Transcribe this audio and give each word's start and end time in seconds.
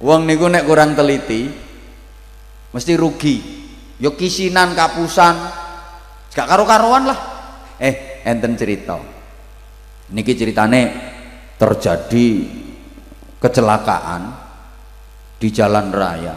Wong 0.00 0.24
niku 0.24 0.48
nek 0.48 0.64
kurang 0.64 0.96
teliti 0.96 1.44
mesti 2.72 2.92
rugi. 2.96 3.36
Yo 4.00 4.16
kisinan 4.16 4.72
kapusan. 4.72 5.34
Gak 6.32 6.46
karo-karuan 6.48 7.04
lah. 7.04 7.18
Eh, 7.76 8.24
enten 8.24 8.56
cerita. 8.56 8.96
Niki 10.10 10.32
ceritane 10.32 10.80
terjadi 11.60 12.28
kecelakaan 13.36 14.22
di 15.36 15.48
jalan 15.52 15.92
raya 15.92 16.36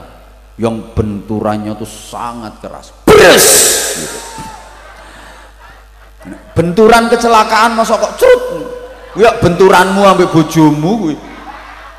yang 0.60 0.92
benturannya 0.92 1.74
tuh 1.80 1.88
sangat 1.88 2.60
keras. 2.60 2.92
Bres! 3.08 3.48
Benturan 6.54 7.08
kecelakaan 7.08 7.80
masa 7.80 7.96
kok 7.96 8.16
cerut. 8.20 8.44
Ya 9.14 9.34
benturanmu 9.40 10.04
ambek 10.04 10.32
bojomu 10.36 10.92
kuwi. 11.08 11.16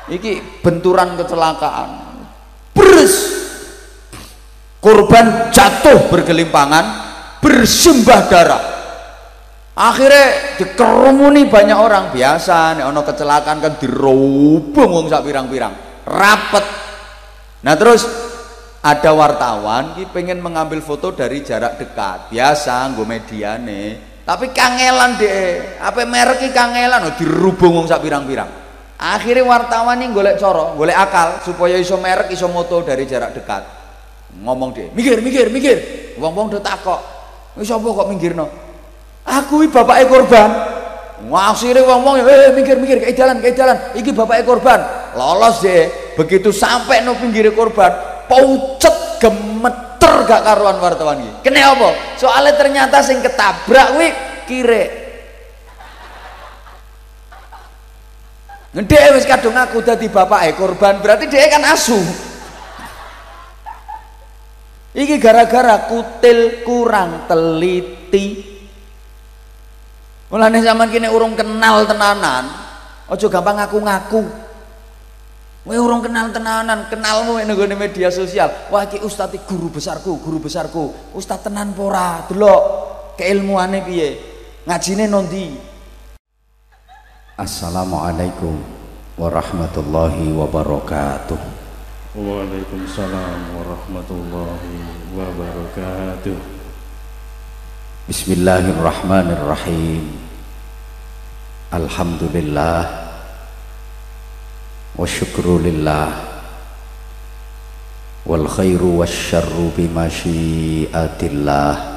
Iki 0.05 0.61
benturan 0.61 1.17
kecelakaan. 1.17 1.89
Bres! 2.75 3.15
Korban 4.77 5.49
jatuh 5.49 6.13
bergelimpangan, 6.13 6.85
bersimbah 7.41 8.21
darah. 8.29 8.63
Akhirnya 9.73 10.55
dikerumuni 10.61 11.49
banyak 11.49 11.73
orang. 11.73 12.13
Biasa 12.13 12.77
nih 12.77 12.85
ono 12.85 13.01
kecelakaan 13.01 13.59
kan 13.59 13.73
dirubung 13.81 14.89
wong 14.93 15.09
sak 15.09 15.25
pirang-pirang. 15.25 15.73
Rapet. 16.05 16.65
Nah 17.65 17.73
terus 17.73 18.05
ada 18.85 19.09
wartawan 19.17 19.97
ki 19.97 20.13
pengen 20.13 20.37
mengambil 20.37 20.85
foto 20.85 21.17
dari 21.17 21.41
jarak 21.41 21.81
dekat. 21.81 22.29
Biasa 22.29 22.93
nggo 22.93 23.03
media 23.09 23.57
nih 23.57 24.15
tapi 24.25 24.49
kangelan 24.49 25.21
deh 25.21 25.77
apa 25.77 26.01
merek 26.01 26.49
kangelan? 26.49 27.09
Oh, 27.09 27.13
dirubung 27.13 27.77
wong 27.77 27.85
sak 27.85 28.01
pirang-pirang 28.01 28.64
akhirnya 28.95 29.43
wartawan 29.43 29.99
ini 29.99 30.15
golek 30.15 30.39
coro 30.39 30.75
golek 30.79 30.95
akal 30.95 31.43
supaya 31.43 31.75
iso 31.75 31.99
merek 31.99 32.31
iso 32.31 32.47
moto 32.47 32.81
dari 32.81 33.03
jarak 33.07 33.35
dekat. 33.35 33.63
Ngomong 34.35 34.75
deh 34.75 34.87
mikir 34.91 35.23
mikir 35.23 35.47
mikir 35.47 35.77
wong 36.19 36.31
wong 36.35 36.45
udah 36.51 36.63
takok 36.63 37.01
wis 37.55 37.71
apa 37.71 37.87
kok 37.87 38.07
no 38.35 38.45
aku 39.25 39.65
ini 39.65 39.71
bapak 39.71 39.97
korban. 40.07 40.51
Ngasire 41.15 41.79
wong-wong 41.79 42.19
eh 42.27 42.51
mikir-mikir 42.51 42.99
kayak 42.99 43.15
jalan 43.15 43.39
kayak 43.39 43.55
jalan. 43.55 43.77
Iki 43.95 44.11
bapak 44.11 44.43
korban. 44.43 44.83
Lolos 45.15 45.63
deh 45.63 45.87
begitu 46.19 46.51
sampai 46.51 47.03
no 47.03 47.15
pinggir 47.15 47.51
korban 47.55 48.15
paucet 48.25 49.19
gemeter 49.21 50.13
gak 50.25 50.41
karuan 50.41 50.77
wartawan 50.81 51.21
ini 51.21 51.31
kena 51.43 51.75
apa? 51.75 52.17
Soalnya 52.17 52.53
ternyata 52.57 53.03
sing 53.03 53.21
ketabrak 53.21 53.99
wih 53.99 54.11
kire 54.49 55.04
Ngedek 58.75 59.15
wis 59.15 59.23
kadung 59.23 59.55
aku 59.55 59.79
dadi 59.79 60.11
bapak 60.11 60.59
korban 60.59 60.99
berarti 60.99 61.31
dia 61.31 61.47
kan 61.47 61.63
asu 61.63 61.95
iki 64.91 65.15
gara-gara 65.15 65.87
kutil 65.87 66.59
kurang 66.67 67.23
teliti 67.23 68.55
Mulane 70.25 70.57
zaman 70.59 70.89
kini 70.89 71.05
urung 71.05 71.37
kenal 71.37 71.85
tenanan, 71.85 72.49
ojo 73.13 73.29
gampang 73.29 73.61
ngaku-ngaku. 73.61 74.25
Kowe 75.65 75.77
urung 75.77 76.01
kenal 76.01 76.33
tenanan, 76.33 76.89
kenalmu 76.89 77.41
nek 77.41 77.53
nggone 77.53 77.77
media 77.77 78.09
sosial. 78.09 78.49
Wah 78.73 78.89
iki 78.89 79.01
ustaz 79.05 79.33
guru 79.45 79.69
besarku, 79.69 80.17
guru 80.21 80.41
besarku. 80.41 81.13
Ustaz 81.13 81.45
tenan 81.45 81.73
pora, 81.77 82.25
delok 82.25 82.61
keilmuane 83.17 83.85
piye. 83.85 84.09
Ngajine 84.65 85.05
nondi. 85.05 85.74
Assalamualaikum 87.35 88.63
warahmatullahi 89.19 90.31
wabarakatuh. 90.31 91.35
Waalaikumsalam 92.15 93.59
warahmatullahi 93.59 95.11
wabarakatuh. 95.11 96.31
Bismillahirrahmanirrahim 98.07 100.15
Alhamdulillah 101.75 102.87
Wa 104.95 105.03
syukru 105.03 105.59
lillah 105.59 106.15
Wal 108.23 108.47
khairu 108.47 109.03
wa 109.03 109.05
syarru 109.09 109.75
bimasyiatillah 109.75 111.94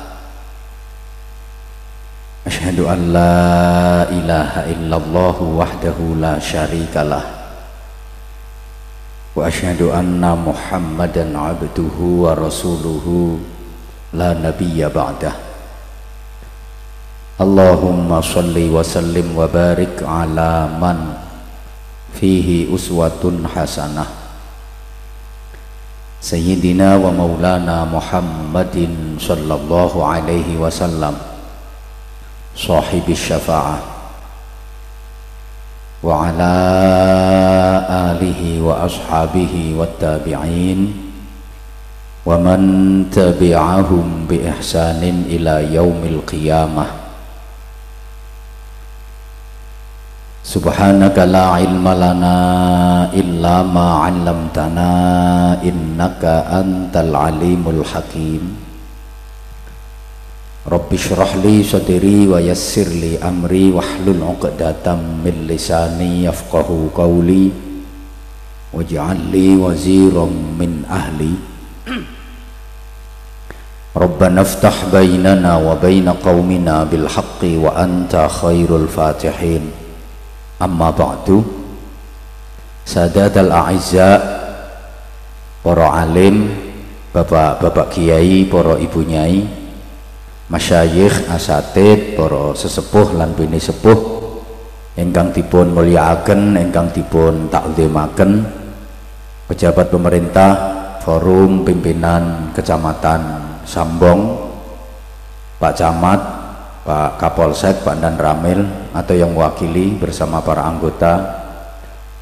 Ashadu 2.49 2.89
an 2.89 3.13
la 3.13 4.09
ilaha 4.09 4.65
illallah 4.73 5.37
wahdahu 5.37 6.17
la 6.17 6.41
syarikalah 6.41 7.21
Wa 9.37 9.53
ashadu 9.53 9.93
anna 9.93 10.33
muhammadan 10.33 11.37
abduhu 11.37 12.25
wa 12.25 12.33
rasuluhu 12.33 13.37
La 14.17 14.33
nabiyya 14.33 14.89
ba'dah 14.89 15.37
Allahumma 17.37 18.25
salli 18.25 18.73
wa 18.73 18.81
sallim 18.81 19.37
wa 19.37 19.45
barik 19.45 20.01
ala 20.01 20.73
man 20.73 21.21
fihi 22.17 22.73
uswatun 22.73 23.45
hasanah 23.45 24.09
Sayyidina 26.25 26.97
wa 26.97 27.13
maulana 27.13 27.85
Muhammadin 27.85 29.21
sallallahu 29.21 30.01
صاحب 32.59 33.07
الشفاعة. 33.09 33.79
وعلى 36.03 36.55
آله 37.91 38.63
وأصحابه 38.63 39.75
والتابعين 39.79 40.81
ومن 42.27 42.61
تبعهم 43.11 44.27
بإحسان 44.31 45.03
إلى 45.27 45.75
يوم 45.75 46.01
القيامة. 46.05 46.87
سبحانك 50.45 51.19
لا 51.19 51.45
علم 51.47 51.89
لنا 51.89 52.39
إلا 53.15 53.63
ما 53.63 53.89
علمتنا 54.07 54.91
إنك 55.63 56.25
أنت 56.51 56.95
العليم 56.97 57.65
الحكيم. 57.69 58.68
Rabbi 60.67 60.99
shrah 60.99 61.39
li 61.39 61.63
sadri 61.63 62.27
wa 62.27 62.43
yassir 62.43 62.91
li 62.91 63.15
amri 63.15 63.71
wahlul 63.71 64.19
'uqdatam 64.19 65.23
min 65.23 65.47
lisani 65.47 66.27
yafqahu 66.27 66.91
qawli 66.91 67.55
waj'al 68.75 69.31
li 69.31 69.55
waziran 69.55 70.59
min 70.59 70.83
ahli. 70.91 71.39
Rabbana 73.95 74.43
iftah 74.43 74.91
bainana 74.91 75.63
wa 75.63 75.79
baina 75.79 76.19
qaumina 76.19 76.83
bil 76.91 77.07
haqqi 77.07 77.55
wa 77.55 77.79
anta 77.79 78.27
khairul 78.27 78.91
fatihin. 78.91 79.71
Amma 80.59 80.91
ba'du. 80.91 81.59
Sadat 82.89 83.37
al-a'izza 83.37 84.17
Para 85.61 85.93
alim 86.01 86.49
Bapak-bapak 87.13 87.93
kiai 87.93 88.49
Para 88.49 88.81
ibu 88.81 89.05
nyai 89.05 89.45
Masyayikh 90.49 91.29
asatid 91.29 92.17
Para 92.17 92.57
sesepuh 92.57 93.13
lan 93.13 93.37
bini 93.37 93.61
sepuh 93.61 94.17
Engkang 94.97 95.37
dipun 95.37 95.77
muliakan 95.77 96.57
Engkang 96.57 96.89
dipun 96.89 97.53
taklimaken 97.53 98.49
Pejabat 99.45 99.93
pemerintah 99.93 100.51
Forum 101.05 101.69
pimpinan 101.69 102.53
Kecamatan 102.57 103.21
Sambong 103.69 104.49
Pak 105.61 105.73
Camat 105.77 106.21
Pak 106.89 107.21
Kapolsek, 107.21 107.85
Pak 107.85 108.01
Dan 108.01 108.17
Ramil 108.17 108.65
atau 108.97 109.13
yang 109.13 109.37
mewakili 109.37 109.93
bersama 110.01 110.41
para 110.41 110.65
anggota 110.65 111.21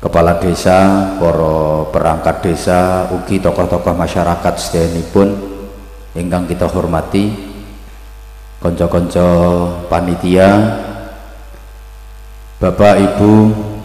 kepala 0.03 0.43
desa, 0.43 1.15
para 1.23 1.87
perangkat 1.95 2.43
desa, 2.43 3.07
ugi 3.15 3.39
tokoh-tokoh 3.39 3.95
masyarakat 3.95 4.55
pun 5.15 5.31
ingkang 6.19 6.51
kita 6.51 6.67
hormati 6.67 7.55
konco-konco 8.61 9.29
panitia 9.87 10.49
Bapak 12.57 12.97
Ibu 12.97 13.33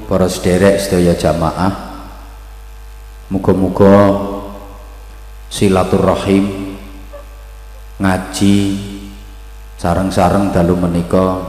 para 0.08 0.32
sederek 0.32 0.80
sedaya 0.80 1.12
jamaah 1.12 1.92
muga-muga 3.28 4.16
silaturahim 5.52 6.76
ngaji 8.00 8.56
sarang-sarang 9.76 10.56
dalu 10.56 10.80
menika 10.80 11.44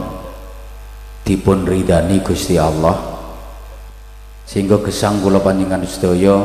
dipun 1.23 1.63
ridani 1.63 2.19
Gusti 2.19 2.59
Allah. 2.59 3.15
Sehingga 4.43 4.83
gesang 4.83 5.23
kula 5.23 5.39
panjenengan 5.39 5.87
sedaya 5.87 6.43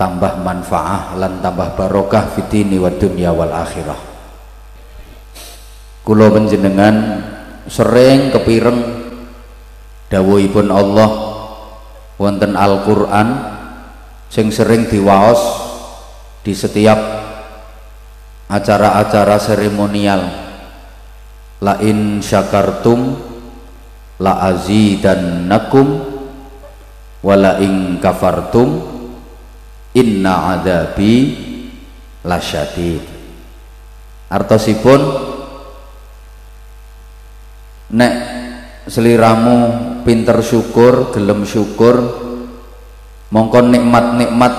tambah 0.00 0.40
manfaah 0.40 1.20
lan 1.20 1.44
tambah 1.44 1.76
barokah 1.76 2.32
fitini 2.32 2.80
wa 2.80 2.88
dunya 2.88 3.28
wal 3.28 3.52
akhirah 3.52 4.17
kula 6.08 6.32
panjenengan 6.32 7.20
sering 7.68 8.32
kepireng 8.32 8.80
dawuhipun 10.08 10.72
Allah 10.72 11.10
wonten 12.16 12.56
Al-Qur'an 12.56 13.28
sing 14.32 14.48
sering 14.48 14.88
diwaos 14.88 15.36
di 16.40 16.56
setiap 16.56 16.96
acara-acara 18.48 19.36
seremonial. 19.36 20.48
La 21.60 21.76
in 21.84 22.24
syakartum 22.24 23.12
la 24.24 24.48
azidannakum 24.48 25.86
wala 27.20 27.60
in 27.60 28.00
kafartum 28.00 28.80
inna 29.92 30.56
adabi 30.56 31.34
lasyadid 32.24 33.02
artosipun 34.30 35.00
nek 37.88 38.12
seliramu 38.88 39.58
pinter 40.04 40.40
syukur 40.40 41.12
gelem 41.12 41.44
syukur 41.44 41.96
mongko 43.28 43.60
nikmat-nikmat 43.64 44.54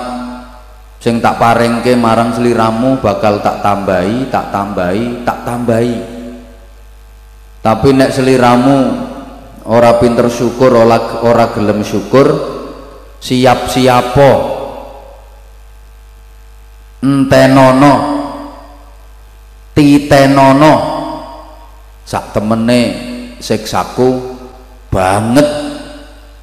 sing 1.00 1.18
tak 1.18 1.40
parengke 1.40 1.96
marang 1.96 2.36
seliramu 2.36 3.00
bakal 3.00 3.40
tak 3.42 3.64
tambahi 3.64 4.28
tak 4.28 4.52
tambahi 4.52 5.24
tak 5.24 5.38
tambahi. 5.42 5.96
Tapi 7.60 7.88
nek 7.92 8.12
seliramu 8.12 8.78
ora 9.68 10.00
pinter 10.00 10.32
syukur 10.32 10.72
ora, 10.72 11.20
ora 11.20 11.52
gelem 11.52 11.84
syukur 11.84 12.28
siap 13.20 13.68
siapo 13.68 14.30
entenono 17.04 17.94
titenono 19.76 20.74
sak 22.04 22.32
temene 22.36 23.09
siksaku 23.40 24.36
banget 24.92 25.48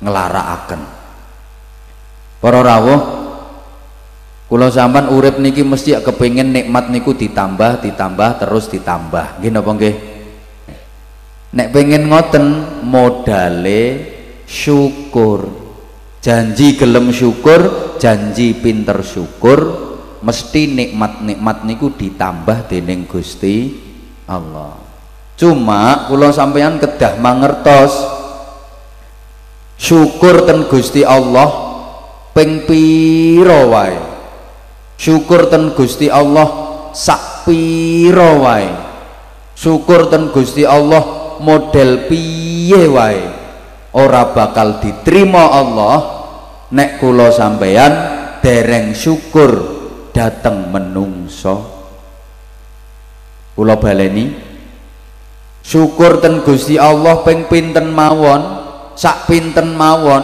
ngelarakaken. 0.02 0.82
Para 2.38 2.62
rawuh 2.62 3.02
kula 4.50 4.70
sampean 4.70 5.10
urip 5.14 5.42
niki 5.42 5.66
mesti 5.66 5.98
kepengin 6.02 6.54
nikmat 6.54 6.90
niku 6.90 7.14
ditambah 7.14 7.86
ditambah 7.86 8.30
terus 8.42 8.70
ditambah. 8.70 9.42
Nggih 9.42 9.52
napa 9.54 9.72
nggih? 9.74 9.96
Nek 11.58 11.72
pengen 11.74 12.10
ngoten 12.10 12.46
modale 12.86 13.82
syukur. 14.46 15.70
Janji 16.18 16.76
gelem 16.76 17.14
syukur 17.14 17.94
janji 18.02 18.54
pinter 18.58 19.00
syukur 19.06 19.60
mesti 20.22 20.76
nikmat-nikmat 20.76 21.64
niku 21.64 21.94
ditambah 21.94 22.68
dening 22.68 23.06
Gusti 23.06 23.74
Allah 24.28 24.87
cuma 25.38 26.10
kula 26.10 26.34
sampeyan 26.34 26.82
kedah 26.82 27.22
mangertos. 27.22 27.94
Syukur 29.78 30.50
ten 30.50 30.66
Gusti 30.66 31.06
Allah 31.06 31.48
ping 32.34 32.66
pira 32.66 33.70
wae? 33.70 33.98
Syukur 34.98 35.54
ten 35.54 35.78
Gusti 35.78 36.10
Allah 36.10 36.50
sak 36.98 37.46
pira 37.46 38.42
wae? 38.42 38.68
Syukur 39.54 40.10
ten 40.10 40.34
Gusti 40.34 40.66
Allah 40.66 41.38
model 41.38 42.10
piye 42.10 42.90
wae? 42.90 43.22
Ora 43.94 44.34
bakal 44.34 44.82
diterima 44.82 45.54
Allah 45.54 45.98
nek 46.74 46.98
kula 46.98 47.30
sampeyan 47.30 47.94
dereng 48.42 48.98
syukur 48.98 49.78
dateng 50.10 50.74
menungso. 50.74 51.78
Kula 53.54 53.78
baleni 53.78 54.47
syukur 55.68 56.24
ten 56.24 56.48
Gusti 56.48 56.80
Allah 56.80 57.28
ping 57.28 57.52
pinten 57.52 57.92
mawon 57.92 58.64
sak 58.96 59.28
pinten 59.28 59.76
mawon 59.76 60.24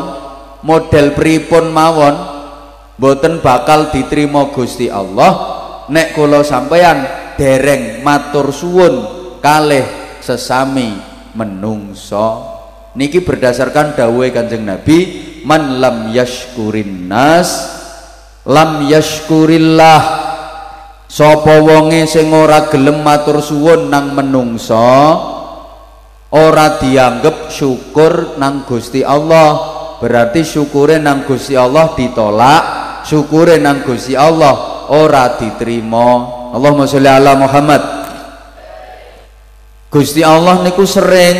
model 0.63 1.11
pripun 1.11 1.75
mawon 1.75 2.15
boten 2.95 3.43
bakal 3.43 3.91
diterima 3.91 4.47
Gusti 4.55 4.87
Allah. 4.87 5.59
Nek 5.91 6.15
kula 6.15 6.47
sampeyan 6.47 7.03
dereng 7.35 7.99
matur 8.07 8.55
suwun 8.55 9.03
kalih 9.43 9.83
sesami 10.23 10.95
menungso. 11.35 12.55
Niki 12.95 13.19
berdasarkan 13.19 13.99
dawuhe 13.99 14.31
Kanjeng 14.31 14.63
Nabi 14.63 14.97
man 15.43 15.83
lam 15.83 16.15
yashkurin 16.15 17.11
nas 17.11 17.67
lam 18.47 18.87
yashkurillah. 18.87 20.31
Sapa 21.11 21.61
wonge 21.61 22.09
sing 22.09 22.31
ora 22.31 22.71
gelem 22.71 23.03
matur 23.03 23.43
suwun 23.43 23.91
nang 23.91 24.15
menungso 24.17 25.32
ora 26.33 26.81
dianggep 26.81 27.53
syukur 27.53 28.35
nang 28.41 28.65
Gusti 28.65 29.05
Allah. 29.05 29.71
Berarti 30.01 30.43
syukure 30.43 30.99
nang 30.99 31.23
Gusti 31.23 31.55
Allah 31.55 31.95
ditolak 31.95 32.63
syukure 33.05 33.61
nang 33.61 33.85
Gusti 33.85 34.17
Allah 34.17 34.87
ora 34.89 35.37
diterima. 35.37 36.41
Allahumma 36.51 36.89
sholli 36.89 37.07
ala 37.07 37.37
Muhammad. 37.37 37.81
Gusti 39.93 40.25
Allah 40.25 40.65
niku 40.65 40.83
sering 40.89 41.37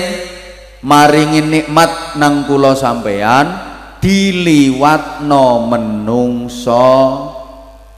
maringi 0.85 1.41
nikmat 1.41 2.21
nang 2.21 2.45
kula 2.45 2.77
sampean 2.77 3.49
diliwatno 3.97 5.65
menungso. 5.67 6.93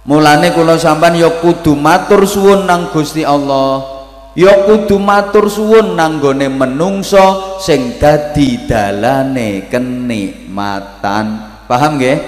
Mulane 0.08 0.56
kula 0.56 0.80
sampean 0.80 1.20
ya 1.20 1.30
kudu 1.44 1.76
matur 1.76 2.24
suwun 2.24 2.64
nang 2.64 2.90
Gusti 2.90 3.22
Allah 3.28 3.95
ya 4.36 4.68
kudu 4.68 5.00
matur 5.00 5.48
suwun 5.48 5.96
nanggone 5.96 6.52
menungso 6.52 7.58
sing 7.64 7.96
dadi 7.98 8.68
dalane 8.68 9.66
kenikmatan. 9.72 11.26
Paham 11.66 11.98
nggih? 11.98 12.20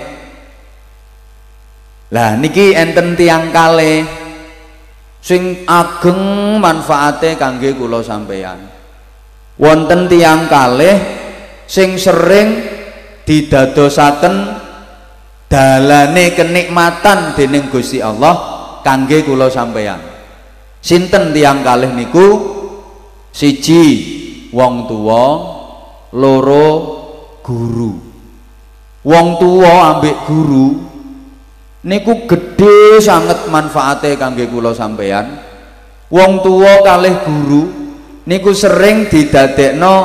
Lah 2.15 2.39
niki 2.39 2.74
enten 2.74 3.13
tiang 3.13 3.51
kale. 3.51 4.25
Sing 5.19 5.68
ageng 5.68 6.56
manfaate 6.63 7.36
kangge 7.36 7.75
kula 7.75 8.00
sampeyan. 8.00 8.63
Wonten 9.60 10.07
tiang 10.07 10.48
kale 10.48 10.92
sing 11.68 12.00
sering 12.00 12.63
didadosaken 13.27 14.56
dalane 15.51 16.31
kenikmatan 16.31 17.36
dening 17.36 17.68
Gusti 17.68 18.00
Allah 18.00 18.39
kangge 18.88 19.27
kula 19.27 19.51
sampeyan 19.51 20.17
sinten 20.88 21.36
tiang 21.36 21.68
kalih 21.68 21.92
niku? 21.92 22.56
Siji 23.36 23.84
wong 24.56 24.88
tua 24.88 25.24
loro 26.16 26.68
guru. 27.44 27.92
Wong 29.04 29.28
tua 29.36 30.00
ambek 30.00 30.16
guru 30.24 30.88
niku 31.88 32.28
gede 32.28 33.00
sangat 33.00 33.48
manfaatnya 33.48 34.20
kangge 34.20 34.51
kula 34.51 34.75
sampean 34.75 35.39
wong 36.12 36.44
tua 36.44 36.84
kalih 36.84 37.15
guru 37.24 37.63
niku 38.27 38.51
sering 38.51 39.08
didadekno 39.08 39.96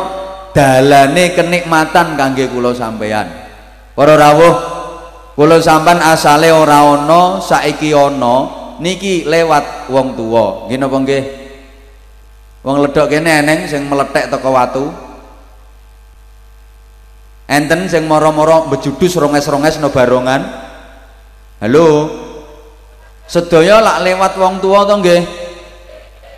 dalane 0.54 1.34
kenikmatan 1.34 2.14
kangge 2.14 2.46
kula 2.46 2.70
sampean 2.70 3.26
para 3.98 4.14
rawuh 4.14 4.56
kula 5.34 5.58
sampean 5.58 5.98
asale 5.98 6.54
ora 6.54 6.86
ana 6.86 7.42
saiki 7.42 7.90
ana 7.90 8.61
niki 8.82 9.22
lewat 9.22 9.86
wong 9.86 10.18
tua 10.18 10.66
gini 10.66 10.82
apa 10.82 10.96
nggih? 10.98 11.24
Wong 12.66 12.76
ledok 12.82 13.06
kene 13.06 13.46
eneng 13.46 13.70
sing 13.70 13.86
meletek 13.86 14.26
teko 14.34 14.50
watu. 14.50 14.86
Enten 17.46 17.86
sing 17.86 18.10
moro-moro 18.10 18.66
bejudus 18.66 19.14
ronges-ronges 19.18 19.78
no 19.78 19.94
barongan. 19.94 20.42
Halo? 21.62 22.10
Sedaya 23.30 23.78
lak 23.78 24.02
lewat 24.02 24.32
wong 24.34 24.58
tua 24.58 24.82
to 24.82 24.94
nggih? 24.98 25.22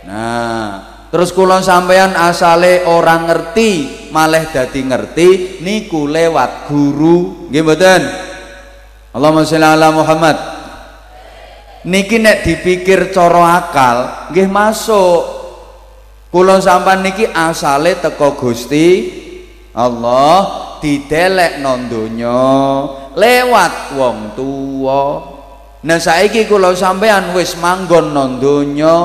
Nah 0.05 0.69
terus 1.09 1.33
kula 1.33 1.63
sampean 1.65 2.13
asale 2.13 2.85
orang 2.85 3.25
ngerti 3.25 3.71
malah 4.13 4.45
dadi 4.53 4.85
ngerti 4.85 5.27
niku 5.65 6.05
lewat 6.05 6.69
guru. 6.69 7.49
Nggih 7.49 7.63
mboten? 7.65 8.01
Allahumma 9.15 9.47
sholli 9.47 9.63
ala 9.63 9.89
Muhammad 9.95 10.54
niki 11.85 12.17
nek 12.17 12.41
dipikir 12.41 13.13
cara 13.13 13.61
akal 13.61 13.97
nggih 14.33 14.49
masuk. 14.49 15.45
Kula 16.35 16.59
sampean 16.59 16.99
niki 16.99 17.31
asale 17.31 17.95
teko 18.03 18.35
Gusti 18.35 19.07
Allah 19.71 20.65
didelek 20.83 21.63
donya 21.87 22.43
lewat 23.15 23.95
wong 23.95 24.35
tua 24.35 25.03
nah 25.85 25.95
saiki 25.95 26.43
sampean 26.75 27.31
wis 27.31 27.55
manggon 27.55 28.11
donya 28.43 28.95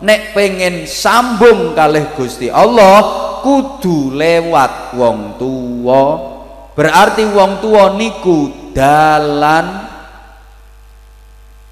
nek 0.00 0.32
pengen 0.32 0.88
sambung 0.88 1.76
kalih 1.76 2.16
Gusti 2.16 2.48
Allah 2.48 3.00
kudu 3.44 4.16
lewat 4.16 4.96
wong 4.96 5.36
tua 5.36 6.02
berarti 6.72 7.28
wong 7.28 7.60
tua 7.60 7.92
niku 7.92 8.72
dalan 8.72 9.89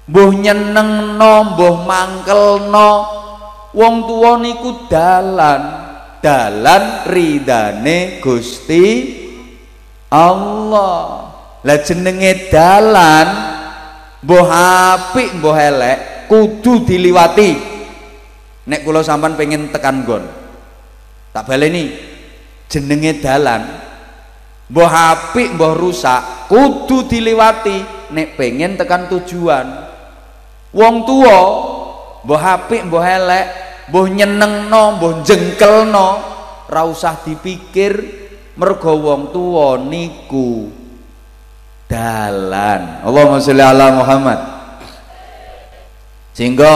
mbuh 0.09 0.31
nyenengno 0.33 1.53
mbuh 1.53 1.75
mangkelno. 1.85 2.91
Wong 3.69 4.09
tuwa 4.09 4.41
niku 4.41 4.89
dalan 4.89 5.61
dalan 6.25 7.05
ridane 7.05 8.17
Gusti 8.17 8.85
Allah. 10.09 11.29
Lah 11.61 11.77
jenenge 11.85 12.49
dalan 12.49 13.27
mbah 14.25 14.49
apik 14.89 15.37
mbah 15.37 15.57
elek 15.61 15.97
kudu 16.25 16.81
diliwati. 16.81 17.51
Nek 18.65 18.81
kula 18.81 19.05
sampean 19.05 19.37
pengen 19.37 19.69
tekan 19.69 20.01
gon 20.01 20.25
tak 21.29 21.45
baleni. 21.45 21.93
Jenenge 22.65 23.21
dalan 23.21 23.69
mbah 24.65 24.93
apik 25.13 25.53
mbah 25.53 25.77
rusak 25.77 26.49
kudu 26.49 27.05
diliwati. 27.05 28.01
Nek 28.09 28.33
pengen 28.33 28.73
tekan 28.73 29.05
tujuan 29.05 29.89
wong 30.73 30.95
tua 31.05 31.39
mbah 32.25 32.43
apik 32.59 32.85
mbah 32.85 33.05
elek 33.05 33.45
mbah 33.89 34.05
nyenengno 34.05 34.83
mbah 34.99 35.11
jengkelno 35.25 36.09
ra 36.69 36.85
usah 36.85 37.25
dipikir 37.25 37.93
mergo 38.59 38.93
wong 38.93 39.33
tua 39.33 39.81
niku 39.81 40.69
dalan. 41.89 43.01
Allahumma 43.01 43.41
sholli 43.41 43.65
ala 43.65 43.89
Muhammad. 43.97 44.39
Sehingga 46.37 46.71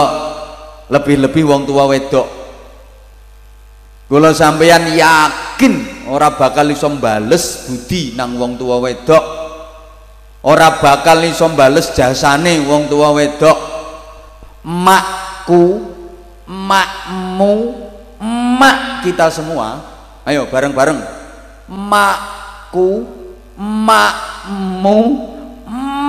lebih-lebih 0.90 1.46
wong 1.46 1.62
tua 1.64 1.86
wedok. 1.86 2.26
Kula 4.10 4.36
sampeyan 4.36 4.92
yakin 4.92 6.04
ora 6.12 6.34
bakal 6.34 6.68
iso 6.68 6.90
bales 7.00 7.70
budi 7.70 8.12
nang 8.18 8.36
wong 8.36 8.58
tua 8.58 8.82
wedok. 8.82 9.24
Ora 10.44 10.76
bakal 10.76 11.24
iso 11.24 11.48
bales 11.54 11.94
jasane 11.96 12.60
wong 12.68 12.90
tua 12.90 13.14
wedok 13.16 13.73
makku 14.64 15.92
makmu 16.48 17.54
mak 18.58 19.04
kita 19.04 19.28
semua. 19.28 19.84
Ayo 20.24 20.48
bareng-bareng. 20.48 20.98
Makku 21.68 23.04
makmu 23.60 24.98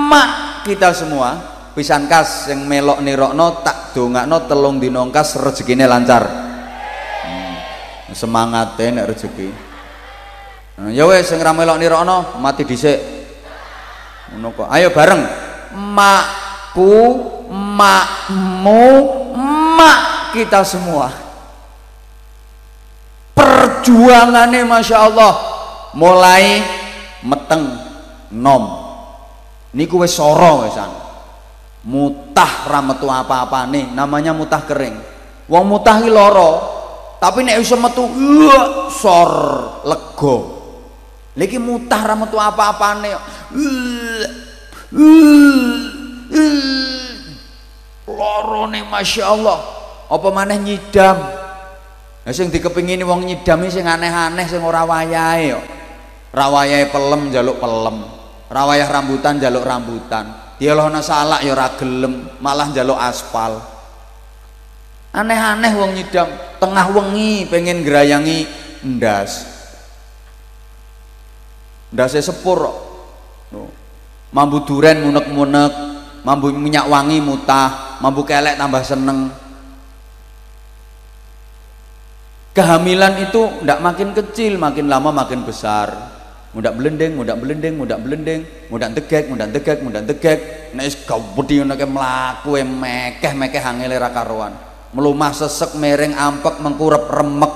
mak 0.08 0.64
kita 0.64 0.96
semua. 0.96 1.54
Pisan 1.76 2.08
kas 2.08 2.48
yang 2.48 2.64
melok 2.64 3.04
nirokno 3.04 3.60
tak 3.60 3.92
dongakno 3.92 4.48
telung 4.48 4.80
dinongkas 4.80 5.36
rezekine 5.44 5.84
lancar. 5.84 6.24
Hmm. 7.28 7.56
semangatnya 8.16 9.04
rezeki. 9.04 9.52
Nah, 10.80 10.92
ya 10.92 11.04
wes 11.04 11.28
sing 11.28 11.44
melok 11.44 11.76
nirokno 11.76 12.40
mati 12.40 12.64
dhisik. 12.64 13.00
Ayo 14.72 14.96
bareng. 14.96 15.22
Makku 15.76 17.35
makmu 17.50 18.84
mak 19.78 20.32
kita 20.36 20.62
semua. 20.66 21.12
Perjuangannya 23.36 24.64
Masya 24.64 24.98
Allah 25.12 25.34
mulai 25.94 26.64
meteng 27.26 27.76
nom. 28.32 28.86
Niku 29.76 30.00
wis 30.02 30.16
soro 30.16 30.64
wisan 30.64 30.88
mutah 31.86 32.66
rametu 32.66 33.06
apa-apa 33.06 33.70
nih 33.70 33.92
namanya 33.94 34.34
mutah 34.34 34.64
kering. 34.64 34.98
Wong 35.46 35.66
mutah 35.70 36.02
loro 36.02 36.76
tapi 37.26 37.42
nek 37.42 37.58
iso 37.58 37.74
metu 37.80 38.06
uh, 38.06 38.92
sor 38.92 39.32
lego 39.88 40.38
lagi 41.36 41.58
mutah 41.60 42.02
rametu 42.06 42.38
apa-apa 42.38 42.90
nih 43.02 43.14
uh, 43.16 44.26
uh, 44.94 45.80
loro 46.30 46.95
nih 48.06 48.84
masya 48.86 49.34
Allah. 49.34 49.60
Apa 50.06 50.30
maneh 50.30 50.62
nyidam? 50.62 51.18
Nah, 52.26 52.34
sing 52.34 52.50
dikepingini 52.50 53.02
wong 53.06 53.26
nyidam 53.26 53.66
sing 53.70 53.86
aneh-aneh 53.86 54.46
sing 54.46 54.62
ora 54.62 54.86
wayahe 54.86 55.58
yo. 55.58 55.62
Rawayah 56.34 56.90
pelem 56.90 57.34
jaluk 57.34 57.58
pelem. 57.58 58.06
Rawayah 58.50 58.88
rambutan 58.90 59.42
jaluk 59.42 59.66
rambutan. 59.66 60.58
Dialahna 60.62 61.02
salak 61.02 61.42
ya 61.42 61.54
ora 61.54 61.74
gelem 61.78 62.30
malah 62.42 62.70
jaluk 62.74 62.98
aspal. 62.98 63.62
Aneh-aneh 65.14 65.72
wong 65.74 65.98
nyidam. 65.98 66.30
Tengah 66.62 66.86
wengi 66.94 67.46
pengen 67.50 67.82
gerayangi 67.82 68.46
ndas. 68.86 69.46
Ndase 71.94 72.22
sepur 72.22 72.74
mambu 74.34 74.66
duren 74.68 75.00
munek-munek 75.00 75.74
mambu 76.26 76.52
minyak 76.52 76.90
wangi 76.92 77.24
mutah 77.24 77.85
mambu 78.06 78.22
kelek 78.22 78.62
tambah 78.62 78.86
seneng. 78.86 79.34
Kehamilan 82.54 83.18
itu 83.26 83.42
tidak 83.66 83.82
makin 83.82 84.10
kecil 84.14 84.62
makin 84.62 84.86
lama 84.86 85.10
makin 85.10 85.42
besar. 85.42 86.14
Mudak 86.56 86.78
belendeng 86.78 87.20
mudak 87.20 87.36
belendeng 87.36 87.76
mudak 87.76 88.00
belendeng 88.00 88.48
mudak 88.72 88.96
tegek 88.96 89.28
mudak 89.28 89.50
tegek 89.58 89.82
mudak 89.82 90.06
tegek. 90.08 90.40
Nek 90.78 90.88
gawedi 91.04 91.60
ngono 91.60 91.76
ke 91.76 91.88
mlaku 91.90 92.62
mekeh 92.62 93.34
mekeh 93.34 93.60
angele 93.60 93.98
ra 93.98 94.14
karuan. 94.14 94.54
Melumah 94.96 95.36
sesek 95.36 95.76
mereng 95.76 96.16
ampek 96.16 96.62
mengkurep 96.62 97.12
remek. 97.12 97.54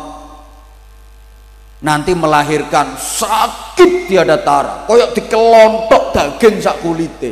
Nanti 1.80 2.12
melahirkan 2.12 3.00
sakit 3.00 4.12
tiada 4.12 4.36
tara. 4.44 4.84
Koyok 4.84 5.16
dikelontok 5.16 6.12
daging 6.12 6.60
sak 6.60 6.84
kulite. 6.84 7.32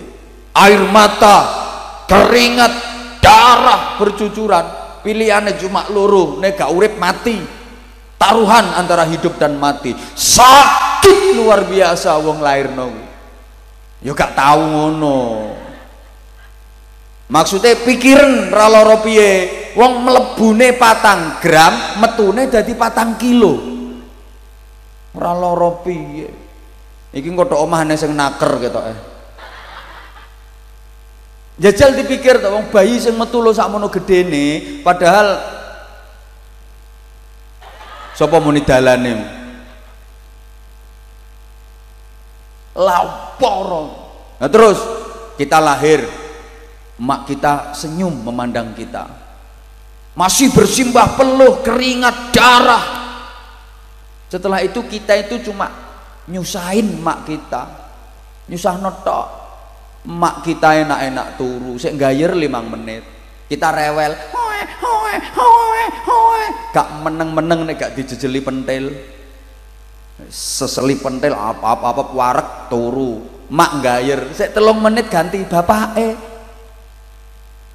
Air 0.56 0.88
mata 0.88 1.68
keringat 2.08 2.87
darah 3.27 4.00
bercucuran. 4.00 4.65
Pilihannya 5.03 5.60
cuma 5.60 5.84
luruh 5.91 6.39
nek 6.39 6.55
gak 6.55 6.72
urip 6.72 6.96
mati. 6.96 7.36
Taruhan 8.17 8.74
antara 8.74 9.03
hidup 9.05 9.36
dan 9.36 9.60
mati. 9.60 9.93
Sakit 10.15 11.36
luar 11.36 11.67
biasa 11.67 12.15
wong 12.24 12.39
lahir 12.39 12.72
nong 12.72 12.96
yo 14.01 14.15
gak 14.15 14.34
tahu 14.34 14.62
ngono. 14.63 15.19
Maksudnya 17.27 17.75
pikiran 17.84 18.48
raloro 18.55 19.03
piye? 19.03 19.51
Wong 19.75 20.01
melebune 20.01 20.74
patang 20.79 21.43
gram 21.43 22.00
metune 22.00 22.48
jadi 22.48 22.72
patang 22.74 23.19
kilo. 23.19 23.60
Raloro 25.12 25.84
piye? 25.84 26.31
Iki 27.12 27.27
kodok 27.36 27.60
omahane 27.60 28.00
sing 28.00 28.15
naker 28.15 28.63
gitu 28.63 28.79
eh 28.79 29.17
jajal 31.58 31.98
dipikir 31.98 32.38
tuh 32.38 32.54
bayi 32.70 33.02
sing 33.02 33.18
metu 33.18 33.42
lo 33.42 33.50
sakmono 33.50 33.90
gedene 33.90 34.82
padahal 34.86 35.42
sapa 38.14 38.38
muni 38.38 38.62
dalane? 38.62 39.14
Lapor 42.78 43.70
nah 44.38 44.46
terus 44.54 44.78
kita 45.34 45.58
lahir 45.58 46.06
mak 47.02 47.26
kita 47.26 47.74
senyum 47.74 48.14
memandang 48.22 48.74
kita. 48.78 49.06
Masih 50.18 50.50
bersimbah 50.50 51.14
peluh 51.14 51.62
keringat 51.62 52.34
darah. 52.34 52.86
Setelah 54.30 54.66
itu 54.66 54.82
kita 54.86 55.14
itu 55.14 55.50
cuma 55.50 55.70
nyusahin 56.30 57.02
mak 57.02 57.26
kita. 57.26 57.70
Nyusah 58.50 58.78
notok 58.82 59.47
mak 60.08 60.40
kita 60.48 60.88
enak-enak 60.88 61.36
turu 61.36 61.76
saya 61.76 62.00
gayer 62.00 62.32
limang 62.32 62.72
menit. 62.72 63.04
Kita 63.52 63.76
rewel 63.76 64.16
hoe 64.32 64.62
hoe 64.80 65.16
hoe 65.36 65.84
hoe. 66.08 66.44
Gak 66.72 66.88
meneng-meneng 67.04 67.68
nih 67.68 67.76
gak 67.76 67.94
dijejeli 68.00 68.40
pentil. 68.40 68.96
Seseli 70.32 70.98
pentil 70.98 71.36
apa-apa 71.36 71.92
apa 71.92 72.04
warek 72.16 72.50
turu. 72.72 73.20
Mak 73.52 73.84
gayer 73.84 74.32
saya 74.32 74.56
telung 74.56 74.80
menit 74.80 75.12
ganti 75.12 75.44
bapak 75.44 75.96
eh 76.00 76.16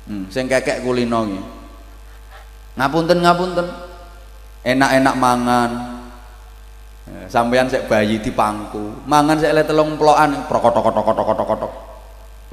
hmm, 0.08 0.28
sing 0.28 0.44
kekek 0.44 0.84
kulino 0.84 1.24
ngapunten 2.76 3.20
ngapunten 3.20 3.66
enak-enak 4.64 5.14
mangan. 5.16 5.70
Eh, 7.02 7.26
sampean 7.26 7.66
saya 7.66 7.82
bayi 7.90 8.22
di 8.22 8.30
pangku 8.30 8.94
mangan 9.10 9.34
saya 9.34 9.58
lihat 9.58 9.66
telung 9.66 9.98
peloan 9.98 10.46
prokotok 10.46 10.86
kotok 10.86 11.02
kotok 11.02 11.26
kotok 11.34 11.46
kotok 11.50 11.72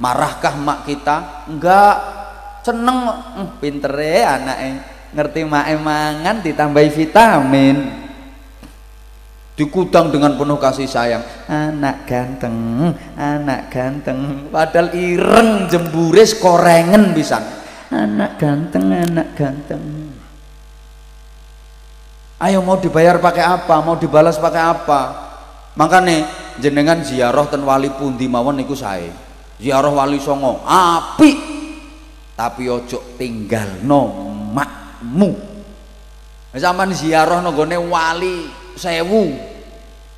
marahkah 0.00 0.56
mak 0.56 0.88
kita? 0.88 1.46
Enggak. 1.46 1.96
Seneng. 2.64 2.98
Hmm, 3.06 3.48
pinter 3.60 3.92
ya 4.00 4.36
anaknya 4.40 4.84
ngerti 5.10 5.40
mak 5.46 5.68
mangan 5.78 6.36
ditambahi 6.42 6.90
vitamin. 6.90 7.76
Dikutang 9.54 10.08
dengan 10.08 10.40
penuh 10.40 10.56
kasih 10.56 10.88
sayang. 10.88 11.20
Anak 11.44 12.08
ganteng 12.08 12.56
anak 13.12 13.68
ganteng. 13.68 14.48
Padahal 14.48 14.96
ireng 14.96 15.68
jemburis 15.68 16.32
korengen 16.40 17.12
bisa 17.12 17.44
anak 17.92 18.40
ganteng 18.40 18.88
anak 18.88 19.36
ganteng. 19.36 20.16
Ayo 22.40 22.64
mau 22.64 22.80
dibayar 22.80 23.20
pakai 23.20 23.44
apa? 23.44 23.84
Mau 23.84 24.00
dibalas 24.00 24.40
pakai 24.40 24.64
apa? 24.64 25.00
Makanya 25.76 26.24
jenengan 26.56 27.04
ziarah 27.04 27.44
ten 27.44 27.60
wali 27.60 27.92
pundi 27.92 28.24
mawon 28.32 28.56
niku 28.56 28.72
saya 28.72 29.29
ziarah 29.60 29.92
wali 29.92 30.16
songo 30.16 30.64
api 30.64 31.32
tapi 32.32 32.64
ojo 32.72 33.20
tinggal 33.20 33.84
no 33.84 34.32
makmu 34.56 35.30
zaman 36.56 36.96
ziarah 36.96 37.44
nogone 37.44 37.76
wali 37.76 38.48
sewu 38.74 39.36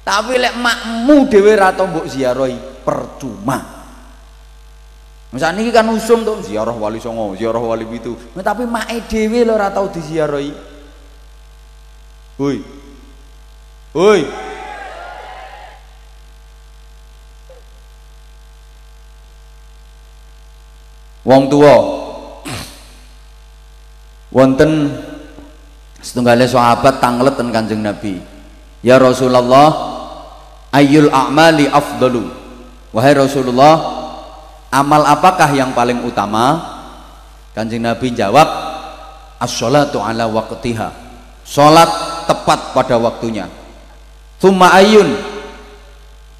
tapi 0.06 0.38
lek 0.38 0.54
makmu 0.54 1.26
dhewe 1.26 1.52
ra 1.58 1.74
mbok 1.74 2.06
ziarahi 2.06 2.86
percuma 2.86 3.82
Misalnya 5.32 5.64
ini 5.64 5.72
kan 5.72 5.88
usum 5.88 6.28
tuh 6.28 6.44
ziarah 6.44 6.76
wali 6.76 7.00
songo, 7.00 7.32
ziarah 7.32 7.56
wali 7.56 7.88
itu. 7.88 8.12
Nah, 8.36 8.44
tapi 8.44 8.68
mae 8.68 9.00
dewi 9.08 9.48
lo 9.48 9.56
ratau 9.56 9.88
diziarahi. 9.88 10.52
Hui. 12.36 12.60
Hui. 13.96 14.20
Wong 21.22 21.46
tua 21.46 21.76
wonten 24.34 24.90
setunggalnya 26.02 26.50
sahabat 26.50 26.98
tangleten 26.98 27.54
kanjeng 27.54 27.78
Nabi. 27.78 28.18
Ya 28.82 28.98
Rasulullah 28.98 29.70
ayul 30.74 31.06
a'mali 31.14 31.70
afdalu? 31.70 32.26
Wahai 32.90 33.14
Rasulullah 33.14 33.78
amal 34.74 35.06
apakah 35.06 35.54
yang 35.54 35.70
paling 35.70 36.02
utama? 36.02 36.74
Kanjeng 37.54 37.86
Nabi 37.86 38.10
jawab 38.10 38.48
as-sholatu 39.38 40.02
ala 40.02 40.26
waqtiha. 40.26 40.90
Sholat 41.46 41.90
tepat 42.26 42.74
pada 42.74 42.98
waktunya. 42.98 43.46
Thumma 44.42 44.74
ayun 44.74 45.14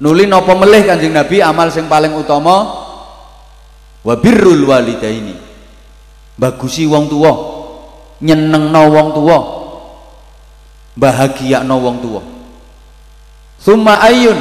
nuli 0.03 0.27
nopo 0.27 0.51
melih 0.59 0.83
kanjeng 0.83 1.15
Nabi 1.15 1.39
amal 1.39 1.71
yang 1.71 1.87
paling 1.87 2.11
utama 2.19 2.82
wa 4.03 4.13
birrul 4.19 4.67
walidaini. 4.67 5.35
Bagusi 6.37 6.85
wong 6.85 7.07
tua 7.07 7.31
nyeneng 8.23 8.71
no 8.71 8.81
wong 8.89 9.09
tua 9.13 9.37
bahagia 10.97 11.61
no 11.61 11.77
wong 11.77 11.97
tua 12.01 12.21
thumma 13.61 14.01
ayun 14.01 14.37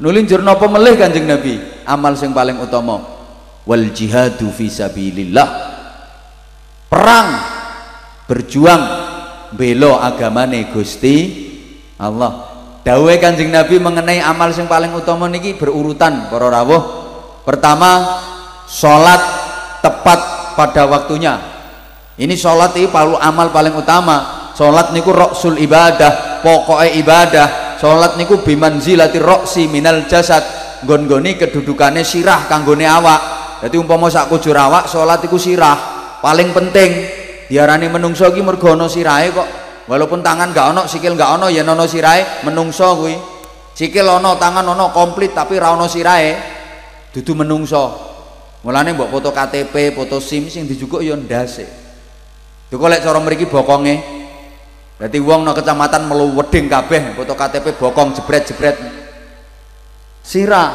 nulin 0.00 0.24
jur 0.24 0.40
nopo 0.40 0.66
melih 0.66 0.96
kanjeng 0.96 1.28
Nabi? 1.28 1.60
Amal 1.84 2.16
yang 2.16 2.32
paling 2.32 2.56
utama. 2.62 2.96
Wal 3.68 3.92
jihadu 3.92 4.48
fi 4.54 4.72
sabilillah. 4.72 5.48
Perang. 6.88 7.28
Berjuang. 8.24 8.82
Belo 9.50 9.98
agamane 9.98 10.70
Gusti 10.70 11.16
Allah. 11.98 12.46
Dawe 12.80 13.12
kanjeng 13.20 13.52
Nabi 13.52 13.76
mengenai 13.82 14.22
amal 14.22 14.54
yang 14.54 14.70
paling 14.70 14.94
utama 14.96 15.28
niki 15.28 15.58
berurutan 15.58 16.30
para 16.32 16.48
rawuh. 16.48 16.82
Pertama 17.44 17.90
sholat 18.70 19.18
tepat 19.82 20.54
pada 20.54 20.86
waktunya. 20.86 21.34
Ini 22.14 22.38
sholat 22.38 22.78
ini 22.78 22.86
palu 22.86 23.18
amal 23.18 23.50
paling 23.50 23.74
utama. 23.74 24.38
Sholat 24.54 24.94
niku 24.94 25.10
roksul 25.10 25.58
ibadah 25.58 26.38
pokoknya 26.46 26.94
ibadah. 27.02 27.48
Sholat 27.82 28.14
niku 28.14 28.46
bimanzilati 28.46 29.18
roksi 29.18 29.66
minal 29.66 30.06
jasad. 30.06 30.46
Gon-goni 30.86 31.36
kedudukannya 31.36 32.06
sirah 32.06 32.46
kanggone 32.46 32.86
awak. 32.86 33.20
Jadi 33.60 33.76
umpama 33.76 34.08
sak 34.08 34.30
kujur 34.30 34.54
awak 34.54 34.86
sholat 34.86 35.20
iku 35.24 35.36
sirah. 35.36 35.76
Paling 36.20 36.52
penting 36.52 36.90
diarani 37.48 37.88
menungso 37.88 38.28
ki 38.30 38.44
mergo 38.44 38.76
ana 38.76 38.86
sirahe 38.86 39.32
kok. 39.32 39.48
Walaupun 39.88 40.22
tangan 40.22 40.54
gak 40.54 40.70
ono 40.70 40.86
sikil 40.86 41.18
gak 41.18 41.40
ono 41.40 41.50
ya 41.50 41.66
ono 41.66 41.84
sirahe 41.88 42.44
menungso 42.44 43.00
kuwi. 43.00 43.16
Sikil 43.72 44.04
ono 44.04 44.36
tangan 44.36 44.64
ono 44.64 44.92
komplit 44.92 45.32
tapi 45.32 45.56
ra 45.56 45.72
ono 45.72 45.88
sirahe. 45.88 46.60
Menungso 47.10 48.09
mulane 48.60 48.92
mbok 48.92 49.08
foto 49.08 49.30
KTP 49.32 49.96
foto 49.96 50.20
SIM 50.20 50.48
sing 50.52 50.68
dijukuk 50.68 51.00
ya 51.00 51.16
ndase 51.16 51.90
Duh 52.70 52.78
lek 52.86 53.02
cara 53.02 53.18
mriki 53.18 53.50
bokonge? 53.50 53.98
Berarti 54.94 55.18
wong 55.18 55.42
no 55.42 55.50
kecamatan 55.50 56.06
melu 56.06 56.38
weding 56.38 56.70
kabeh 56.70 57.18
foto 57.18 57.34
KTP 57.34 57.74
bokong 57.74 58.14
jebret-jebret. 58.14 58.78
Sirah. 60.22 60.70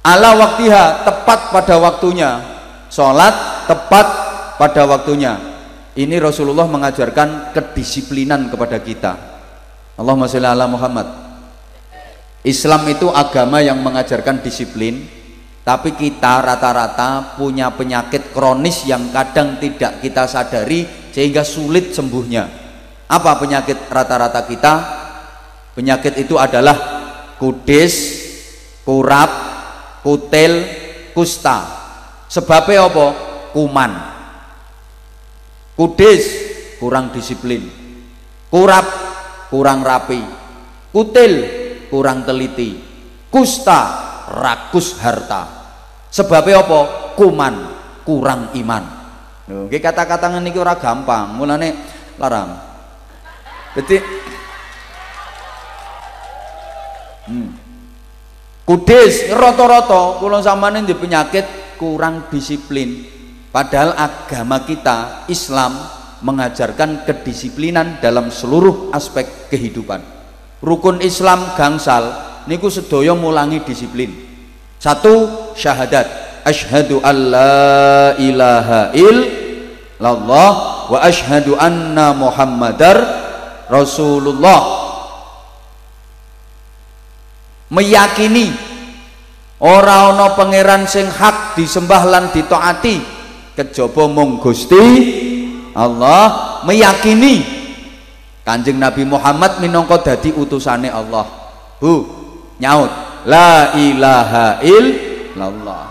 Ala 0.00 0.32
waktiha 0.32 1.04
tepat 1.04 1.52
pada 1.52 1.76
waktunya. 1.76 2.40
Sholat 2.88 3.68
tepat 3.68 4.06
pada 4.56 4.88
waktunya. 4.88 5.36
Ini 5.92 6.16
Rasulullah 6.16 6.64
mengajarkan 6.64 7.52
kedisiplinan 7.52 8.48
kepada 8.48 8.80
kita. 8.80 9.12
Allahumma 10.00 10.30
sholli 10.30 10.48
ala 10.48 10.64
Muhammad. 10.64 11.10
Islam 12.46 12.86
itu 12.88 13.12
agama 13.12 13.60
yang 13.60 13.82
mengajarkan 13.82 14.40
disiplin 14.40 15.04
tapi 15.68 15.92
kita 15.92 16.40
rata-rata 16.40 17.36
punya 17.36 17.68
penyakit 17.68 18.32
kronis 18.32 18.88
yang 18.88 19.12
kadang 19.12 19.60
tidak 19.60 20.00
kita 20.00 20.24
sadari 20.24 21.12
sehingga 21.12 21.44
sulit 21.44 21.92
sembuhnya. 21.92 22.48
Apa 23.04 23.36
penyakit 23.36 23.84
rata-rata 23.92 24.48
kita? 24.48 24.74
Penyakit 25.76 26.24
itu 26.24 26.40
adalah 26.40 26.72
kudis 27.36 28.16
kurap 28.80 29.28
kutil 30.00 30.64
kusta. 31.12 31.68
Sebabnya 32.32 32.88
apa? 32.88 33.06
Kuman. 33.52 33.92
Kudis 35.76 36.24
kurang 36.80 37.12
disiplin. 37.12 37.68
Kurap 38.48 38.88
kurang 39.52 39.84
rapi. 39.84 40.24
Kutil 40.96 41.32
kurang 41.92 42.24
teliti. 42.24 42.72
Kusta 43.28 43.80
rakus 44.32 44.96
harta 45.04 45.57
sebabnya 46.12 46.64
apa? 46.64 46.80
Kuman 47.16 47.54
kurang 48.04 48.52
iman. 48.56 48.84
Oke 49.48 49.80
kata-kata 49.80 50.28
ini 50.40 50.52
ora 50.56 50.76
gampang. 50.76 51.36
Mulane 51.36 51.68
larang. 52.20 52.52
Jadi 53.76 53.96
hmm. 57.32 57.48
kudis 58.68 59.32
roto-roto 59.32 60.20
kulon 60.20 60.44
samane 60.44 60.84
di 60.84 60.92
penyakit 60.92 61.76
kurang 61.80 62.28
disiplin. 62.28 63.16
Padahal 63.48 63.96
agama 63.96 64.60
kita 64.68 65.24
Islam 65.32 65.80
mengajarkan 66.20 67.08
kedisiplinan 67.08 68.02
dalam 68.04 68.28
seluruh 68.28 68.92
aspek 68.92 69.48
kehidupan. 69.48 70.04
Rukun 70.60 71.00
Islam 71.00 71.56
gangsal 71.56 72.12
niku 72.44 72.68
sedoyo 72.68 73.16
mulangi 73.16 73.64
disiplin 73.64 74.27
satu 74.78 75.14
syahadat. 75.58 76.06
Asyhadu 76.46 77.02
alla 77.04 78.16
ilaha 78.16 78.94
illallah 78.96 80.50
wa 80.88 80.98
asyhadu 81.04 81.58
anna 81.58 82.16
muhammadar 82.16 82.96
rasulullah. 83.68 84.88
Meyakini 87.68 88.48
ora 89.60 90.08
ana 90.08 90.32
pangeran 90.32 90.88
sing 90.88 91.04
hak 91.04 91.58
disembah 91.58 92.08
lan 92.08 92.32
ditaati 92.32 92.96
kejaba 93.52 94.08
mung 94.08 94.40
Gusti 94.40 94.86
Allah. 95.76 96.56
Meyakini 96.64 97.44
Kanjeng 98.40 98.80
Nabi 98.80 99.04
Muhammad 99.04 99.60
minangka 99.60 100.00
dadi 100.00 100.32
utusane 100.32 100.88
Allah. 100.88 101.28
Bu, 101.76 102.08
nyaut 102.56 103.07
la 103.26 103.74
ilaha 103.74 104.62
illallah. 104.62 105.84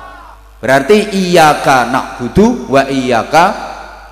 Berarti 0.58 1.14
iyyaka 1.14 1.90
na'budu 1.90 2.72
wa 2.72 2.88
iyyaka 2.88 3.46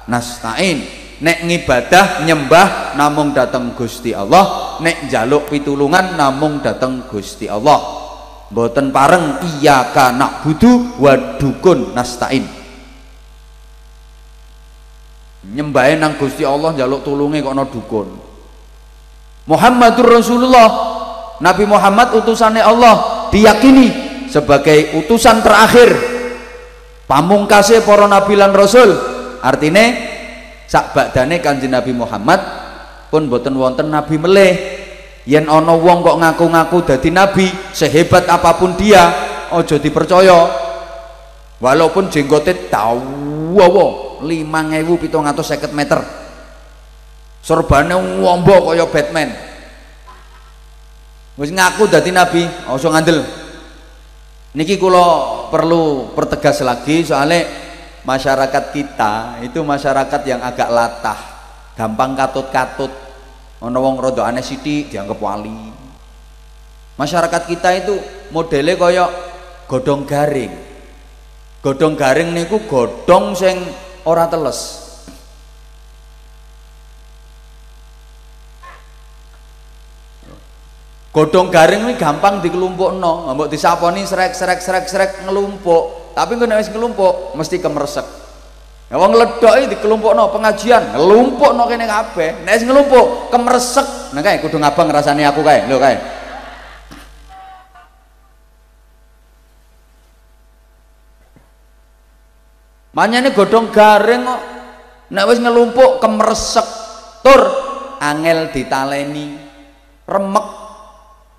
nasta'in. 0.09 1.03
Nek 1.15 1.47
ngibadah 1.47 2.27
nyembah 2.27 2.93
namung 2.99 3.31
dateng 3.31 3.71
Gusti 3.71 4.11
Allah. 4.11 4.77
Nek 4.83 5.07
jaluk 5.07 5.47
pitulungan 5.47 6.19
namung 6.19 6.59
dateng 6.59 7.07
Gusti 7.07 7.47
Allah. 7.47 8.03
Boten 8.45 8.93
pareng 8.93 9.41
iya 9.57 9.89
nak 10.13 10.45
budu 10.45 11.01
wadukun 11.01 11.97
nastain. 11.97 12.45
Nyembahe 15.45 15.97
nang 15.97 16.17
Gusti 16.17 16.45
Allah 16.45 16.73
jaluk 16.77 17.01
tulunge 17.01 17.41
kok 17.41 17.53
ana 17.53 17.65
dukun. 17.65 18.09
Muhammadur 19.45 20.09
Rasulullah 20.09 20.94
Nabi 21.43 21.67
Muhammad 21.67 22.15
utusannya 22.15 22.63
Allah 22.63 23.27
diyakini 23.31 23.87
sebagai 24.31 24.95
utusan 25.03 25.43
terakhir. 25.43 25.91
Pamungkasnya 27.05 27.85
para 27.85 28.09
nabi 28.09 28.33
lan 28.39 28.55
rasul. 28.55 28.89
Artinya 29.43 29.93
sak 30.65 30.97
badane 30.97 31.37
kanjeng 31.37 31.69
Nabi 31.69 31.93
Muhammad 31.93 32.41
pun 33.13 33.29
boten 33.29 33.53
wonten 33.53 33.93
nabi 33.93 34.17
meleh. 34.17 34.53
Yen 35.25 35.49
ana 35.49 35.73
wong 35.73 36.05
kok 36.05 36.17
ngaku-ngaku 36.21 36.77
dadi 36.85 37.09
nabi 37.09 37.49
sehebat 37.73 38.29
apa 38.29 38.57
pun 38.57 38.73
dia 38.77 39.11
ojo 39.53 39.77
dipercaya. 39.77 40.65
Walaupun 41.61 42.11
jenggote 42.11 42.67
dawa 42.67 43.67
5750 44.21 45.71
meter. 45.71 45.99
Serbane 47.45 47.93
wombo 48.19 48.73
kaya 48.73 48.89
Batman 48.89 49.54
wis 51.39 51.51
ngaku 51.51 51.87
dadi 51.87 52.11
nabi 52.11 52.43
ojo 52.71 52.87
ngandel. 52.91 53.19
Niki 54.55 54.79
kula 54.79 55.47
perlu 55.51 56.15
pertegas 56.15 56.63
lagi 56.63 57.03
soalnya 57.03 57.43
masyarakat 58.07 58.63
kita 58.71 59.43
itu 59.43 59.59
masyarakat 59.59 60.21
yang 60.23 60.39
agak 60.39 60.71
latah 60.71 61.19
gampang 61.75 62.15
katut-katut. 62.15 62.91
Ono 63.59 63.77
wong 63.81 63.99
rodo 63.99 64.23
aneh 64.23 64.43
siti 64.43 64.87
dianggap 64.87 65.19
wali. 65.19 65.71
Masyarakat 66.95 67.41
kita 67.51 67.69
itu 67.75 67.95
modelnya 68.31 68.79
koyok 68.79 69.11
godong 69.67 70.07
garing. 70.07 70.53
Godhong 71.65 71.97
garing 71.97 72.29
niku 72.29 72.61
godhong 72.69 73.33
sing 73.33 73.57
ora 74.05 74.29
teles 74.29 74.84
godhong 81.15 81.47
garing 81.47 81.87
ini 81.87 81.95
gampang 81.95 82.43
dikelumpukno 82.43 83.31
mbok 83.31 83.47
disaponi 83.47 84.03
srek 84.03 84.35
ngelumpuk 85.23 86.11
tapi 86.11 86.35
nek 86.35 86.59
wis 86.59 86.67
ngelumpuk 86.75 87.39
mesti 87.39 87.63
kemeresek 87.63 88.25
Ya 88.85 89.01
wong 89.01 89.17
ledok 89.17 89.53
iki 89.57 89.73
dikelumpukno 89.73 90.29
pengajian, 90.29 90.93
ngelumpukno 90.93 91.65
kene 91.65 91.89
kabeh. 91.89 92.45
Nek 92.45 92.53
wis 92.53 92.65
ngelumpuk, 92.69 93.33
kemeresek. 93.33 94.13
Nah 94.13 94.21
kae 94.21 94.37
kudu 94.37 94.61
ngabang 94.61 94.93
rasane 94.93 95.25
aku 95.25 95.41
kae. 95.41 95.65
Lho 95.65 95.81
kae. 95.81 95.97
Manyane 102.93 103.33
godhong 103.33 103.73
garing 103.73 104.21
kok. 104.21 104.41
Nek 105.09 105.25
ngelumpuk 105.33 105.97
kemeresek, 105.97 106.67
tur 107.25 107.41
angel 107.97 108.53
ditaleni. 108.53 109.33
Remek. 110.05 110.64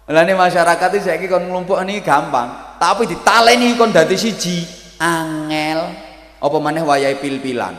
Lah 0.06 0.22
ini 0.22 0.38
masyarakat 0.38 0.88
iki 0.94 1.02
saiki 1.02 1.26
kon 1.26 1.50
nglumpuk 1.50 1.82
ini 1.82 1.98
gampang, 1.98 2.78
tapi 2.78 3.10
ditaleni 3.10 3.74
kon 3.74 3.90
dadi 3.90 4.14
siji, 4.14 4.62
angel. 5.02 5.82
Apa 6.38 6.56
maneh 6.62 6.86
wayahe 6.86 7.18
pil-pilan. 7.18 7.74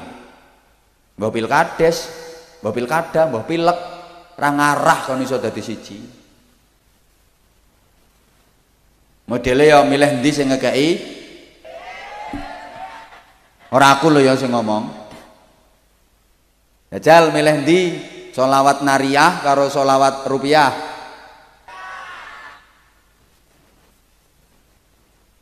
Mbah 1.16 1.32
pilkades, 1.32 1.98
mbah 2.60 2.74
pilkada, 2.76 3.32
mbah 3.32 3.48
pilek, 3.48 3.80
ra 4.36 4.50
ngarah 4.52 5.00
kon 5.08 5.24
iso 5.24 5.40
dadi 5.40 5.62
siji. 5.64 5.98
Modele 9.28 9.68
ya 9.68 9.84
milih 9.84 10.24
ndi 10.24 10.32
sing 10.32 10.48
ngekeki 10.48 10.90
Ora 13.76 14.00
aku 14.00 14.08
lho 14.08 14.24
ya 14.24 14.32
sing 14.40 14.56
ngomong. 14.56 14.88
Jajal 16.88 17.36
milih 17.36 17.68
ndi? 17.68 17.82
Solawat 18.32 18.80
nariyah 18.80 19.44
karo 19.44 19.68
solawat 19.68 20.24
rupiah. 20.24 20.72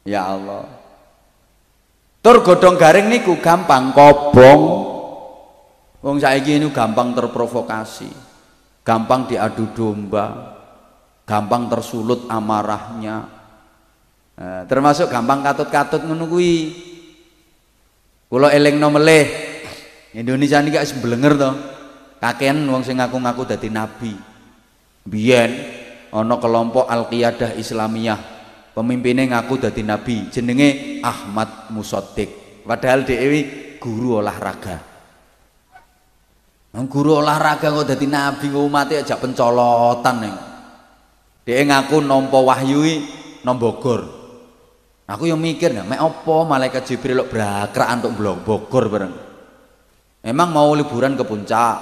Ya 0.06 0.22
Allah. 0.22 0.70
Tur 2.22 2.46
godhong 2.46 2.78
garing 2.78 3.10
niku 3.10 3.41
gampang 3.41 3.89
kobong. 3.89 4.62
Wong 6.06 6.22
saiki 6.22 6.62
ini 6.62 6.70
gampang 6.70 7.18
terprovokasi. 7.18 8.10
Gampang 8.86 9.26
diadu 9.26 9.74
domba. 9.74 10.54
Gampang 11.26 11.65
tersulut 11.74 12.30
amarahnya. 12.30 13.26
Eh, 14.38 14.62
termasuk 14.70 15.10
gampang 15.10 15.41
katut-katut 15.41 16.06
ngono 16.06 16.30
kuwi. 16.30 16.70
Kula 18.30 18.54
elingno 18.54 18.94
melih. 18.94 19.26
Indonesia 20.13 20.62
niki 20.62 20.78
wis 20.78 20.94
blenger 21.02 21.34
to. 21.34 21.52
Kakean 22.22 22.62
wong 22.70 22.86
sing 22.86 23.02
ngaku-ngaku 23.02 23.41
dadi 23.50 23.74
nabi. 23.74 24.13
Biyen 25.02 25.50
ana 26.13 26.38
kelompok 26.38 26.86
Al-Qiyadah 26.86 27.58
Islamiyah. 27.58 28.35
Pemimpinnya 28.76 29.24
ngaku 29.32 29.56
dadi 29.56 29.88
nabi, 29.88 30.28
jenenge 30.28 31.00
Ahmad 31.00 31.72
Musaddiq. 31.72 32.60
Padahal 32.68 33.08
dhewe 33.08 33.40
guru 33.80 34.20
olahraga. 34.20 34.84
Guru 36.76 37.24
olahraga 37.24 37.72
kok 37.72 37.88
dadi 37.88 38.04
nabi 38.04 38.52
umatnya 38.52 39.00
aja 39.00 39.16
pencolotan 39.16 40.16
ning. 40.20 40.36
Dhek 41.48 41.72
ngaku 41.72 42.04
nampa 42.04 42.36
wahyu 42.36 42.84
nang 43.48 43.56
Bogor. 43.56 44.12
Aku 45.06 45.30
yang 45.30 45.38
mikir, 45.38 45.72
nah, 45.72 45.86
mek 45.86 46.02
opo 46.02 46.44
malaikat 46.50 46.84
Jibril 46.84 47.22
lo 47.22 47.30
berakrak 47.30 47.88
untuk 48.02 48.12
blok 48.18 48.38
Bogor 48.44 48.92
bareng. 48.92 49.14
Emang 50.26 50.50
mau 50.50 50.74
liburan 50.74 51.14
ke 51.14 51.24
puncak. 51.24 51.78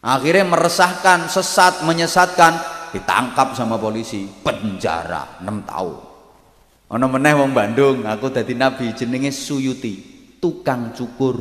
Akhirnya 0.00 0.48
meresahkan, 0.48 1.28
sesat, 1.28 1.84
menyesatkan, 1.84 2.79
ditangkap 2.90 3.54
sama 3.54 3.78
polisi, 3.80 4.26
penjara 4.26 5.40
6 5.42 5.70
tahun. 5.70 5.96
Ono 6.90 7.06
meneh 7.06 7.34
wong 7.38 7.50
Bandung, 7.54 8.02
aku 8.02 8.34
dadi 8.34 8.58
nabi 8.58 8.90
jenenge 8.92 9.30
Suyuti, 9.30 9.94
tukang 10.42 10.90
cukur. 10.90 11.38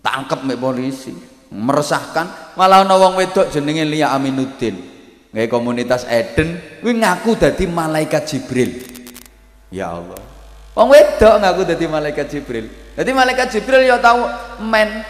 Tangkap 0.00 0.44
mek 0.44 0.60
polisi, 0.60 1.12
meresahkan, 1.52 2.56
malah 2.56 2.84
ono 2.84 2.94
wong 3.00 3.14
wedok 3.20 3.48
jenenge 3.48 3.84
Lia 3.88 4.12
Aminuddin 4.12 4.90
Gaya 5.30 5.46
komunitas 5.46 6.02
Eden 6.10 6.58
kuwi 6.82 6.98
ngaku 6.98 7.38
dadi 7.38 7.70
malaikat 7.70 8.26
Jibril. 8.26 8.82
Ya 9.70 9.94
Allah. 9.94 10.18
Wong 10.74 10.90
wedok 10.90 11.34
ngaku 11.38 11.62
dadi 11.70 11.86
malaikat 11.86 12.26
Jibril. 12.34 12.66
Dadi 12.98 13.10
malaikat 13.14 13.54
Jibril 13.54 13.86
ya 13.86 14.02
tahu 14.02 14.26
men 14.66 15.06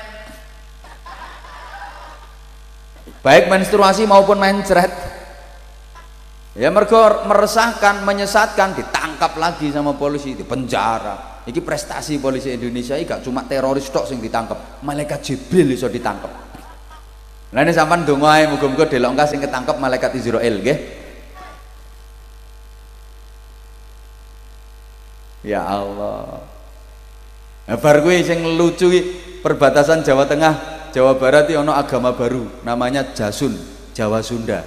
baik 3.20 3.52
menstruasi 3.52 4.08
maupun 4.08 4.40
mencret 4.40 4.88
ya 6.56 6.72
mergo 6.72 7.24
meresahkan 7.28 8.02
menyesatkan 8.02 8.74
ditangkap 8.74 9.36
lagi 9.36 9.68
sama 9.70 9.94
polisi 9.94 10.34
di 10.34 10.44
penjara. 10.44 11.44
Ini 11.44 11.60
prestasi 11.64 12.20
polisi 12.20 12.52
Indonesia 12.52 13.00
ini 13.00 13.08
gak 13.08 13.24
cuma 13.24 13.48
teroris 13.48 13.88
tok 13.88 14.04
sing 14.04 14.20
ditangkap. 14.20 14.84
Malaikat 14.84 15.24
Jibril 15.24 15.72
iso 15.72 15.88
ditangkap. 15.88 16.28
Lah 17.50 17.60
ini 17.66 17.72
sampean 17.74 18.06
donga 18.06 18.38
ae 18.38 18.46
muga-muga 18.46 18.86
sing 19.26 19.40
malaikat 19.40 20.12
Israel 20.14 20.60
nggih. 20.60 20.78
Ya 25.40 25.64
Allah. 25.64 26.44
Nah, 27.64 27.78
bar 27.80 28.04
kuwi 28.04 28.20
sing 28.20 28.44
lucu 28.58 28.92
perbatasan 29.40 30.04
Jawa 30.04 30.28
Tengah, 30.28 30.79
Jawa 30.90 31.14
Barat 31.14 31.46
iki 31.50 31.58
ana 31.58 31.78
agama 31.78 32.10
baru 32.10 32.46
namanya 32.66 33.06
Jasun, 33.14 33.54
Jawa 33.94 34.20
Sunda. 34.20 34.62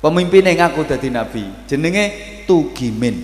Pemimpinnya 0.00 0.56
ngaku 0.56 0.88
dadi 0.88 1.12
nabi, 1.12 1.44
jenenge 1.68 2.04
Tugimin. 2.48 3.20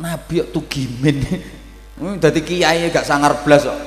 Nabi 0.00 0.34
kok 0.44 0.50
Tugimin. 0.52 1.18
Dadi 2.20 2.40
kiai 2.40 2.88
gak 2.88 3.04
sangar 3.04 3.44
blas 3.44 3.68
kok. 3.68 3.78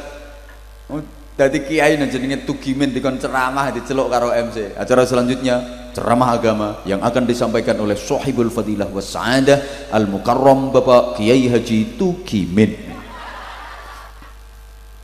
Dadi 1.33 1.65
kiai 1.65 1.97
nang 1.97 2.09
jenenge 2.09 2.45
Tugimin 2.45 2.93
dikon 2.93 3.17
ceramah 3.17 3.73
diceluk 3.73 4.09
karo 4.09 4.29
MC. 4.29 4.77
Acara 4.77 5.05
selanjutnya 5.05 5.61
ceramah 5.93 6.33
agama 6.33 6.81
yang 6.85 7.01
akan 7.01 7.25
disampaikan 7.25 7.77
oleh 7.81 7.97
Sohibul 7.97 8.49
Fadilah 8.53 8.89
wa 8.89 9.01
Sa'adah 9.01 9.89
Al 9.93 10.09
Mukarram 10.09 10.69
Bapak 10.73 11.17
Kiai 11.17 11.49
Haji 11.49 11.97
Tugimin. 11.97 12.82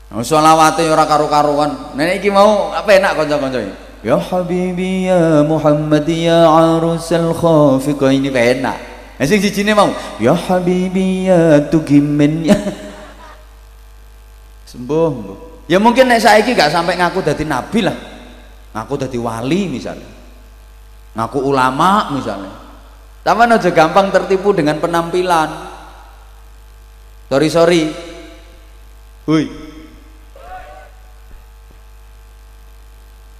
Nah, 0.09 0.25
Solawate 0.25 0.89
ora 0.89 1.05
karo-karuan. 1.05 1.93
Nenek 1.93 2.17
iki 2.17 2.33
mau 2.33 2.73
apa 2.73 2.89
enak 2.97 3.13
kanca-kanca 3.13 3.61
Ya 3.99 4.17
Habibi 4.17 5.05
ya 5.11 5.43
Muhammad 5.45 6.07
ya 6.09 6.49
arusal 6.49 7.29
khafiq 7.35 8.01
ini 8.09 8.33
enak. 8.33 8.77
Nah, 9.19 9.25
sing 9.27 9.43
sijine 9.43 9.75
mau 9.75 9.91
Ya 10.17 10.33
Habibi 10.33 11.29
ya 11.29 11.61
Tugimin 11.69 12.41
ya. 12.49 12.57
Sembuh. 14.65 15.45
Ya 15.69 15.77
mungkin 15.77 16.09
nek 16.09 16.25
saiki 16.25 16.57
gak 16.57 16.73
sampai 16.73 16.97
ngaku 16.97 17.21
dadi 17.21 17.45
nabi 17.45 17.85
lah. 17.85 17.97
Ngaku 18.73 18.93
dadi 19.05 19.17
wali 19.21 19.69
misalnya. 19.69 20.09
Ngaku 21.13 21.37
ulama 21.45 22.09
misalnya. 22.17 22.53
Tapi 23.21 23.45
aja 23.45 23.69
gampang 23.69 24.09
tertipu 24.09 24.57
dengan 24.57 24.81
penampilan. 24.81 25.49
Sorry 27.29 27.49
sorry. 27.53 27.83
Hui. 29.29 29.68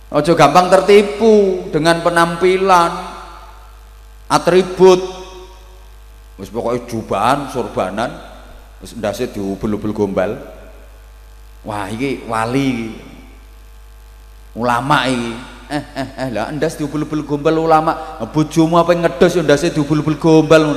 Ojo 0.09 0.33
gampang 0.33 0.73
tertipu 0.73 1.69
dengan 1.69 2.01
penampilan, 2.01 2.91
atribut. 4.25 4.97
Wis 6.41 6.49
pokoknya 6.49 6.87
jubahan, 6.89 7.39
sorbanan, 7.53 8.09
wis 8.81 8.97
ndase 8.97 9.29
diubel-ubel 9.29 9.93
gombal. 9.93 10.33
Wah, 11.61 11.91
iki 11.91 12.25
wali 12.25 12.95
Ulama 14.57 15.05
iki. 15.05 15.31
Eh 15.69 15.85
eh 15.93 16.07
eh 16.17 16.29
lah 16.33 16.49
ndas 16.49 16.73
diubul-ubul 16.81 17.21
gombal 17.29 17.61
ulama. 17.61 18.17
Bojomu 18.33 18.81
apa 18.81 18.97
ngedos 18.97 19.37
ya 19.37 19.45
ndase 19.45 19.69
diubul-ubul 19.69 20.17
gombal 20.17 20.73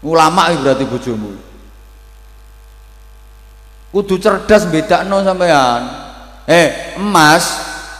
Ulama 0.00 0.48
iki 0.48 0.64
berarti 0.64 0.84
bojomu. 0.88 1.36
Kudu 3.92 4.16
cerdas 4.16 4.64
bedakno 4.72 5.20
sampean. 5.20 6.07
Eh, 6.48 6.96
emas 6.96 7.44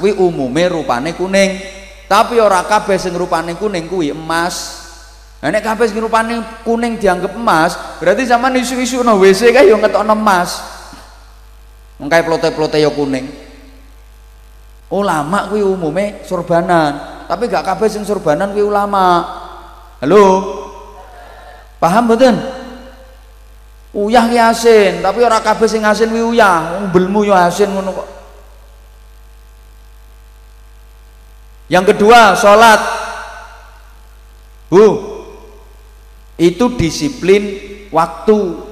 kuwi 0.00 0.16
umume 0.16 0.72
rupane 0.72 1.12
kuning. 1.12 1.60
Tapi 2.08 2.40
ora 2.40 2.64
kabeh 2.64 2.96
sing 2.96 3.12
rupane 3.12 3.52
kuning 3.60 3.84
kuwi 3.84 4.16
emas. 4.16 4.80
Nah, 5.44 5.52
nek 5.52 5.60
kabeh 5.60 5.84
sing 5.84 6.00
rupane 6.00 6.40
kuning 6.64 6.96
dianggap 6.96 7.36
emas, 7.36 7.76
berarti 8.00 8.24
zaman 8.24 8.56
isu-isu 8.56 9.04
no 9.04 9.20
WC 9.20 9.52
kae 9.52 9.68
yo 9.68 9.76
ngetokno 9.76 10.16
emas. 10.16 10.64
Wong 12.00 12.08
kae 12.08 12.24
plote-plote 12.24 12.80
yo 12.80 12.96
kuning. 12.96 13.28
Ulama 14.88 15.52
kuwi 15.52 15.60
umume 15.60 16.24
sorbanan, 16.24 17.28
tapi 17.28 17.52
gak 17.52 17.60
kabeh 17.60 17.92
sing 17.92 18.08
sorbanan 18.08 18.56
kuwi 18.56 18.64
ulama. 18.64 19.38
halo 19.98 20.22
paham 21.82 22.06
betul 22.06 22.38
uyah 23.98 24.30
ki 24.30 24.38
asin 24.38 24.92
tapi 25.02 25.26
ora 25.26 25.42
kabeh 25.42 25.66
sing 25.66 25.82
asin 25.82 26.06
kuwi 26.14 26.38
uyah 26.38 26.86
belmu 26.94 27.26
yo 27.26 27.34
asin 27.34 27.74
ngono 27.74 27.98
kok 27.98 28.17
yang 31.68 31.84
kedua 31.84 32.32
sholat. 32.32 32.80
Bu 34.68 34.84
itu 36.40 36.64
disiplin 36.76 37.42
waktu. 37.92 38.66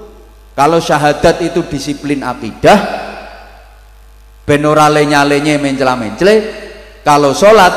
Kalau 0.56 0.80
syahadat 0.80 1.44
itu 1.44 1.68
disiplin 1.68 2.24
akidah 2.24 2.80
benora 4.48 4.88
lenyale 4.88 5.44
mencela 5.60 5.92
mencele 5.92 6.64
kalau 7.04 7.36
sholat 7.36 7.76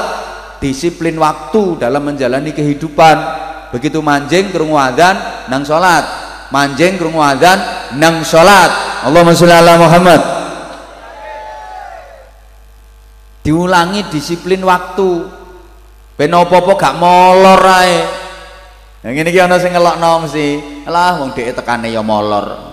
disiplin 0.63 1.19
waktu 1.19 1.83
dalam 1.83 2.07
menjalani 2.07 2.55
kehidupan. 2.55 3.47
Begitu 3.75 3.99
manjing 3.99 4.49
kerungu 4.55 4.79
adzan 4.79 5.45
nang 5.51 5.67
sholat. 5.67 6.07
Manjing 6.49 6.95
kerungu 6.95 7.19
adzan 7.19 7.59
nang 7.99 8.23
sholat. 8.23 9.03
Allahumma 9.03 9.35
sholli 9.35 9.53
ala 9.53 9.75
Muhammad 9.75 10.38
diulangi 13.49 14.05
disiplin 14.13 14.61
waktu 14.61 15.25
ben 16.13 16.29
gak 16.29 16.93
molor 17.01 17.65
ae 17.65 17.97
yang 19.01 19.17
ini 19.17 19.29
ki 19.33 19.41
ana 19.41 19.57
sing 19.57 19.73
ngelokno 19.73 20.29
mesti 20.29 20.85
lah 20.85 21.17
wong 21.17 21.33
dhek 21.33 21.57
tekane 21.57 21.89
ya 21.89 22.05
molor 22.05 22.69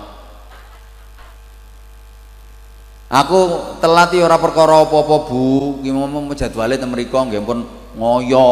Aku 3.07 3.39
telat 3.79 4.11
ya 4.11 4.27
ora 4.27 4.35
perkara 4.35 4.83
apa-apa 4.83 5.31
Bu, 5.31 5.79
ki 5.79 5.95
mau 5.95 6.27
jadwale 6.35 6.75
teng 6.75 6.91
mriku 6.91 7.15
nggih 7.15 7.39
pun 7.39 7.63
ngoyo. 7.95 8.51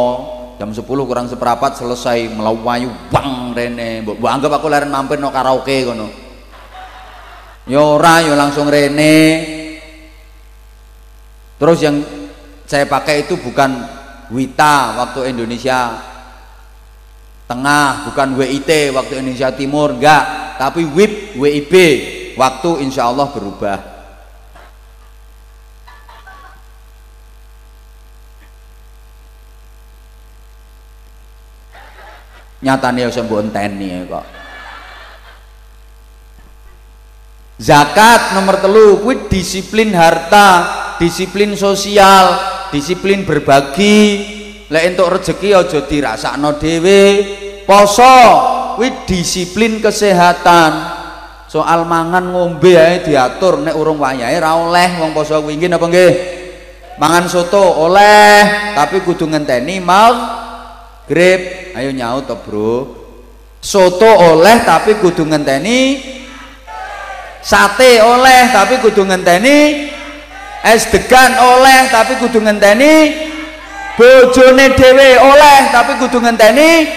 Jam 0.56 0.72
10 0.72 0.88
kurang 0.88 1.28
seperempat 1.28 1.76
selesai 1.76 2.32
melawayu 2.32 2.88
bang 3.12 3.52
rene. 3.52 4.00
Mbok 4.00 4.24
anggap 4.24 4.56
aku 4.56 4.72
leren 4.72 4.88
mampir 4.88 5.20
no 5.20 5.28
karaoke 5.28 5.84
ngono. 5.84 6.08
Ya 7.68 7.84
ora 7.84 8.24
ya 8.24 8.32
langsung 8.40 8.72
rene. 8.72 9.44
Terus 11.56 11.80
yang 11.80 12.04
saya 12.68 12.84
pakai 12.90 13.24
itu 13.24 13.40
bukan 13.40 13.72
Wita 14.34 14.98
waktu 15.00 15.32
Indonesia 15.32 16.02
Tengah, 17.46 18.10
bukan 18.10 18.42
WIT 18.42 18.90
waktu 18.98 19.22
Indonesia 19.22 19.54
Timur, 19.54 19.94
enggak, 19.94 20.58
tapi 20.58 20.82
WIP, 20.82 21.38
WIB 21.38 21.74
waktu 22.34 22.82
insya 22.82 23.06
Allah 23.06 23.30
berubah. 23.30 23.96
wis 32.66 33.22
mbok 33.22 33.46
enteni 33.46 34.10
kok. 34.10 34.26
Zakat 37.62 38.34
nomor 38.34 38.58
telu 38.58 39.00
kuwi 39.06 39.30
disiplin 39.30 39.94
harta 39.94 40.84
disiplin 41.00 41.56
sosial 41.56 42.56
disiplin 42.70 43.24
berbagi. 43.24 44.34
Lek 44.66 44.84
entuk 44.94 45.08
rezeki 45.16 45.50
aja 45.54 45.80
dirasakno 45.86 46.58
dhewe. 46.58 47.02
Poso 47.64 48.18
kuwi 48.78 49.06
disiplin 49.06 49.80
kesehatan. 49.80 50.98
Soal 51.46 51.88
mangan 51.88 52.34
ngombe 52.34 52.76
ae 52.76 53.06
diatur 53.06 53.62
nek 53.62 53.78
urung 53.78 54.02
wayahe 54.02 54.38
ra 54.42 54.58
oleh 54.58 55.00
wong 55.00 55.14
poso 55.14 55.40
kuwi. 55.40 55.56
Nggih 55.56 55.70
napa 55.70 55.86
nggih? 55.88 56.14
Mangan 56.98 57.26
soto 57.30 57.62
oleh 57.62 58.74
tapi 58.74 59.06
kudu 59.06 59.30
ngenteni 59.30 59.80
grip. 61.06 61.72
Ayo 61.78 61.92
nyaut 61.94 62.26
to 62.26 62.36
bro. 62.42 62.74
Soto 63.62 64.10
oleh 64.34 64.62
tapi 64.66 64.98
kudu 64.98 65.26
ngenteni 65.26 66.02
sate 67.46 68.02
oleh 68.02 68.50
tapi 68.50 68.82
kudu 68.82 69.06
ngenteni 69.06 69.58
es 70.66 70.90
degan 70.90 71.38
oleh 71.38 71.94
tapi 71.94 72.18
kudu 72.18 72.42
ngenteni 72.42 73.14
bojone 73.94 74.74
dhewe 74.74 75.10
oleh 75.22 75.60
tapi 75.70 76.02
kudu 76.02 76.18
ngenteni 76.18 76.90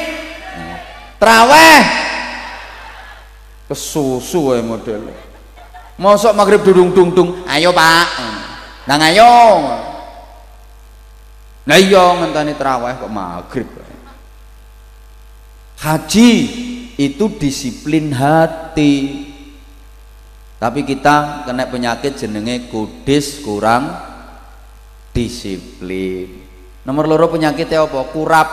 traweh. 1.21 1.81
Kesusu 3.69 4.57
ya 4.57 4.65
model. 4.65 5.13
Mosok 6.01 6.33
maghrib 6.33 6.65
durung 6.65 6.97
dung 6.97 7.13
dung 7.13 7.45
ayo 7.45 7.69
pak. 7.77 8.07
Nang 8.89 9.05
ayo. 9.05 9.37
Nah 11.69 11.77
iya 11.77 12.17
ngenteni 12.25 12.57
traweh 12.57 12.97
kok 12.97 13.13
maghrib 13.13 13.69
Haji 15.79 16.33
itu 16.99 17.25
disiplin 17.39 18.11
hati. 18.11 19.28
Tapi 20.59 20.83
kita 20.83 21.47
kena 21.47 21.71
penyakit 21.71 22.19
jenenge 22.19 22.67
kudis 22.67 23.39
kurang 23.47 23.95
disiplin. 25.15 26.43
Nomor 26.83 27.07
loro 27.07 27.31
penyakitnya 27.31 27.87
apa? 27.87 28.11
Kurap, 28.11 28.49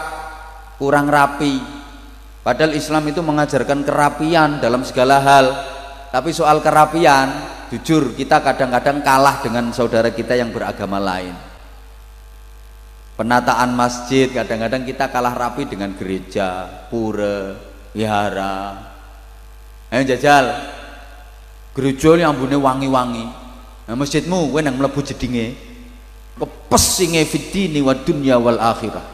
kurang 0.77 1.09
rapi. 1.09 1.57
Padahal 2.45 2.77
Islam 2.77 3.09
itu 3.09 3.25
mengajarkan 3.25 3.81
kerapian 3.81 4.61
dalam 4.61 4.85
segala 4.85 5.17
hal. 5.17 5.45
Tapi 6.13 6.29
soal 6.29 6.61
kerapian, 6.61 7.27
jujur 7.73 8.13
kita 8.13 8.45
kadang-kadang 8.45 9.01
kalah 9.01 9.41
dengan 9.41 9.73
saudara 9.73 10.13
kita 10.13 10.37
yang 10.37 10.53
beragama 10.53 11.01
lain 11.01 11.33
penataan 13.15 13.71
masjid 13.73 14.27
kadang-kadang 14.27 14.83
kita 14.83 15.07
kalah 15.07 15.31
rapi 15.31 15.65
dengan 15.65 15.95
gereja 15.95 16.67
pura 16.91 17.55
wihara 17.95 18.75
ayo 19.91 20.03
jajal 20.03 20.45
gereja 21.75 22.15
ini 22.15 22.23
ambune 22.23 22.55
wangi-wangi. 22.55 23.25
Nah, 23.85 23.93
masjidmu 23.93 24.49
gue 24.49 24.63
nang 24.63 24.79
melebu 24.79 25.03
jedinge 25.03 25.53
kepesinge 26.39 27.21
fitini 27.27 27.83
wa 27.83 27.93
dunya 27.93 28.39
wal 28.39 28.57
akhirah. 28.57 29.13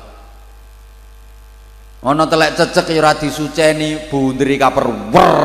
Ono 2.02 2.24
telek 2.26 2.58
cecek 2.58 2.94
ya 2.94 2.98
ora 2.98 3.14
disuceni 3.14 4.10
bundri 4.10 4.58
kaper 4.58 4.90
wer 5.14 5.38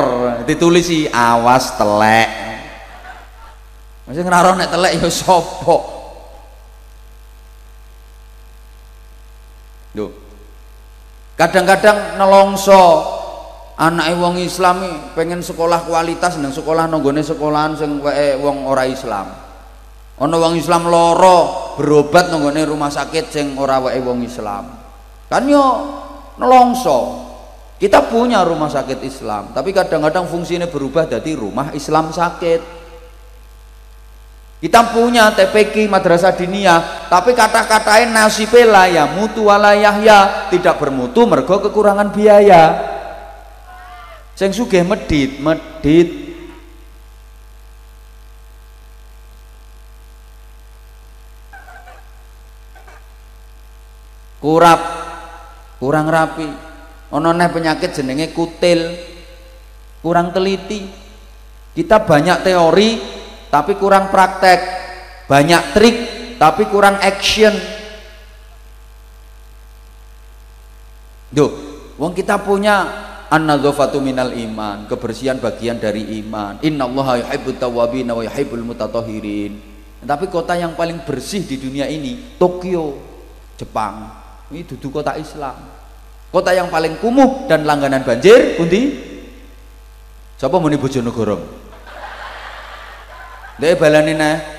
ditulisi 0.49 1.05
awas 1.09 1.77
telek. 1.77 2.29
Masih 4.09 4.23
ngeraro 4.25 4.57
nek 4.57 4.71
telek 4.73 4.93
ya 4.97 5.09
sapa. 5.11 5.97
Kadang-kadang 11.37 12.17
nelongso 12.17 12.81
anak 13.77 14.17
wong 14.17 14.41
Islam 14.41 15.13
pengen 15.13 15.45
sekolah 15.45 15.85
kualitas 15.85 16.41
nang 16.41 16.53
sekolah 16.53 16.89
nonggone 16.89 17.21
sekolahan 17.21 17.77
sing 17.77 18.01
wae 18.01 18.41
wong 18.41 18.65
ora 18.65 18.89
Islam. 18.89 19.29
Ana 20.17 20.37
wong 20.41 20.57
Islam 20.57 20.89
loro 20.89 21.77
berobat 21.77 22.33
nonggone 22.33 22.65
rumah 22.65 22.89
sakit 22.89 23.25
sing 23.29 23.47
ora 23.61 23.77
wae 23.85 24.01
wong 24.01 24.25
Islam. 24.25 24.73
Kan 25.29 25.45
yo 25.45 25.65
nelongso. 26.41 27.29
Kita 27.77 28.09
punya 28.09 28.41
rumah 28.41 28.73
sakit 28.73 29.05
Islam, 29.05 29.53
tapi 29.53 29.69
kadang-kadang 29.69 30.25
fungsinya 30.25 30.65
berubah 30.65 31.05
jadi 31.05 31.37
rumah 31.37 31.77
Islam 31.77 32.09
sakit. 32.09 32.89
Kita 34.65 34.97
punya 34.97 35.29
TPK 35.37 35.85
Madrasah 35.85 36.33
Diniyah, 36.33 37.13
tapi 37.13 37.37
kata-katain 37.37 38.09
nasibela 38.09 38.89
ya 38.89 39.05
mutu 39.05 39.53
wala 39.53 39.77
yahya 39.77 40.49
tidak 40.49 40.81
bermutu 40.81 41.29
mergo 41.29 41.61
kekurangan 41.61 42.09
biaya. 42.17 42.96
Sing 44.37 44.53
sugih 44.53 44.85
medit, 44.85 45.41
medit. 45.41 46.09
Kurap, 54.37 54.81
kurang 55.81 56.13
rapi. 56.13 56.47
Ono 57.17 57.33
penyakit 57.33 57.97
jenenge 57.97 58.37
kutil, 58.37 58.93
kurang 60.05 60.37
teliti. 60.37 60.85
Kita 61.73 62.05
banyak 62.05 62.45
teori, 62.45 62.91
tapi 63.49 63.73
kurang 63.81 64.13
praktek 64.13 64.61
banyak 65.31 65.63
trik 65.75 65.97
tapi 66.37 66.69
kurang 66.69 66.99
action 67.01 67.55
Duh, 71.27 71.51
wong 71.99 72.15
kita 72.15 72.39
punya 72.41 73.06
an-nadzafatu 73.31 73.99
minal 73.99 74.31
iman, 74.33 74.87
kebersihan 74.87 75.39
bagian 75.39 75.79
dari 75.79 76.23
iman. 76.23 76.63
Innallaha 76.63 77.23
yuhibbut 77.23 77.59
tawwabin 77.59 78.09
wa 78.11 78.23
yuhibbul 78.23 78.63
mutatahhirin. 78.63 79.59
Tapi 80.07 80.31
kota 80.31 80.55
yang 80.55 80.79
paling 80.79 81.03
bersih 81.03 81.43
di 81.43 81.59
dunia 81.59 81.91
ini 81.91 82.39
Tokyo, 82.39 82.95
Jepang. 83.59 84.07
Ini 84.55 84.63
duduk 84.63 85.03
kota 85.03 85.19
Islam. 85.19 85.59
Kota 86.31 86.55
yang 86.55 86.71
paling 86.71 87.01
kumuh 87.03 87.51
dan 87.51 87.67
langganan 87.67 88.07
banjir, 88.07 88.55
pundi? 88.55 88.95
Siapa 90.37 90.61
muni 90.61 90.77
Bojonegoro? 90.77 91.39
Dek 93.57 93.81
balani 93.81 94.13
nah. 94.13 94.56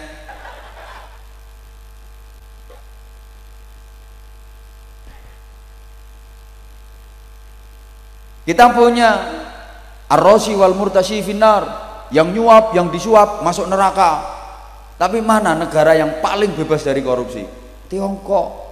Kita 8.47 8.71
punya 8.71 9.09
arrosi 10.07 10.55
wal 10.55 10.71
murtasi 10.71 11.19
finar 11.19 11.67
yang 12.15 12.31
nyuap 12.31 12.71
yang 12.71 12.87
disuap 12.87 13.43
masuk 13.43 13.67
neraka. 13.67 14.23
Tapi 14.95 15.19
mana 15.19 15.51
negara 15.51 15.93
yang 15.93 16.23
paling 16.23 16.55
bebas 16.55 16.87
dari 16.87 17.03
korupsi? 17.03 17.43
Tiongkok. 17.91 18.65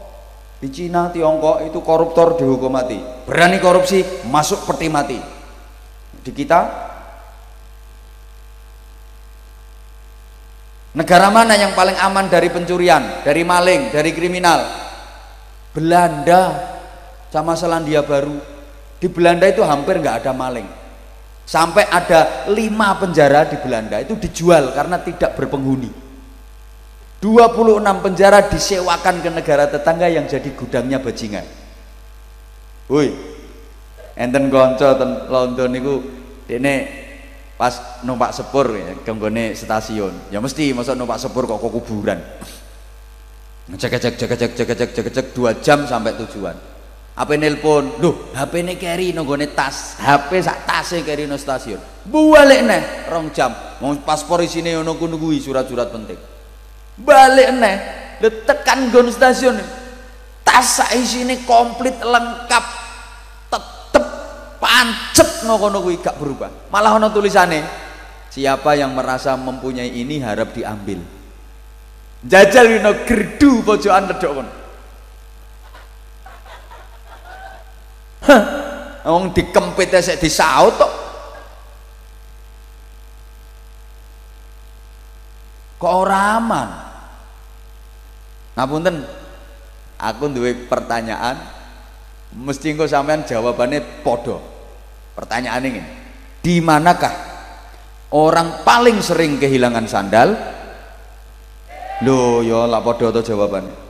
Di 0.64 0.72
Cina 0.72 1.12
Tiongkok 1.12 1.68
itu 1.68 1.84
koruptor 1.84 2.40
dihukum 2.40 2.72
mati. 2.72 2.98
Berani 3.28 3.60
korupsi 3.60 4.00
masuk 4.32 4.64
peti 4.64 4.88
mati. 4.88 5.20
Di 6.24 6.32
kita? 6.32 6.88
Negara 10.96 11.28
mana 11.28 11.60
yang 11.60 11.76
paling 11.76 12.00
aman 12.00 12.32
dari 12.32 12.48
pencurian 12.48 13.28
dari 13.28 13.44
maling 13.44 13.92
dari 13.92 14.16
kriminal? 14.16 14.64
Belanda 15.76 16.72
sama 17.28 17.60
Selandia 17.60 18.00
Baru 18.00 18.55
di 18.96 19.08
Belanda 19.12 19.46
itu 19.46 19.62
hampir 19.62 20.00
nggak 20.00 20.24
ada 20.24 20.32
maling. 20.32 20.68
Sampai 21.46 21.86
ada 21.86 22.50
lima 22.50 22.98
penjara 22.98 23.46
di 23.46 23.54
Belanda 23.62 24.02
itu 24.02 24.18
dijual 24.18 24.74
karena 24.74 24.98
tidak 24.98 25.38
berpenghuni. 25.38 25.94
26 27.22 27.86
penjara 28.06 28.50
disewakan 28.50 29.22
ke 29.22 29.30
negara 29.30 29.70
tetangga 29.70 30.10
yang 30.10 30.26
jadi 30.26 30.50
gudangnya 30.58 30.98
bajingan. 31.02 31.46
Woi, 32.90 33.14
enten 34.18 34.50
konco 34.50 34.90
ten 34.94 35.26
London 35.30 35.72
itu, 35.74 35.94
dene 36.46 36.74
pas 37.58 38.02
numpak 38.06 38.30
sepur 38.30 38.78
ya, 38.78 38.94
kenggone 39.06 39.58
stasiun. 39.58 40.30
Ya 40.30 40.38
mesti 40.38 40.70
masa 40.74 40.94
numpak 40.94 41.18
sepur 41.18 41.50
kok, 41.50 41.62
kok 41.62 41.72
kuburan. 41.82 42.22
Cek 43.74 43.98
cek 43.98 44.14
cek 44.18 44.30
cek 44.38 44.52
cek 44.54 44.70
cek 44.78 44.90
cek 44.94 45.08
cek 45.10 45.26
dua 45.34 45.58
jam 45.58 45.90
sampai 45.90 46.14
tujuan 46.22 46.75
apa 47.16 47.34
nelpon. 47.40 48.04
Loh 48.04 48.36
HP 48.36 48.60
ini 48.60 48.76
carry 48.76 49.16
nonggone 49.16 49.56
tas. 49.56 49.96
HP 50.04 50.44
sak 50.44 50.68
tasnya 50.68 51.02
carry 51.08 51.24
no 51.24 51.40
stasiun. 51.40 51.80
Balik 52.04 52.62
nih 52.68 52.82
rong 53.08 53.32
jam. 53.32 53.56
Mau 53.80 53.96
paspor 54.04 54.44
isine 54.44 54.76
ono 54.76 54.94
nunggu 54.94 55.32
surat-surat 55.40 55.90
penting. 55.90 56.20
Balik 57.00 57.50
neh 57.56 57.76
tekan 58.44 58.92
gon 58.92 59.08
stasiun. 59.08 59.56
Tas 60.46 60.80
ini 60.94 61.44
komplit 61.48 62.00
lengkap 62.00 62.66
tetep 63.52 64.06
pancet 64.60 65.48
no 65.48 65.56
kono 65.56 65.80
gak 65.84 66.20
berubah. 66.20 66.52
Malah 66.70 67.00
ono 67.00 67.08
tulisannya 67.12 67.64
siapa 68.30 68.76
yang 68.76 68.92
merasa 68.92 69.40
mempunyai 69.40 69.90
ini 69.90 70.20
harap 70.20 70.52
diambil. 70.52 71.00
Jajal 72.26 72.76
wino 72.76 72.92
gerdu 73.06 73.62
pojokan 73.64 74.10
ledok 74.12 74.32
kon 74.34 74.48
Hah, 78.26 78.44
wong 79.06 79.32
dikempit 79.32 79.94
sik 80.02 80.18
disaut 80.18 80.74
tok. 80.76 80.94
Kok 85.78 85.94
ora 85.94 86.42
aman? 86.42 86.70
ngapunten? 88.56 89.04
Aku 89.96 90.28
duwe 90.28 90.68
pertanyaan 90.68 91.40
mesti 92.36 92.76
engko 92.76 92.84
sampean 92.84 93.24
jawabannya 93.24 94.04
podo 94.04 94.44
pertanyaan 95.16 95.64
ini 95.72 95.82
di 96.44 96.60
manakah 96.60 97.16
orang 98.12 98.68
paling 98.68 99.00
sering 99.00 99.40
kehilangan 99.40 99.88
sandal? 99.88 100.36
Lo 102.04 102.44
ya 102.44 102.68
lah 102.68 102.84
podo 102.84 103.08
atau 103.08 103.24
jawabannya. 103.24 103.88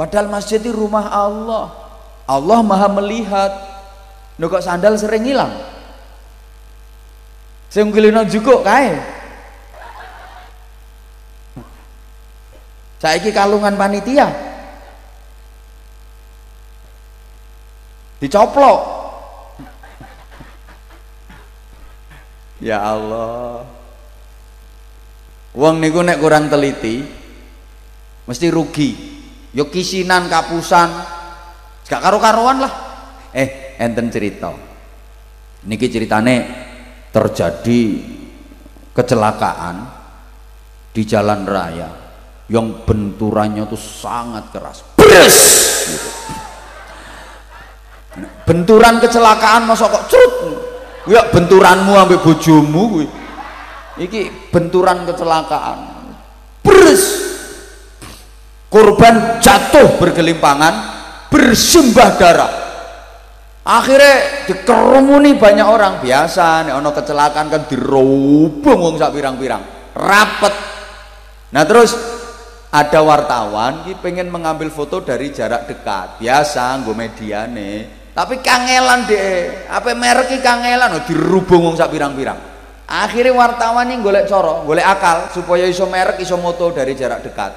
Padahal 0.00 0.32
masjid 0.32 0.56
itu 0.56 0.72
rumah 0.72 1.12
Allah 1.12 1.83
Allah 2.24 2.60
maha 2.64 2.88
melihat. 2.88 3.52
Lo 4.40 4.50
kok 4.50 4.64
sandal 4.64 4.98
sering 4.98 5.30
hilang? 5.30 5.54
Saya 7.70 7.86
mungkin 7.86 8.26
juga 8.26 8.62
kae. 8.66 8.98
Saiki 12.98 13.30
kalungan 13.30 13.76
panitia. 13.76 14.32
Dicoplok. 18.18 18.80
Ya 22.64 22.80
Allah. 22.80 23.68
Wong 25.54 25.78
niku 25.78 26.00
nek 26.00 26.18
kurang 26.18 26.50
teliti 26.50 27.04
mesti 28.24 28.46
rugi. 28.50 28.90
Yo 29.54 29.70
kisinan 29.70 30.26
kapusan 30.26 31.13
gak 31.84 32.00
karo-karuan 32.00 32.64
lah 32.64 32.72
eh 33.36 33.76
enten 33.76 34.08
cerita 34.08 34.52
niki 35.68 35.88
ceritane 35.92 36.34
terjadi 37.12 37.82
kecelakaan 38.94 39.76
di 40.94 41.02
jalan 41.02 41.42
raya 41.44 41.90
yang 42.46 42.86
benturannya 42.86 43.66
tuh 43.66 43.80
sangat 43.80 44.52
keras 44.54 44.86
Bres! 44.94 45.38
Gitu. 45.84 46.10
benturan 48.46 49.02
kecelakaan 49.02 49.66
masa 49.68 49.90
kok 49.90 50.06
cerut 50.06 50.34
ya 51.10 51.28
benturanmu 51.28 51.92
sampai 51.92 52.18
bojomu 52.22 52.82
gue 53.00 53.06
iki 54.00 54.52
benturan 54.54 55.02
kecelakaan 55.08 55.78
Bres! 56.62 57.02
korban 58.70 59.42
jatuh 59.42 59.98
bergelimpangan 59.98 60.93
bersimbah 61.34 62.10
darah. 62.14 62.52
Akhirnya 63.66 64.46
dikerumuni 64.46 65.34
banyak 65.34 65.66
orang. 65.66 65.98
Biasa 65.98 66.70
nih 66.70 66.72
ono 66.78 66.94
kecelakaan 66.94 67.50
kan 67.50 67.62
dirobong 67.66 68.78
wong 68.78 68.94
sak 68.94 69.10
pirang-pirang. 69.10 69.90
Rapet. 69.98 70.54
Nah 71.50 71.64
terus 71.66 71.96
ada 72.70 73.00
wartawan 73.02 73.82
ki 73.82 73.98
pengen 73.98 74.30
mengambil 74.30 74.70
foto 74.70 75.02
dari 75.02 75.34
jarak 75.34 75.66
dekat. 75.66 76.22
Biasa 76.22 76.78
gue 76.86 76.94
media 76.94 77.50
nih 77.50 78.06
tapi 78.14 78.38
kangelan 78.38 79.10
deh 79.10 79.66
apa 79.66 79.90
merek 79.90 80.38
kangelan? 80.38 80.94
Oh, 80.94 81.02
dirubung 81.02 81.66
wong 81.66 81.74
sak 81.74 81.90
pirang-pirang. 81.90 82.38
Akhirnya 82.84 83.32
wartawan 83.32 83.90
ini 83.90 84.04
golek 84.04 84.28
coro 84.28 84.62
golek 84.68 84.84
akal 84.84 85.32
supaya 85.34 85.64
iso 85.64 85.88
merek 85.88 86.20
iso 86.20 86.36
moto 86.36 86.70
dari 86.70 86.94
jarak 86.94 87.24
dekat. 87.26 87.56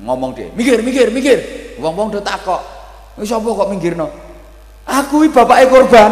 Ngomong 0.00 0.32
deh 0.32 0.48
mikir 0.56 0.80
mikir 0.80 1.12
mikir. 1.12 1.38
Wong 1.76 1.92
wong 1.92 2.08
udah 2.08 2.24
takok 2.24 2.75
wis 3.16 3.32
apa 3.32 3.48
kok 3.48 3.68
no 3.96 4.08
aku 4.84 5.26
bapak 5.32 5.68
korban 5.68 6.10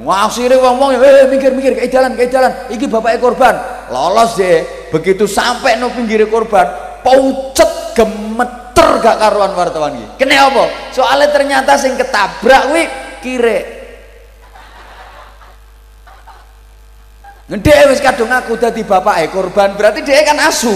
ngasire 0.00 0.56
wong 0.56 0.74
wong 0.78 0.90
eh 0.96 1.26
mikir 1.28 1.52
kayak 1.76 1.90
jalan 1.90 2.14
kayak 2.14 2.30
jalan 2.30 2.52
iki 2.70 2.86
bapak 2.86 3.18
korban 3.18 3.54
lolos 3.90 4.38
deh 4.38 4.88
begitu 4.94 5.26
sampai 5.26 5.76
no 5.76 5.90
pinggir 5.90 6.24
korban 6.30 6.90
paucet 7.02 7.80
gemeter 7.96 8.88
gak 9.00 9.16
karuan 9.18 9.52
wartawan 9.56 9.96
iki. 9.96 10.06
Kene 10.24 10.36
apa? 10.36 10.64
Soalnya 10.94 11.28
ternyata 11.32 11.76
sing 11.80 11.96
ketabrak 11.96 12.62
kuwi 12.70 12.84
kire. 13.24 13.58
Ngedek 17.50 17.90
wis 17.90 17.98
kadung 17.98 18.30
aku 18.30 18.54
dadi 18.54 18.86
bapake 18.86 19.26
korban, 19.34 19.74
berarti 19.74 20.06
dia 20.06 20.22
kan 20.22 20.38
asu. 20.38 20.70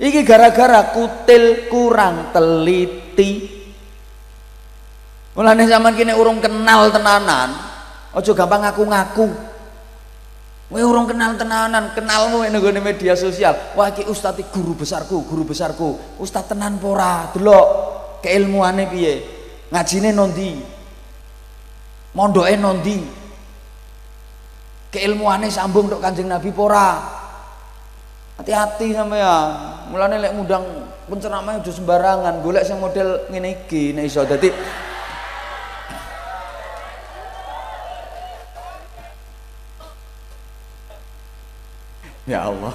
Iki 0.00 0.24
gara-gara 0.24 0.96
kutil 0.96 1.68
kurang 1.68 2.32
teliti. 2.32 3.60
Mulane 5.36 5.68
zaman 5.68 5.92
kini 5.92 6.16
urung 6.16 6.40
kenal 6.40 6.88
tenanan, 6.88 7.52
ojo 8.16 8.32
gampang 8.32 8.64
ngaku-ngaku. 8.64 9.28
Kowe 10.72 10.80
urung 10.80 11.04
kenal 11.04 11.36
tenanan, 11.36 11.92
kenalmu 11.92 12.48
nek 12.48 12.56
nggone 12.56 12.80
media 12.80 13.12
sosial. 13.12 13.76
Wah 13.76 13.92
iki 13.92 14.08
ustaz 14.08 14.40
guru 14.48 14.72
besarku, 14.72 15.20
guru 15.28 15.44
besarku. 15.44 16.16
Ustaz 16.16 16.48
tenan 16.48 16.80
pora, 16.80 17.28
delok 17.36 17.68
keilmuane 18.24 18.88
piye. 18.88 19.14
Ngajine 19.68 20.16
nondi. 20.16 20.50
Mondoke 22.16 22.56
nondi. 22.56 22.98
Keilmuane 24.90 25.52
sambung 25.52 25.92
tok 25.92 26.00
Kanjeng 26.00 26.26
Nabi 26.26 26.50
pora. 26.50 27.19
Hati-hati 28.40 28.96
sampean. 28.96 29.92
Mulane 29.92 30.16
lek 30.16 30.32
mudang 30.32 30.64
penceramah 31.12 31.60
aja 31.60 31.68
sembarangan, 31.68 32.40
golek 32.40 32.64
sing 32.64 32.80
model 32.80 33.28
ngene 33.28 33.68
iki 33.68 33.92
nek 33.92 34.08
iso. 34.08 34.24
Dadi 34.24 34.48
Ya 42.24 42.46
Allah. 42.48 42.72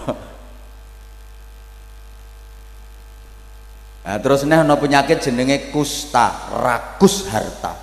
Nah, 4.06 4.18
terus 4.22 4.46
nih 4.46 4.62
ada 4.62 4.76
penyakit 4.78 5.18
jenenge 5.18 5.74
kusta, 5.74 6.54
rakus 6.62 7.26
harta. 7.32 7.74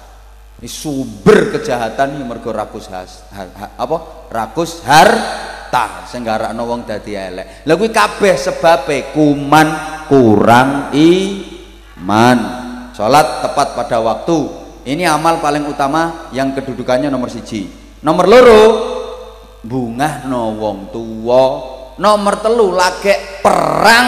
Ini 0.63 0.71
sumber 0.71 1.51
kejahatan 1.51 2.15
ini 2.15 2.23
mergo 2.23 2.55
rakus 2.55 2.87
has, 2.93 3.27
ha, 3.35 3.43
ha, 3.43 3.67
apa? 3.75 4.31
Rakus 4.31 4.79
harta 5.73 6.05
sing 6.05 6.21
garakno 6.21 6.69
wong 6.69 6.85
dadi 6.85 7.17
elek. 7.17 7.65
Lha 7.65 7.73
kuwi 7.81 7.89
kabeh 7.89 8.37
sebabe 8.37 9.09
kuman 9.17 9.69
kurang 10.05 10.93
iman. 10.93 12.39
Salat 12.93 13.41
tepat 13.41 13.73
pada 13.73 14.05
waktu, 14.05 14.39
ini 14.85 15.09
amal 15.09 15.41
paling 15.41 15.65
utama 15.65 16.29
yang 16.37 16.53
kedudukannya 16.53 17.09
nomor 17.09 17.33
siji. 17.33 17.73
Nomor 18.05 18.29
loro 18.29 18.63
bunga 19.65 20.29
no 20.29 20.53
wong 20.61 20.93
nomor 21.97 22.35
telu 22.45 22.77
lagi 22.77 23.41
perang 23.41 24.07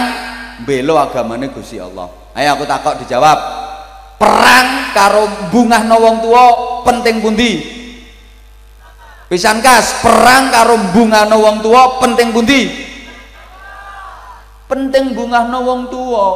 belo 0.69 1.01
agamane 1.01 1.49
Gusti 1.49 1.81
Allah. 1.81 2.13
Ayo 2.37 2.61
aku 2.61 2.69
takut 2.69 3.01
dijawab. 3.01 3.65
Perang 4.21 4.93
karo 4.93 5.49
bunga 5.49 5.81
no 5.81 5.97
wong 5.97 6.17
penting 6.85 7.25
pundi 7.25 7.51
pisan 9.29 9.65
kas 9.65 10.05
perang 10.05 10.53
karo 10.53 10.77
bunga 10.93 11.25
no 11.25 11.41
wong 11.41 11.65
tua 11.65 11.99
penting 12.01 12.31
pundi? 12.31 12.61
Penting 14.69 15.17
bunga 15.17 15.49
no 15.49 15.59
wong 15.65 15.81
tua 15.89 16.27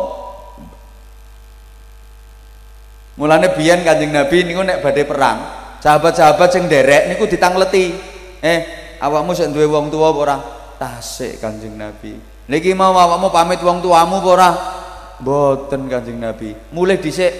mulane 3.19 3.51
biyen 3.51 3.83
kanjeng 3.83 4.15
Nabi 4.15 4.47
niku 4.47 4.63
nek 4.63 4.79
badhe 4.79 5.03
perang 5.03 5.39
sahabat-sahabat 5.83 6.49
sing 6.55 6.65
derek 6.71 7.11
niku 7.11 7.27
ditangleti. 7.27 7.95
Eh 8.39 8.59
awakmu 9.03 9.35
sing 9.35 9.51
duwe 9.51 9.67
wong 9.67 9.91
tua 9.91 10.15
apa 10.15 10.19
ora? 10.19 10.37
Tasik 10.79 11.43
kanjeng 11.43 11.75
Nabi. 11.75 12.15
Niki 12.49 12.73
mau 12.73 12.95
awakmu 12.95 13.29
pamit 13.35 13.59
wong 13.61 13.83
tuamu 13.83 14.23
apa 14.23 14.29
ora? 14.31 14.51
Mboten 15.19 15.91
kanjeng 15.91 16.23
Nabi. 16.23 16.55
Mulai 16.71 17.03
dhisik 17.03 17.35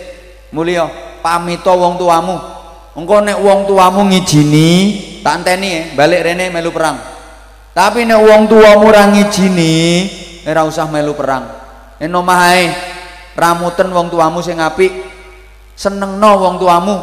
mulya 0.51 0.91
pamito 1.23 1.71
wong 1.71 1.95
tuamu 1.95 2.58
engko 2.99 3.23
nek 3.23 3.39
wong 3.39 3.71
tuamu 3.71 4.11
ngijini 4.11 4.71
tak 5.23 5.43
enteni 5.43 5.69
eh, 5.71 5.85
balik 5.95 6.27
rene 6.27 6.51
melu 6.51 6.75
perang. 6.75 6.99
Tapi 7.71 8.03
nek 8.03 8.19
wong 8.19 8.43
tuamu 8.51 8.91
ora 8.91 9.07
ngijini 9.07 9.77
ora 10.43 10.67
usah 10.67 10.91
melu 10.91 11.15
perang. 11.15 11.47
Nek 12.03 12.11
omah 12.11 12.41
ae 12.51 12.65
ramuten 13.39 13.95
wong 13.95 14.11
tuamu 14.11 14.43
sing 14.43 14.59
apik 14.59 14.91
senengno 15.79 16.43
wong 16.43 16.59
tuamu. 16.59 16.97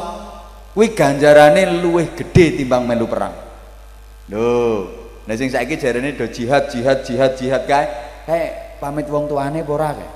Kuwi 0.76 0.92
ganjarane 0.92 1.80
luwih 1.80 2.12
gede 2.12 2.60
timbang 2.60 2.84
melu 2.84 3.08
perang. 3.08 3.32
Lho 4.28 4.92
nah 5.26 5.34
sing 5.34 5.48
saiki 5.48 5.80
jarane 5.80 6.14
do 6.14 6.28
jihad 6.28 6.70
jihad 6.70 7.02
jihad 7.08 7.34
jihad 7.40 7.64
kae 7.66 7.88
kae 8.28 8.44
pamit 8.84 9.08
wong 9.08 9.32
tuane 9.32 9.64
apa 9.64 9.72
ora? 9.72 9.90
kae. 9.96 10.10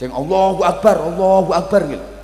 Sing 0.00 0.08
Allahu 0.08 0.64
Akbar 0.64 0.96
Allahu 0.96 1.52
Akbar 1.52 1.84
gitu 1.84 2.19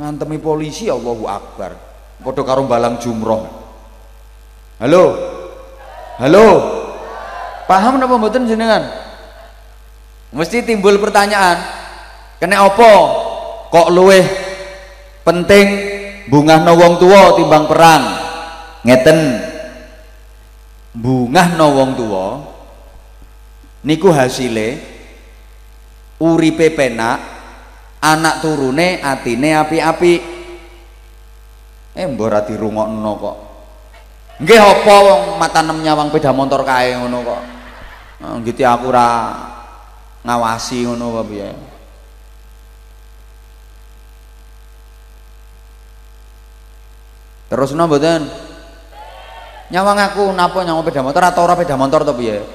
ngantemi 0.00 0.40
polisi 0.40 0.88
Allahu 0.88 1.28
Akbar. 1.28 1.76
Padha 2.24 2.42
karo 2.44 2.64
balang 2.64 2.96
jumroh. 2.96 3.44
Halo? 4.80 5.04
Halo? 6.16 6.46
Paham 7.68 8.00
napa 8.00 8.16
mboten 8.16 8.48
jenengan? 8.48 8.88
Mesti 10.32 10.64
timbul 10.64 10.96
pertanyaan 10.96 11.60
kena 12.40 12.64
opo 12.64 12.92
kok 13.68 13.88
luweh 13.92 14.24
penting 15.20 15.66
bungah 16.32 16.64
wong 16.64 16.96
tua 16.96 17.36
timbang 17.36 17.68
perang? 17.68 18.02
Ngeten. 18.88 19.20
Bungah 20.96 21.54
wong 21.60 21.90
tua 21.94 22.26
niku 23.84 24.12
hasile 24.12 24.80
uripe 26.20 26.68
penak 26.72 27.39
anak 28.00 28.40
turune 28.40 29.00
atine 29.04 29.56
api-api 29.60 30.14
eh 31.96 32.06
mbok 32.08 32.48
dirungokno 32.48 33.12
kok 33.20 33.36
nggih 34.40 34.60
apa 34.60 34.94
wong 35.04 35.22
mata 35.36 35.60
nem 35.60 35.84
nyawang 35.84 36.08
peda 36.08 36.32
motor 36.32 36.64
kae 36.64 36.96
ngono 36.96 37.18
kok 37.20 37.42
nggih 38.40 38.64
aku 38.64 38.84
ora 38.88 39.08
ngawasi 40.24 40.88
ngono 40.88 41.04
apa 41.12 41.22
piye 41.28 41.50
Terus 47.50 47.74
no 47.74 47.90
mboten? 47.90 48.30
Nyawang 49.74 49.98
aku 49.98 50.22
napa 50.30 50.62
nyawang 50.62 50.86
peda 50.86 51.02
motor 51.02 51.18
atau 51.26 51.42
ora 51.42 51.58
peda 51.58 51.74
motor 51.74 52.06
to 52.06 52.14
piye? 52.14 52.46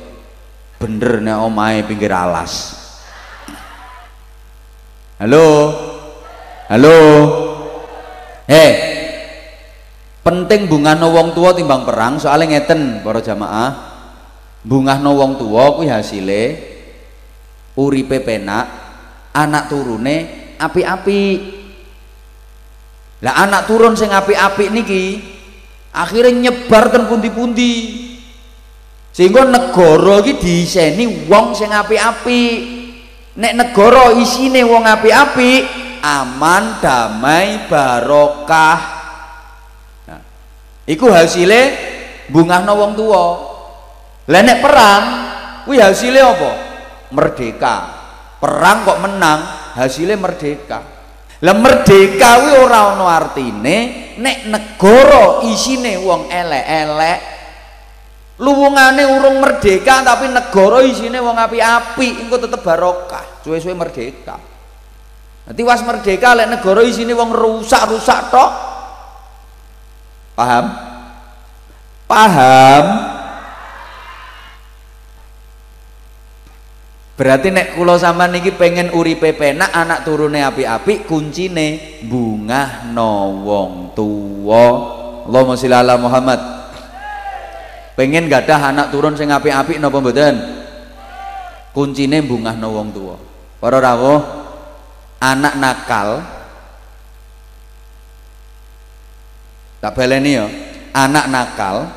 Bener 0.80 1.20
nek 1.20 1.44
omahe 1.44 1.84
pinggir 1.84 2.16
alas. 2.16 2.85
Halo? 5.16 5.48
Halo? 6.68 6.98
Hei. 8.52 8.72
Penting 10.20 10.68
bungahno 10.68 11.14
wong 11.14 11.32
tua 11.32 11.56
timbang 11.56 11.88
perang 11.88 12.20
soalnya 12.20 12.60
ngeten 12.60 13.00
para 13.00 13.24
jamaah. 13.24 13.72
Bungahno 14.66 15.16
wong 15.16 15.40
tua 15.40 15.78
kuwi 15.78 15.88
hasile 15.88 16.44
uripe 17.78 18.20
penak, 18.20 18.66
anak 19.32 19.72
turune 19.72 20.16
api-api 20.56 21.24
lah 23.24 23.48
anak 23.48 23.68
turun 23.68 23.96
sing 23.96 24.12
apik-apik 24.12 24.72
niki 24.72 25.20
akhirnya 25.96 26.52
nyebar 26.52 26.92
ten 26.92 27.08
pundi-pundi 27.08 28.04
sehingga 29.16 29.48
negara 29.48 30.20
iki 30.24 30.40
diiseni 30.40 31.28
wong 31.28 31.56
sing 31.56 31.72
apik-apik 31.72 32.75
nek 33.36 33.54
negara 33.54 34.16
isine 34.16 34.64
wong 34.64 34.88
apik-apik 34.88 35.64
aman 36.00 36.80
damai 36.80 37.68
barokah. 37.68 38.80
Nah, 40.08 40.22
iku 40.88 41.12
hasilnya 41.12 41.64
bungahno 42.32 42.74
wong 42.74 42.92
tua 42.96 43.26
lah 44.26 44.42
nek 44.42 44.58
perang 44.64 45.04
kuwi 45.70 45.78
hasilnya 45.78 46.22
apa? 46.26 46.52
Merdeka. 47.14 47.76
Perang 48.42 48.82
kok 48.86 49.02
menang 49.02 49.40
hasilnya 49.78 50.18
merdeka. 50.18 50.80
Lah 51.44 51.56
merdeka 51.58 52.42
kuwi 52.42 52.54
ora 52.58 52.96
ana 52.96 53.06
artine 53.06 53.78
nek 54.18 54.38
negara 54.50 55.46
isine 55.46 56.00
wong 56.00 56.32
elek-elek 56.32 57.35
luwungane 58.36 59.08
urung 59.08 59.40
merdeka 59.40 60.04
tapi 60.04 60.28
negara 60.28 60.84
isine 60.84 61.24
wong 61.24 61.40
api-api 61.40 62.28
engko 62.28 62.36
tetep 62.42 62.60
barokah. 62.60 63.44
Suwe-suwe 63.46 63.76
merdeka. 63.78 64.36
Nanti 65.46 65.62
was 65.62 65.82
merdeka 65.86 66.34
lek 66.34 66.50
negara 66.50 66.82
isine 66.84 67.14
wong 67.14 67.32
rusak-rusak 67.32 68.20
tok. 68.34 68.52
Paham? 70.36 70.66
Paham? 72.06 72.86
Berarti 77.16 77.48
nek 77.48 77.80
kula 77.80 77.96
sampean 77.96 78.36
niki 78.36 78.52
pengen 78.60 78.92
uripe 78.92 79.32
penak 79.32 79.72
anak 79.72 80.04
turune 80.04 80.44
api-api 80.44 81.08
kuncine 81.08 82.04
bungah 82.04 82.92
no 82.92 83.40
wong 83.40 83.96
tuwa. 83.96 84.68
Allahumma 85.24 85.56
sholli 85.56 85.80
ala 85.80 85.96
Muhammad. 85.96 86.65
Pengen 87.96 88.28
gadah 88.28 88.76
anak 88.76 88.92
turun 88.92 89.16
sing 89.16 89.32
api-api 89.32 89.80
napa 89.80 90.04
mboten? 90.04 90.36
Kuncine 91.72 92.20
bungah 92.20 92.56
no 92.60 92.76
wong 92.76 92.92
tuwa. 92.92 93.16
Para 93.60 93.80
rawuh, 93.80 94.20
anak 95.20 95.56
nakal 95.56 96.24
tak 99.80 99.92
baleni 99.96 100.32
ya, 100.36 100.46
anak 100.92 101.26
nakal 101.30 101.88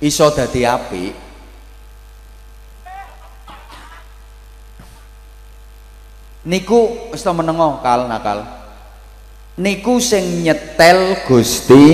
iso 0.00 0.30
dadi 0.30 0.62
apik 0.62 1.12
niku 6.48 7.12
wis 7.12 7.26
menengo 7.28 7.82
kal 7.84 8.08
nakal 8.08 8.40
niku 9.60 10.00
sing 10.00 10.46
nyetel 10.46 11.28
Gusti 11.28 11.86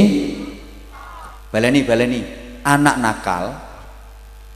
baleni 1.50 1.82
baleni 1.82 2.43
anak 2.64 2.96
nakal 2.98 3.44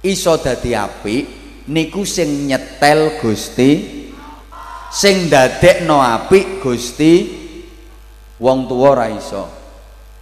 iso 0.02 0.40
dadi 0.40 0.72
apik 0.72 1.24
niku 1.68 2.02
sing 2.08 2.48
nyetel 2.48 3.20
Gusti 3.20 3.70
sing 4.88 5.28
dadekno 5.28 6.00
apik 6.00 6.64
Gusti 6.64 7.12
wong 8.40 8.64
tuwa 8.64 8.96
ora 8.96 9.06
iso 9.12 9.44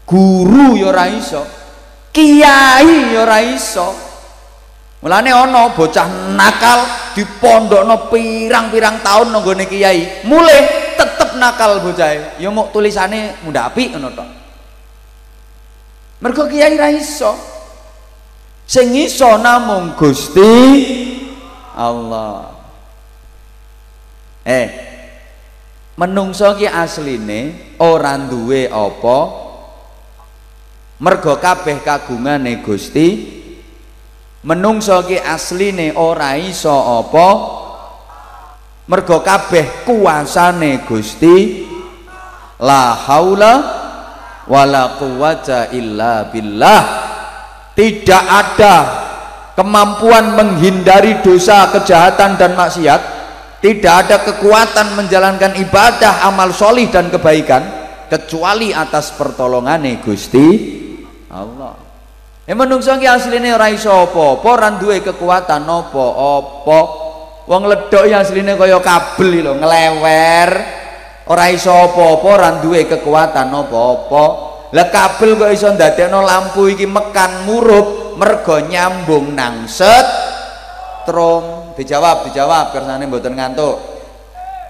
guru 0.03 0.74
ya 0.74 0.91
ora 0.91 1.07
iso 1.07 1.43
kiai 2.11 3.14
ya 3.14 3.22
ora 3.22 3.41
iso 3.41 4.07
Mulane 5.07 5.30
ana 5.30 5.70
bocah 5.70 6.34
nakal 6.34 6.82
dipondokno 7.12 8.09
pirang-pirang 8.09 9.05
tahun 9.07 9.28
nang 9.30 9.45
gone 9.45 9.68
kiai, 9.68 10.26
mulai 10.26 10.66
tetep 10.99 11.39
nakal 11.39 11.84
bocah. 11.84 12.41
Ya 12.41 12.49
mau 12.51 12.72
tulisane 12.72 13.39
muda 13.45 13.70
api 13.70 13.93
ngono 13.93 14.09
tok. 14.16 14.28
Mergo 16.24 16.49
kiai 16.49 16.74
ra 16.80 16.89
iso. 16.89 17.56
Sing 18.67 18.99
iso 18.99 19.39
namung 19.39 19.95
Gusti 19.95 20.51
Allah. 21.79 22.51
Eh, 24.43 24.67
menungso 25.95 26.51
ki 26.59 26.67
asline 26.67 27.75
ora 27.79 28.19
duwe 28.19 28.67
apa? 28.67 29.19
Mergo 30.99 31.39
kabeh 31.39 31.79
kagungane 31.87 32.59
Gusti 32.59 33.39
menungso 34.43 34.99
ki 35.07 35.23
asline 35.23 35.95
ora 35.95 36.35
iso 36.35 36.75
apa? 36.75 37.29
Mergo 38.91 39.23
kabeh 39.23 39.87
kuasane 39.87 40.83
Gusti 40.83 41.62
la 42.59 42.99
haula 42.99 43.55
wala 44.51 44.99
quwata 44.99 45.71
illa 45.71 46.27
billah 46.35 47.14
tidak 47.77 48.24
ada 48.24 48.74
kemampuan 49.53 50.33
menghindari 50.33 51.20
dosa 51.20 51.68
kejahatan 51.77 52.41
dan 52.41 52.57
maksiat. 52.57 53.14
Tidak 53.57 53.95
ada 54.07 54.20
kekuatan 54.20 54.97
menjalankan 55.01 55.57
ibadah 55.61 56.29
amal 56.29 56.53
solih 56.53 56.89
dan 56.93 57.09
kebaikan 57.09 57.64
kecuali 58.07 58.70
atas 58.70 59.16
pertolongan 59.16 59.85
Gusti 60.05 60.47
Allah. 61.33 61.74
Ya 62.47 62.55
menungso 62.55 62.95
ki 62.95 63.09
asline 63.09 63.51
ora 63.51 63.66
iso 63.72 63.91
apa-apa 63.91 64.79
duwe 64.79 65.03
kekuatan 65.03 65.66
apa-apa 65.66 66.79
wong 67.49 67.62
ledok 67.66 68.07
ya 68.07 68.22
asline 68.22 68.55
kaya 68.55 68.79
kabel 68.79 69.31
lho 69.43 69.53
ngelewer. 69.59 70.51
Ora 71.27 71.51
iso 71.51 71.74
ora 71.74 72.62
duwe 72.62 72.87
kekuatan 72.87 73.51
apa-apa 73.51 74.46
lah 74.77 74.93
kabel 74.93 75.41
kok 75.41 75.49
iso 75.57 75.72
ndadekno 75.72 76.20
lampu 76.20 76.68
iki 76.68 76.85
mekan 76.85 77.49
murup 77.49 78.12
mergo 78.20 78.61
nyambung 78.61 79.33
nang 79.33 79.64
trom. 81.09 81.72
Dijawab 81.72 82.29
dijawab 82.29 82.77
kersane 82.77 83.09
mboten 83.09 83.33
ngantuk. 83.33 83.77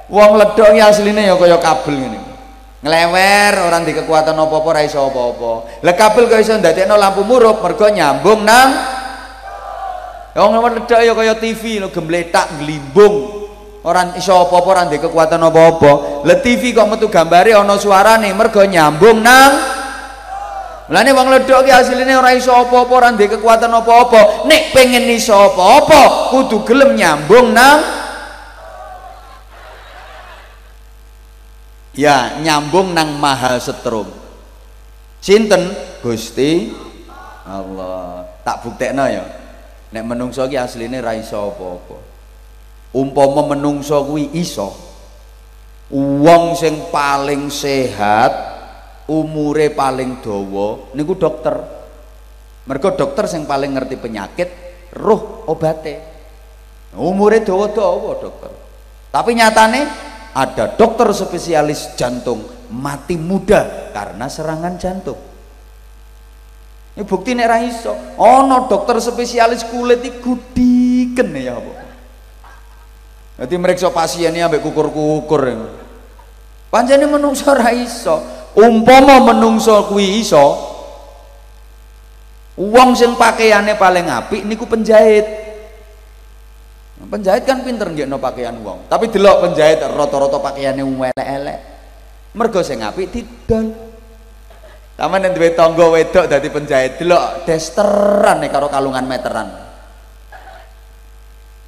Wong 0.06 0.38
ledok 0.38 0.70
ya 0.78 0.94
asline 0.94 1.26
ya 1.26 1.34
kaya 1.34 1.58
kabel 1.58 1.94
ngene. 1.98 2.20
Ngelewer 2.86 3.66
orang 3.66 3.82
di 3.82 3.98
kekuatan 3.98 4.38
apa-apa 4.38 4.68
ora 4.78 4.82
iso 4.86 5.02
apa-apa. 5.02 5.82
Lah 5.82 5.94
kabel 5.98 6.30
kok 6.30 6.38
iso 6.38 6.54
ndadekno 6.54 6.94
lampu 6.94 7.26
murup 7.26 7.58
mergo 7.58 7.90
nyambung 7.90 8.46
nang 8.46 8.70
Wong 10.36 10.52
ledok 10.54 11.00
ya 11.02 11.16
kaya 11.18 11.34
TV 11.34 11.82
lho 11.82 11.90
gembletak 11.90 12.62
glimbung 12.62 13.48
orang 13.82 14.14
iso 14.14 14.38
apa-apa 14.38 14.68
ora 14.70 14.82
ndek 14.86 15.10
kekuatan 15.10 15.42
apa-apa. 15.42 16.22
Le 16.22 16.38
TV 16.38 16.70
kok 16.70 16.86
metu 16.94 17.10
gambare 17.10 17.58
ana 17.58 17.74
suarane 17.74 18.30
mergo 18.30 18.62
nyambung 18.62 19.18
nang 19.18 19.75
Mulane 20.86 21.10
wong 21.10 21.28
ledok 21.34 21.66
ki 21.66 21.72
asline 21.74 22.14
ora 22.14 22.30
iso 22.30 22.54
apa-apa 22.54 22.92
ora 22.94 23.08
ndek 23.10 23.38
kekuatan 23.38 23.74
apa-apa. 23.74 24.46
Nek 24.46 24.70
pengen 24.70 25.10
iso 25.10 25.34
apa-apa 25.34 26.30
kudu 26.30 26.62
gelem 26.62 26.94
nyambung 26.94 27.50
nang 27.54 27.80
Ya, 31.96 32.36
nyambung 32.44 32.92
nang 32.92 33.16
Maha 33.16 33.56
Setrum. 33.56 34.12
Sinten? 35.24 35.72
Gusti 36.04 36.68
Allah. 37.48 38.28
Tak 38.44 38.68
buktekno 38.68 39.08
ya. 39.08 39.24
Nek 39.96 40.04
menungso 40.04 40.44
ki 40.44 40.60
asline 40.60 41.00
ra 41.00 41.16
iso 41.16 41.40
apa-apa 41.56 42.16
umpama 42.96 43.52
menungso 43.52 44.00
kuwi 44.08 44.32
iso 44.32 44.72
wong 45.92 46.56
sing 46.56 46.88
paling 46.88 47.52
sehat 47.52 48.55
umure 49.10 49.70
paling 49.70 50.22
dawa 50.22 50.92
niku 50.94 51.14
dokter. 51.14 51.54
Mergo 52.66 52.90
dokter 52.98 53.30
sing 53.30 53.46
paling 53.46 53.78
ngerti 53.78 53.96
penyakit 53.98 54.48
roh 54.98 55.46
obate. 55.46 56.18
Umure 56.96 57.44
dawa-dawa 57.44 58.12
dokter. 58.18 58.52
Tapi 59.12 59.30
nyatane 59.36 59.80
ada 60.34 60.74
dokter 60.74 61.08
spesialis 61.14 61.94
jantung 61.94 62.42
mati 62.72 63.14
muda 63.14 63.92
karena 63.94 64.26
serangan 64.26 64.74
jantung. 64.76 65.20
Ini 66.96 67.04
bukti 67.04 67.36
nek 67.36 67.46
ra 67.46 67.60
iso. 67.60 67.92
Ana 68.16 68.64
dokter 68.66 68.96
spesialis 68.98 69.68
kulit 69.68 70.00
iki 70.00 70.16
gudiken 70.16 71.28
ya 71.36 71.60
apa 71.60 71.72
Nanti 73.36 73.54
mereka 73.60 73.92
pasiennya 73.92 74.48
ambek 74.48 74.64
kukur-kukur. 74.64 75.44
Panjane 76.72 77.04
menungso 77.04 77.52
ra 77.52 77.68
iso. 77.68 78.35
Umpama 78.56 79.20
menungso 79.20 79.84
kuwi 79.92 80.24
iso, 80.24 80.56
uang 82.56 82.96
sing 82.96 83.12
pakaiannya 83.20 83.76
paling 83.76 84.08
apik 84.08 84.48
niku 84.48 84.64
penjahit. 84.64 85.28
Penjahit 86.96 87.44
kan 87.44 87.60
pinter 87.60 87.92
no 88.08 88.16
pakaian 88.16 88.56
uang. 88.56 88.88
Tapi 88.88 89.12
delok 89.12 89.44
penjahit 89.44 89.84
rata-rata 89.84 90.40
pakaiannya 90.40 90.84
elek-elek. 90.88 91.58
Mergo 92.32 92.64
sing 92.64 92.80
apik 92.80 93.12
didol. 93.12 93.76
Taman 94.96 95.28
yang 95.28 95.36
duwe 95.36 95.52
tangga 95.52 95.92
wedok 95.92 96.24
dadi 96.24 96.48
penjahit 96.48 96.96
delok 96.96 97.44
desteran 97.44 98.40
nih 98.40 98.48
karo 98.48 98.72
kalungan 98.72 99.04
meteran. 99.04 99.48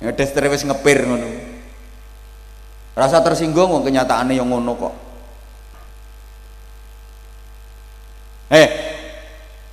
Ya 0.01 0.15
destere 0.15 0.49
wis 0.49 0.63
ngepir 0.63 1.05
ngono 1.05 1.27
rasa 2.99 3.23
tersinggung 3.23 3.71
wong 3.71 3.83
kenyataannya 3.87 4.35
yang 4.35 4.51
ngono 4.51 4.75
kok 4.75 4.95
eh 8.49 8.69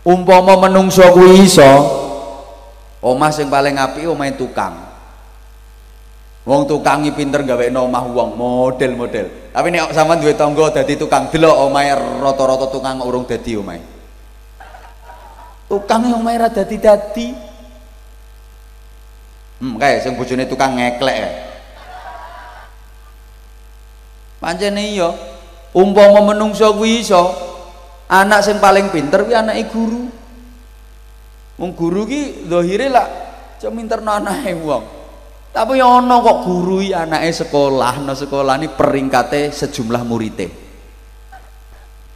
umpama 0.03 0.67
menungso 0.67 1.03
kuwi 1.15 1.47
iso 1.47 1.71
omah 3.01 3.31
sing 3.31 3.47
paling 3.47 3.79
apik 3.79 4.05
omahe 4.07 4.35
tukang. 4.35 4.75
Wong 6.45 6.69
tukangi 6.69 7.09
pinter 7.09 7.41
gawe 7.41 7.65
omah 7.73 8.05
wong 8.05 8.37
model-model. 8.37 9.49
Tapi 9.49 9.67
nek 9.73 9.97
sampean 9.97 10.21
duwe 10.21 10.37
tangga 10.37 10.69
dadi 10.69 10.93
tukang 10.93 11.33
delok 11.33 11.57
omahe 11.65 11.97
rata-rata 12.21 12.69
tukang 12.69 13.01
urung 13.01 13.25
dadi 13.25 13.57
omahe. 13.57 13.81
Tukang 15.65 16.05
omahe 16.13 16.37
ra 16.37 16.49
dadi-dadi. 16.53 17.27
Hmm 19.55 19.79
kae 19.79 20.03
sing 20.03 20.19
bojone 20.19 20.43
tukang 20.51 20.75
ngeklek 20.75 21.15
ya 21.15 21.31
pancen 24.45 24.77
iya 24.77 25.09
umpama 25.71 26.21
menungso 26.21 26.75
kuwi 26.75 27.01
iso 27.01 27.33
anak 28.11 28.39
sing 28.45 28.57
paling 28.61 28.89
pinter 28.93 29.25
kuwi 29.25 29.35
anake 29.35 29.69
guru. 29.69 30.03
Wong 31.55 31.71
guru 31.71 32.03
ki 32.03 32.49
zahire 32.51 32.91
lak 32.91 33.07
cek 33.63 33.71
minterno 33.71 34.11
anake 34.11 34.51
wong. 34.59 34.83
Tapi 35.55 35.79
ana 35.79 36.19
kok 36.19 36.37
guru 36.43 36.83
iki 36.83 36.91
anake 36.91 37.31
sekolah 37.31 38.03
no 38.03 38.11
sekolah 38.11 38.59
ini 38.59 38.67
peringkatnya 38.75 39.55
sejumlah 39.55 40.03
muridnya 40.03 40.65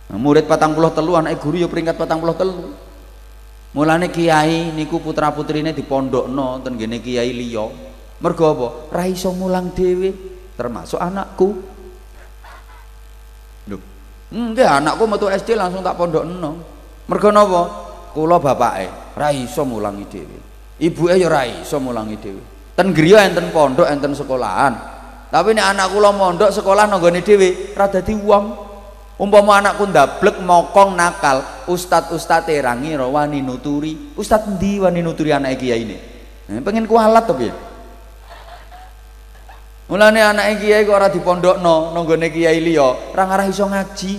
murid 0.10 0.50
patang 0.50 0.74
puluh 0.74 0.90
telu 0.90 1.14
anak 1.14 1.38
guru 1.38 1.62
ya 1.62 1.70
peringkat 1.70 1.94
patang 1.94 2.18
puluh 2.18 2.34
telu. 2.34 2.74
Mulane 3.70 4.10
kiai 4.10 4.74
niku 4.74 4.98
putra 4.98 5.30
putrine 5.30 5.70
di 5.70 5.86
pondok 5.86 6.26
no 6.26 6.58
ten 6.66 6.74
kiai 6.76 7.30
liya. 7.30 7.70
Mergo 8.20 8.44
apa? 8.50 8.68
Ra 8.90 9.06
mulang 9.32 9.70
dhewe 9.72 10.10
termasuk 10.58 10.98
anakku 10.98 11.62
Enggak, 14.30 14.78
anakku 14.78 15.10
metu 15.10 15.26
SD 15.26 15.58
langsung 15.58 15.82
tak 15.82 15.98
pondok 15.98 16.22
eno. 16.22 16.52
Mergo 17.10 17.30
napa? 17.34 17.62
Kula 18.14 18.38
bapake 18.38 19.14
ra 19.18 19.34
iso 19.34 19.66
mulangi 19.66 20.06
dhewe. 20.06 20.38
Ibuke 20.78 21.18
ya 21.18 21.28
ra 21.30 21.46
iso 21.50 21.82
mulangi 21.82 22.18
dhewe. 22.22 22.42
Ten 22.78 22.94
griya 22.94 23.26
enten 23.26 23.50
pondok, 23.50 23.90
enten 23.90 24.14
sekolahan. 24.14 24.74
Tapi 25.30 25.54
nek 25.54 25.66
anak 25.76 25.88
kula 25.94 26.10
mondok 26.14 26.50
sekolah 26.54 26.86
nanggone 26.86 27.22
dhewe, 27.26 27.74
ra 27.74 27.90
dadi 27.90 28.14
wong. 28.14 28.70
Umpama 29.20 29.60
anakku 29.60 29.84
ndablek 29.84 30.40
mokong 30.40 30.96
nakal, 30.96 31.44
ustad-ustad 31.68 32.48
ra 32.64 32.72
ngira 32.78 33.04
wani 33.04 33.44
nuturi. 33.44 34.16
Ustad 34.16 34.48
endi 34.48 34.80
wani 34.80 35.04
nuturi 35.04 35.36
anake 35.36 35.68
kiai 35.68 35.84
ini? 35.84 35.98
Pengen 36.64 36.88
kualat 36.88 37.28
to 37.28 37.36
piye? 37.36 37.52
Mulane 39.90 40.22
anake 40.22 40.62
kiai 40.62 40.86
kok 40.86 40.94
ora 40.94 41.10
dipondokno 41.10 41.90
nang 41.98 42.06
gone 42.06 42.30
kiai 42.30 42.62
liya, 42.62 43.10
ora 43.10 43.24
ngarah 43.26 43.50
iso 43.50 43.66
ngaji. 43.66 44.14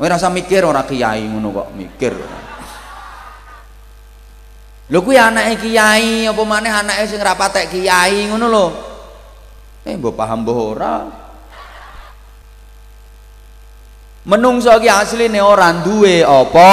Kowe 0.00 0.08
rasa 0.08 0.32
mikir 0.32 0.64
ora 0.64 0.80
kiai 0.88 1.28
ngono 1.28 1.52
kok 1.52 1.68
mikir. 1.76 2.16
Lho 4.88 4.98
kuwi 5.04 5.20
anake 5.20 5.68
kiai 5.68 6.24
apa 6.24 6.42
maneh 6.48 6.72
anake 6.72 7.04
sing 7.12 7.20
ra 7.20 7.36
patek 7.36 7.76
kiai 7.76 8.32
ngono 8.32 8.46
lho. 8.48 8.66
Eh 9.84 10.00
mbok 10.00 10.16
paham 10.16 10.40
mbok 10.40 10.56
ora. 10.56 10.94
Menungso 14.24 14.72
ki 14.80 14.88
asline 14.88 15.44
ora 15.44 15.76
duwe 15.84 16.24
apa 16.24 16.72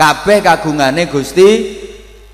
kabeh 0.00 0.40
kagungane 0.40 1.04
Gusti 1.12 1.84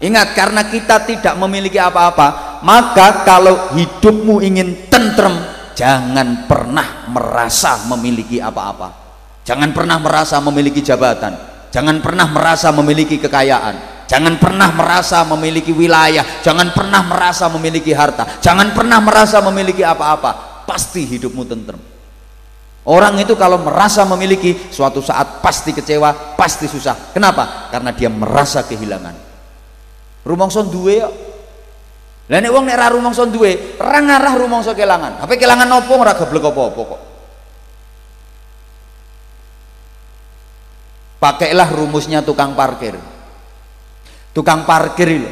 Ingat 0.03 0.34
karena 0.34 0.66
kita 0.66 1.07
tidak 1.07 1.38
memiliki 1.38 1.78
apa-apa, 1.78 2.59
maka 2.66 3.22
kalau 3.22 3.70
hidupmu 3.70 4.42
ingin 4.42 4.90
tentrem, 4.90 5.30
jangan 5.78 6.50
pernah 6.50 7.07
merasa 7.07 7.86
memiliki 7.86 8.42
apa-apa. 8.42 8.98
Jangan 9.46 9.70
pernah 9.70 10.03
merasa 10.03 10.42
memiliki 10.42 10.82
jabatan, 10.82 11.38
jangan 11.70 12.03
pernah 12.03 12.26
merasa 12.26 12.74
memiliki 12.74 13.14
kekayaan, 13.22 14.07
jangan 14.11 14.42
pernah 14.42 14.74
merasa 14.74 15.22
memiliki 15.22 15.70
wilayah, 15.70 16.26
jangan 16.42 16.74
pernah 16.74 17.07
merasa 17.07 17.46
memiliki 17.46 17.94
harta, 17.94 18.42
jangan 18.42 18.74
pernah 18.74 18.98
merasa 18.98 19.38
memiliki 19.38 19.86
apa-apa. 19.86 20.66
Pasti 20.66 21.07
hidupmu 21.07 21.46
tentrem. 21.46 21.78
Orang 22.90 23.22
itu 23.22 23.38
kalau 23.38 23.62
merasa 23.62 24.03
memiliki 24.03 24.59
suatu 24.74 24.98
saat 24.98 25.38
pasti 25.38 25.70
kecewa, 25.70 26.34
pasti 26.34 26.66
susah. 26.66 27.14
Kenapa? 27.14 27.70
Karena 27.70 27.94
dia 27.94 28.11
merasa 28.11 28.66
kehilangan 28.66 29.32
rumangsa 30.23 30.62
duwe 30.66 30.97
kok 31.03 31.14
Lah 32.31 32.39
nek 32.39 32.49
wong 32.49 32.64
nek 32.64 32.79
ra 32.81 32.89
rumangsa 32.89 33.27
duwe, 33.29 33.77
ra 33.77 34.01
ngarah 34.01 34.35
rumangsa 34.41 34.73
kelangan. 34.73 35.20
Apa 35.20 35.37
kelangan 35.37 35.68
opo 35.83 36.01
ora 36.01 36.16
geblek 36.16 36.49
apa-apa 36.49 36.81
kok. 36.81 37.01
Pakailah 41.20 41.68
rumusnya 41.77 42.25
tukang 42.25 42.57
parkir. 42.57 42.97
Tukang 44.33 44.64
parkir 44.64 45.09
itu 45.12 45.31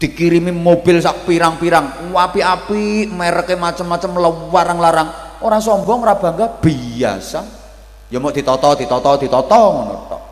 dikirimi 0.00 0.50
mobil 0.50 0.98
sak 0.98 1.28
pirang-pirang, 1.28 2.10
api-api, 2.10 3.12
mereknya 3.12 3.70
macam-macam 3.70 4.10
larang-larang. 4.50 5.08
Orang 5.44 5.60
sombong 5.60 6.00
ora 6.06 6.16
bangga 6.16 6.48
biasa. 6.58 7.40
Ya 8.08 8.16
mau 8.16 8.32
ditoto, 8.32 8.72
ditoto, 8.72 9.20
ditoto 9.20 9.60
ngono 9.68 10.31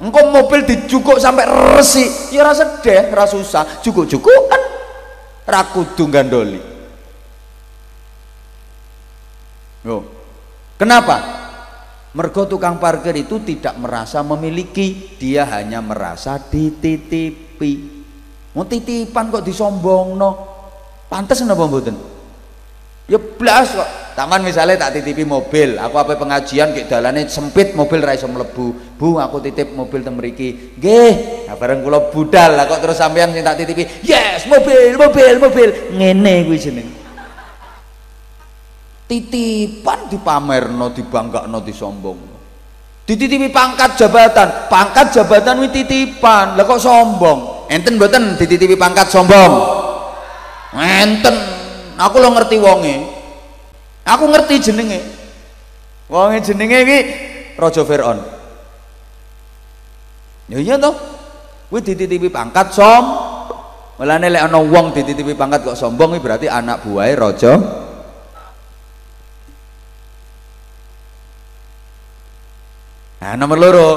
engkau 0.00 0.32
mobil 0.32 0.64
dijukuk 0.64 1.20
sampai 1.20 1.44
resi, 1.76 2.32
ya 2.32 2.42
rasa 2.42 2.80
deh, 2.80 3.12
rasa 3.12 3.36
susah, 3.36 3.64
jukuk-jukukan, 3.84 4.62
rakudu 5.44 6.04
gandoli. 6.08 6.60
Yo. 9.84 10.04
Kenapa? 10.80 11.40
Mergo 12.10 12.48
tukang 12.48 12.80
parkir 12.82 13.14
itu 13.14 13.38
tidak 13.44 13.78
merasa 13.78 14.24
memiliki, 14.24 15.14
dia 15.20 15.46
hanya 15.46 15.78
merasa 15.78 16.40
dititipi. 16.40 18.02
Mau 18.50 18.66
titipan 18.66 19.30
kok 19.30 19.46
disombong 19.46 20.18
no, 20.18 20.30
pantas 21.06 21.38
napa 21.46 21.70
mboten? 21.70 22.19
Ya 23.10 23.18
blas 23.18 23.74
kok. 23.74 23.90
Taman 24.14 24.46
misalnya 24.46 24.86
tak 24.86 25.00
titipi 25.00 25.26
mobil, 25.26 25.74
aku 25.80 25.96
apa 25.98 26.14
pengajian 26.14 26.70
kayak 26.70 26.86
dalane 26.92 27.26
sempit 27.26 27.74
mobil 27.74 27.98
ra 28.04 28.14
iso 28.14 28.30
mlebu. 28.30 28.94
Bu, 28.94 29.18
aku 29.18 29.42
titip 29.42 29.74
mobil 29.74 30.06
teng 30.06 30.14
mriki. 30.14 30.78
Nggih, 30.78 31.46
nah, 31.50 31.56
bareng 31.58 31.82
kula 31.82 32.12
budal 32.12 32.54
lah 32.54 32.70
kok 32.70 32.84
terus 32.84 33.00
sampean 33.00 33.34
sing 33.34 33.42
tak 33.42 33.58
titipi. 33.58 33.82
Yes, 34.06 34.46
mobil, 34.46 34.94
mobil, 34.94 35.34
mobil. 35.42 35.68
Ngene 35.96 36.46
kuwi 36.46 36.58
jeneng. 36.60 36.88
Titipan 39.10 40.06
dipamerno, 40.06 40.94
dibanggakno, 40.94 41.58
disombongno. 41.66 42.36
Dititipi 43.08 43.50
pangkat 43.50 43.98
jabatan, 43.98 44.70
pangkat 44.70 45.16
jabatan 45.16 45.64
kuwi 45.64 45.70
titipan. 45.82 46.54
Lah 46.54 46.62
kok 46.62 46.78
sombong? 46.78 47.66
Enten 47.72 47.98
mboten 47.98 48.38
dititipi 48.38 48.78
pangkat 48.78 49.10
sombong? 49.10 49.52
Enten. 50.78 51.59
Aku 52.00 52.16
lo 52.16 52.32
ngerti 52.32 52.56
wonge. 52.56 52.96
Aku 54.08 54.24
ngerti 54.32 54.72
jenenge. 54.72 55.00
Wonge 56.08 56.40
jenenge 56.40 56.78
iki 56.80 56.98
Raja 57.60 57.84
Firaun. 57.84 58.18
Ya 60.48 60.58
iya 60.58 60.74
toh. 60.80 60.96
Kuwi 61.68 61.84
dititipi 61.84 62.32
pangkat 62.32 62.72
som. 62.72 63.04
Mulane 64.00 64.32
lek 64.32 64.48
ana 64.48 64.58
wong 64.64 64.96
dititipi 64.96 65.36
pangkat 65.36 65.60
kok 65.60 65.76
sombong 65.76 66.16
berarti 66.24 66.48
anak 66.48 66.88
buahe 66.88 67.12
raja. 67.12 67.52
Nah, 73.20 73.36
nomor 73.36 73.60
loro, 73.60 73.88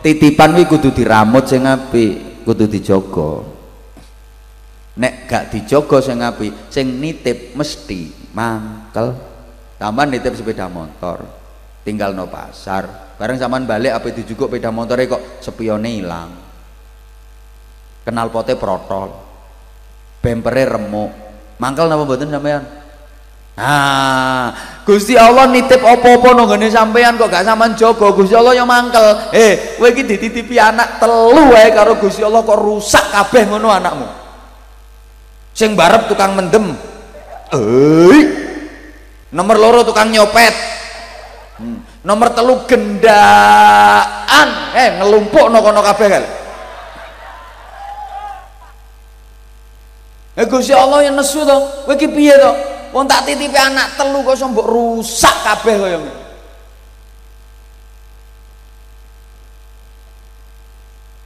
titipan 0.00 0.56
kuwi 0.56 0.64
kudu 0.64 0.96
diramut 0.96 1.44
sing 1.44 1.68
apik, 1.68 2.40
kudu 2.48 2.64
dijaga. 2.64 3.51
Nek 4.92 5.24
gak 5.24 5.48
dijaga 5.48 6.04
sing 6.04 6.20
apik, 6.20 6.68
sing 6.68 7.00
nitip 7.00 7.56
mesti 7.56 8.32
mangkel. 8.36 9.16
Sampean 9.80 10.12
nitip 10.12 10.36
sepeda 10.36 10.68
motor 10.68 11.24
tinggal 11.82 12.12
no 12.12 12.28
pasar. 12.28 13.16
Bareng 13.16 13.38
zaman 13.38 13.64
balik 13.64 13.96
apa 13.96 14.12
dijuguk 14.12 14.52
sepeda 14.52 14.68
motornya 14.68 15.16
kok 15.16 15.22
sepione 15.40 15.90
hilang 15.90 16.30
kenal 18.02 18.28
pote 18.34 18.58
protol 18.58 19.10
bempere 20.22 20.68
remuk. 20.68 21.10
Mangkel 21.58 21.86
napa 21.86 22.02
mboten 22.02 22.30
sampean? 22.30 22.62
Ah, 23.52 24.48
Gusti 24.82 25.14
Allah 25.14 25.44
nitip 25.46 25.78
apa-apa 25.84 26.34
ngene 26.34 26.72
sampean 26.72 27.20
kok 27.20 27.30
gak 27.30 27.46
sampean 27.46 27.72
jaga 27.78 28.12
Gusti 28.12 28.34
Allah 28.34 28.54
yang 28.58 28.66
mangkel. 28.66 29.32
Eh, 29.32 29.78
kowe 29.78 29.88
iki 29.88 30.04
dititipi 30.04 30.58
anak 30.58 31.00
telu 31.00 31.48
wae 31.48 31.70
karo 31.72 31.96
Gusti 31.96 32.20
Allah 32.20 32.42
kok 32.42 32.58
rusak 32.58 33.08
kabeh 33.08 33.46
ngono 33.48 33.70
anakmu. 33.70 34.21
Sing 35.52 35.76
barep 35.76 36.08
tukang 36.08 36.32
mendem. 36.32 36.72
Eh, 37.52 38.42
nomor 39.32 39.56
loro 39.56 39.80
tukang 39.82 40.12
nyopet 40.12 40.52
hmm. 41.56 42.04
nomor 42.04 42.36
telu 42.36 42.68
gendaan 42.68 44.48
eh 44.76 45.00
ngelumpuk 45.00 45.48
no 45.48 45.58
kono 45.64 45.80
kabeh 45.80 46.08
kan 46.08 46.24
Eh 50.32 50.48
Gusti 50.48 50.72
Allah 50.72 51.04
yang 51.04 51.20
nesu 51.20 51.44
to, 51.44 51.58
kowe 51.84 51.92
iki 51.92 52.08
piye 52.08 52.32
to? 52.40 52.52
Wong 52.96 53.04
tak 53.04 53.28
titipi 53.28 53.52
anak 53.52 54.00
telu 54.00 54.24
kok 54.24 54.40
mbok 54.40 54.64
rusak 54.64 55.36
kabeh 55.44 55.76
kaya 55.76 56.00
ngene. 56.00 56.12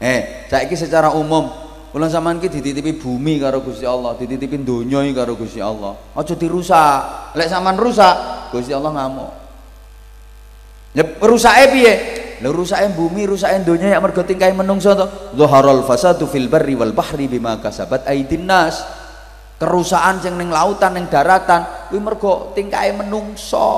Eh, 0.03 0.51
saiki 0.51 0.74
secara 0.74 1.14
umum 1.14 1.65
Kula 1.95 2.11
sampean 2.12 2.43
ki 2.43 2.51
dititipi 2.51 2.99
bumi 2.99 3.41
karo 3.41 3.62
Gusti 3.64 3.87
Allah, 3.87 4.12
dititipi 4.18 4.61
donya 4.61 5.01
karo 5.16 5.39
Gusti 5.39 5.62
Allah. 5.62 5.97
Aja 6.12 6.34
dirusak. 6.37 7.32
Lek 7.39 7.49
sampean 7.49 7.78
rusak, 7.78 8.14
Gusti 8.53 8.74
Allah 8.74 8.93
ngamuk. 8.93 9.30
Ya 10.97 11.05
rusake 11.05 11.64
piye? 11.76 11.95
Lha 12.41 12.49
rusake 12.53 12.93
bumi, 12.97 13.28
rusake 13.28 13.64
donya 13.64 13.93
ya 13.93 14.01
mergo 14.01 14.24
tingkahe 14.24 14.53
menungso 14.57 14.97
to. 14.97 15.07
Dhaharal 15.37 15.84
fasadu 15.84 16.24
fil 16.24 16.49
barri 16.49 16.72
wal 16.72 16.97
bahri 16.97 17.28
bima 17.28 17.61
kasabat 17.61 18.09
aydin 18.09 18.49
nas. 18.49 18.80
Kerusakan 19.57 20.20
sing 20.20 20.37
ning 20.37 20.53
lautan 20.53 20.97
ning 20.97 21.09
daratan 21.09 21.89
kuwi 21.89 22.01
mergo 22.01 22.53
tingkahe 22.53 22.93
menungso. 22.97 23.68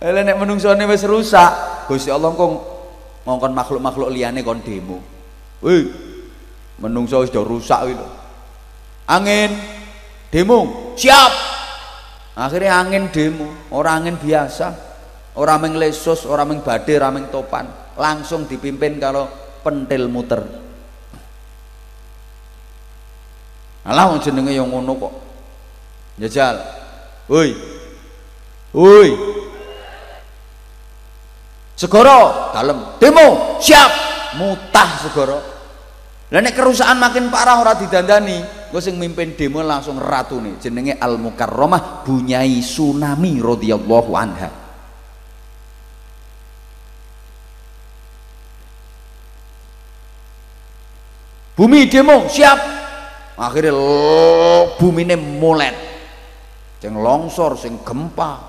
Lha 0.00 0.20
nek 0.20 0.36
menungsone 0.36 0.84
wis 0.84 1.04
rusak, 1.08 1.84
Gusti 1.88 2.12
Allah 2.12 2.32
kok 2.36 2.48
ngongkon 3.24 3.52
makhluk-makhluk 3.56 4.12
liyane 4.12 4.44
kon 4.44 4.60
demo. 4.60 5.15
Wih, 5.66 5.90
menungso 6.78 7.26
wis 7.26 7.34
rusak 7.34 7.90
gitu. 7.90 8.06
Angin 9.10 9.50
demo. 10.30 10.94
Siap. 10.94 11.32
Akhirnya 12.38 12.78
angin 12.78 13.10
demo. 13.10 13.50
Orang 13.74 14.06
angin 14.06 14.16
biasa. 14.22 14.86
Orang 15.34 15.66
meng 15.66 15.74
lesus 15.74 16.22
orang 16.22 16.54
meng 16.54 16.60
orang 16.62 17.12
meng 17.18 17.26
topan. 17.34 17.66
Langsung 17.98 18.46
dipimpin 18.46 19.02
kalau 19.02 19.26
pentil 19.66 20.06
muter. 20.06 20.46
Alah 23.86 24.06
wong 24.10 24.22
jenenge 24.22 24.54
yang 24.54 24.70
ngono 24.70 24.92
kok. 24.94 25.14
Jajal. 26.22 26.62
Woi. 27.26 27.50
Woi. 28.70 29.10
Segoro 31.74 32.54
dalam 32.54 33.02
demo. 33.02 33.58
Siap. 33.58 33.90
Mutah 34.36 34.90
segoro 35.00 35.55
lah 36.26 36.42
nek 36.42 36.58
kerusakan 36.58 36.98
makin 36.98 37.30
parah 37.30 37.62
ora 37.62 37.78
didandani, 37.78 38.42
gue 38.74 38.80
sing 38.82 38.98
mimpin 38.98 39.38
demo 39.38 39.62
langsung 39.62 40.02
ratu 40.02 40.42
nih, 40.42 40.58
jenenge 40.58 40.98
Al 40.98 41.22
Mukarramah 41.22 42.02
Bunyai 42.02 42.58
Tsunami 42.58 43.38
radhiyallahu 43.38 44.10
anha. 44.18 44.50
Bumi 51.54 51.86
demo 51.86 52.26
siap. 52.26 52.58
Akhirnya 53.38 53.72
bumi 54.76 55.06
ini 55.06 55.16
mulet. 55.16 55.76
Sing 56.82 56.92
longsor, 56.98 57.54
sing 57.54 57.80
gempa. 57.86 58.42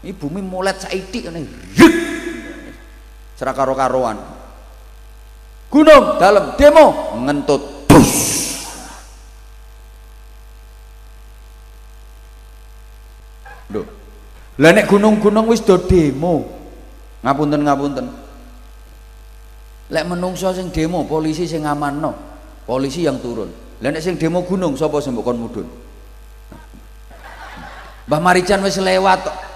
Ini 0.00 0.16
bumi 0.16 0.40
mulet 0.40 0.80
saiki 0.80 1.28
ini. 1.28 1.44
Serakaro 3.36 3.76
karoan 3.76 4.37
gunung 5.68 6.16
dalam 6.16 6.56
demo 6.56 7.16
ngentut 7.24 7.88
bus 7.88 8.12
Duh. 13.68 13.84
Lah 14.64 14.72
nek 14.72 14.88
gunung-gunung 14.88 15.44
wis 15.52 15.60
do 15.60 15.76
demo. 15.76 16.48
Ngapunten 17.20 17.60
ngapunten. 17.68 18.06
Lek 19.92 20.08
menungso 20.08 20.48
sing 20.56 20.72
demo, 20.72 21.04
polisi 21.04 21.44
sing 21.44 21.68
ngamanno. 21.68 22.16
Polisi 22.64 23.04
yang 23.04 23.20
turun. 23.20 23.52
Lah 23.84 23.92
nek 23.92 24.00
sing 24.00 24.16
demo 24.16 24.40
gunung 24.40 24.72
sapa 24.72 25.04
sing 25.04 25.12
mbok 25.12 25.24
kon 25.28 25.36
mudhun? 25.36 25.68
Mbah 28.08 28.20
Marican 28.24 28.64
wis 28.64 28.80
lewat 28.80 29.48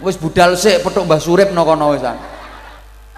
Wis 0.00 0.16
budal 0.16 0.56
sik 0.56 0.80
petuk 0.80 1.04
Mbah 1.04 1.20
Surip 1.20 1.52
no 1.52 1.68
kono 1.68 1.92
wisan. 1.92 2.16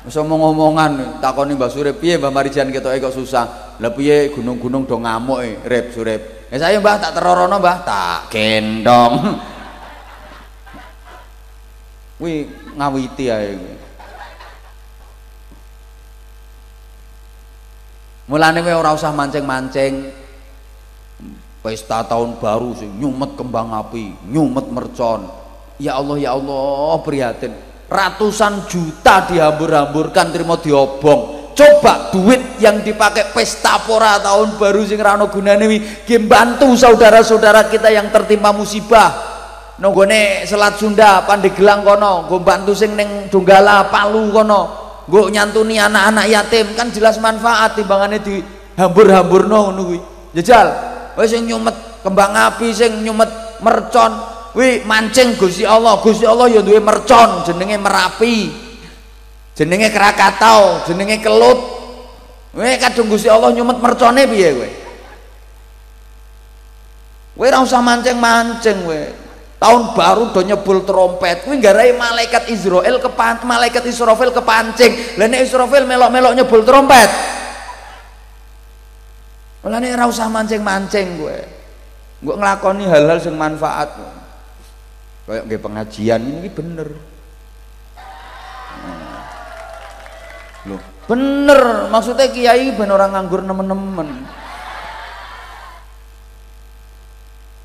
Wis 0.03 0.19
omong-omongan 0.19 1.23
takoni 1.23 1.55
Mbah 1.55 1.71
Surip, 1.71 2.03
piye 2.03 2.19
Mbah 2.19 2.35
Marijan 2.35 2.75
ketoke 2.75 2.99
kok 2.99 3.15
susah. 3.15 3.79
Lah 3.79 3.95
piye 3.95 4.35
gunung-gunung 4.35 4.83
do 4.83 4.99
ngamuke, 4.99 5.63
Rip 5.63 5.95
Surip. 5.95 6.51
Ya 6.51 6.59
saya 6.59 6.83
Mbah 6.83 6.99
tak 6.99 7.15
terorono 7.15 7.63
Mbah, 7.63 7.87
tak 7.87 8.35
gendong. 8.35 9.15
Kuwi 12.19 12.51
ngawiti 12.75 13.31
ae 13.31 13.55
kuwi. 13.55 13.75
Mulane 18.31 18.63
kowe 18.63 18.79
ora 18.79 18.95
usah 18.95 19.11
mancing-mancing, 19.11 20.07
pesta 21.63 22.03
tahun 22.03 22.43
baru 22.43 22.75
sing 22.75 22.91
nyumet 22.99 23.39
kembang 23.39 23.71
api 23.71 24.19
nyumet 24.27 24.67
mercon 24.75 25.31
ya 25.79 25.95
Allah 25.95 26.19
ya 26.19 26.35
Allah 26.35 26.99
prihatin 27.07 27.55
ratusan 27.93 28.65
juta 28.65 29.29
dihambur-hamburkan 29.29 30.33
terima 30.33 30.57
diobong. 30.57 31.53
Coba 31.53 32.09
duit 32.09 32.57
yang 32.65 32.81
dipakai 32.81 33.29
pesta 33.37 33.77
pora 33.85 34.17
tahun 34.17 34.57
baru 34.57 34.89
sing 34.89 34.97
rano 34.97 35.29
gunane 35.29 35.69
wi 35.69 35.79
bantu 36.25 36.73
saudara-saudara 36.73 37.69
kita 37.69 37.93
yang 37.93 38.09
tertimpa 38.09 38.57
musibah. 38.57 39.31
Nonggone 39.77 40.49
Selat 40.49 40.81
Sunda 40.81 41.27
Pandeglang 41.29 41.85
kono 41.85 42.25
gue 42.31 42.41
bantu 42.41 42.73
sing 42.73 42.97
neng 42.97 43.29
Donggala 43.29 43.91
Palu 43.93 44.33
kono 44.33 44.83
gue 45.11 45.23
nyantuni 45.35 45.77
anak-anak 45.77 46.27
yatim 46.31 46.67
kan 46.79 46.89
jelas 46.95 47.19
manfaat 47.19 47.75
timbangannya 47.75 48.23
di 48.23 48.39
hambur-hambur 48.79 49.51
no 49.51 49.75
kuwi 49.75 49.99
jajal 50.39 50.71
wis 51.19 51.35
sing 51.35 51.51
nyumet 51.51 51.75
kembang 52.07 52.33
api 52.33 52.71
sing 52.71 53.03
nyumet 53.03 53.59
mercon 53.59 54.32
wi 54.57 54.85
mancing 54.85 55.37
Gusti 55.37 55.65
Allah. 55.65 56.01
Gusti 56.01 56.25
Allah 56.29 56.49
ya 56.49 56.61
duwe 56.61 56.81
mercon 56.81 57.45
jenenge 57.45 57.77
Merapi. 57.81 58.37
Jenenge 59.53 59.89
Krakatau 59.93 60.89
jenenge 60.89 61.21
Kelut. 61.21 61.61
Wi 62.53 62.77
kadung 62.77 63.09
Gusti 63.09 63.33
Allah 63.33 63.53
nyumet 63.53 63.81
mercone 63.81 64.29
piye 64.29 64.51
kowe? 64.53 64.71
Kowe 67.33 67.47
ora 67.49 67.65
usah 67.65 67.81
mancing-mancing 67.81 68.85
kowe. 68.85 69.03
Tahun 69.63 69.83
baru 69.95 70.35
do 70.35 70.43
nyebul 70.43 70.85
trompet. 70.85 71.47
Kuwi 71.47 71.63
garai 71.63 71.95
malaikat 71.97 72.51
Israel 72.53 72.99
kepan 72.99 73.41
malaikat 73.47 73.87
Israfil 73.89 74.35
kepancing. 74.35 75.17
Lah 75.17 75.27
nek 75.31 75.41
Israfil 75.47 75.89
melok-melok 75.89 76.33
nyebul 76.37 76.61
trompet. 76.67 77.09
Mulane 79.63 79.95
ora 79.95 80.11
usah 80.11 80.27
mancing-mancing 80.27 81.07
gue. 81.23 81.39
Gue 82.23 82.35
ngelakoni 82.35 82.85
hal-hal 82.87 83.19
sing 83.23 83.39
manfaat. 83.39 84.22
Kayak 85.23 85.43
nggih 85.47 85.61
pengajian 85.63 86.21
ini 86.27 86.49
bener. 86.51 86.89
Loh, 90.63 90.79
bener 91.11 91.91
maksudnya 91.91 92.31
kiai 92.31 92.71
ben 92.75 92.91
orang 92.91 93.15
nganggur 93.15 93.43
nemen-nemen. 93.43 94.09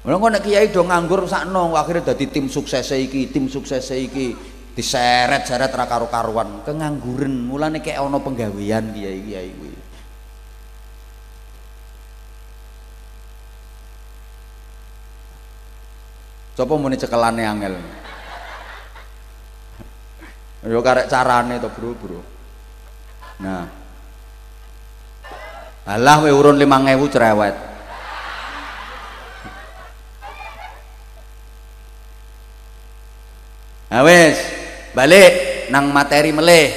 Mulane 0.07 0.23
kok 0.23 0.31
nek 0.33 0.43
kiai 0.47 0.67
do 0.71 0.81
nganggur 0.87 1.27
sakno 1.27 1.75
akhirnya 1.75 2.15
dadi 2.15 2.31
tim 2.31 2.47
sukses 2.47 2.95
iki, 2.95 3.27
tim 3.27 3.51
sukses 3.51 3.91
iki 3.91 4.31
diseret-seret 4.71 5.73
ra 5.73 5.83
karo-karuan, 5.83 6.63
kengangguran. 6.63 7.43
Mulane 7.43 7.83
kayak 7.83 8.05
ana 8.05 8.21
penggawean 8.21 8.95
kiai-kiai 8.95 9.49
kuwi. 9.57 9.66
Coba 16.57 16.73
muni 16.73 16.97
cekelane 16.97 17.45
angel. 17.45 17.77
Yo 20.65 20.81
karek 20.81 21.05
carane 21.05 21.61
to, 21.61 21.69
Bro, 21.69 21.93
Bro. 22.01 22.19
Nah. 23.45 23.69
Alah 25.85 26.25
we 26.25 26.33
urun 26.33 26.57
5000 26.57 27.13
cerewet. 27.13 27.55
Nah 33.87 34.01
wis, 34.03 34.37
balik 34.97 35.31
nang 35.69 35.93
materi 35.93 36.33
meleh. 36.33 36.67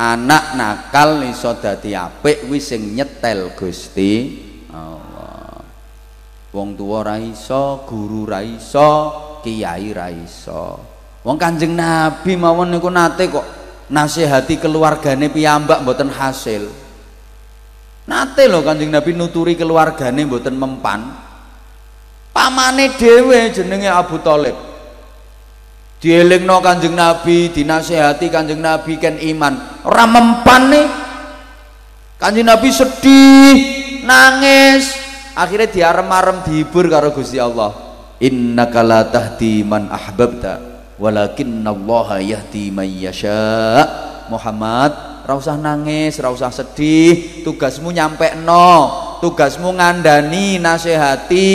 Anak 0.00 0.56
nakal 0.56 1.20
iso 1.28 1.60
dadi 1.60 1.92
apik 1.92 2.48
wis 2.48 2.72
sing 2.72 2.96
nyetel 2.96 3.52
Gusti. 3.52 4.50
Wong 6.52 6.76
tuwa 6.76 7.00
ra 7.00 7.16
guru 7.88 8.28
ra 8.28 8.44
iso, 8.44 8.90
kiai 9.40 9.88
ra 9.96 10.12
iso. 10.12 10.78
Wong 11.24 11.40
Kanjeng 11.40 11.72
Nabi 11.72 12.36
mawon 12.36 12.68
niku 12.68 12.92
nate 12.92 13.32
kok 13.32 13.46
nasihati 13.88 14.60
keluargane 14.60 15.32
piyambak 15.32 15.80
mboten 15.80 16.12
hasil. 16.12 16.68
Nate 18.04 18.42
lho 18.52 18.60
Kanjeng 18.60 18.92
Nabi 18.92 19.16
nuturi 19.16 19.56
keluargane 19.56 20.28
mboten 20.28 20.54
mempan. 20.60 21.00
Pamane 22.32 22.96
dhewe 23.00 23.48
jenenge 23.52 23.88
Abu 23.88 24.20
Thalib 24.20 24.72
dielingno 26.02 26.58
kanjeng 26.58 26.98
Nabi 26.98 27.54
dinasehati 27.54 28.26
kanjeng 28.26 28.58
Nabi 28.58 28.98
kan 28.98 29.14
iman 29.22 29.86
ora 29.86 30.02
mempan 30.02 30.62
nih 30.66 30.86
kanjeng 32.18 32.50
Nabi 32.50 32.68
sedih 32.74 33.56
nangis 34.02 35.01
akhirnya 35.32 35.68
diarem-arem 35.68 36.44
dihibur 36.44 36.88
karo 36.88 37.12
Gusti 37.12 37.40
Allah. 37.40 37.72
Innaka 38.22 38.86
la 38.86 39.02
tahdi 39.10 39.66
man 39.66 39.90
ahbabta 39.90 40.62
walakinallaha 41.00 42.22
yahdi 42.22 42.70
man 42.70 42.86
yasha. 42.86 43.82
Muhammad 44.30 44.94
ra 45.26 45.34
usah 45.34 45.58
nangis 45.58 46.22
ra 46.22 46.30
usah 46.30 46.54
sedih 46.54 47.42
tugasmu 47.42 47.90
nyampe 47.90 48.38
no 48.46 48.90
tugasmu 49.18 49.74
ngandani 49.74 50.58
nasehati 50.62 51.50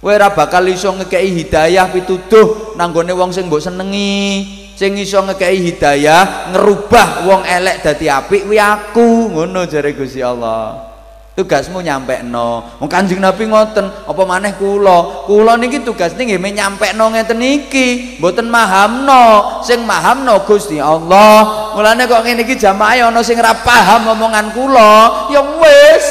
kowe 0.00 0.12
ora 0.12 0.32
bakal 0.32 0.64
iso 0.68 0.92
ngekeki 0.92 1.30
hidayah 1.44 1.88
pituduh 1.88 2.76
nanggone 2.76 3.12
wong 3.12 3.32
sing 3.32 3.48
mbok 3.48 3.60
senengi. 3.60 4.64
Sing 4.74 4.98
iso 4.98 5.22
ngekeki 5.22 5.58
hidayah 5.70 6.50
ngerubah 6.50 7.28
wong 7.28 7.46
elek 7.46 7.84
dadi 7.84 8.10
apik 8.10 8.48
kuwi 8.48 8.58
aku. 8.58 9.30
Ngono 9.30 9.68
jare 9.70 9.94
Gusti 9.94 10.18
Allah 10.18 10.93
tugasmu 11.34 11.82
nyampe 11.82 12.22
no 12.22 12.62
wong 12.78 12.86
kanjeng 12.86 13.18
Nabi 13.18 13.50
ngoten 13.50 13.90
apa 14.06 14.22
maneh 14.22 14.54
kula? 14.54 15.26
Kula 15.26 15.58
niki 15.58 15.82
tugas 15.82 16.14
niki 16.14 16.38
nggih 16.38 16.54
nyampe 16.54 16.94
no 16.94 17.10
ngeten 17.10 17.38
niki 17.42 18.18
mboten 18.22 18.46
mahamno. 18.46 19.60
Sing 19.66 19.82
mahamno 19.82 20.46
Gusti 20.46 20.78
Allah. 20.78 21.70
Mulane 21.74 22.06
kok 22.06 22.22
ngene 22.22 22.46
iki 22.46 22.54
jamaah 22.54 23.10
ana 23.10 23.20
sing 23.26 23.34
ora 23.38 23.50
paham 23.50 24.14
omongan 24.14 24.54
kula. 24.54 25.26
Ya 25.34 25.42
wis. 25.42 26.06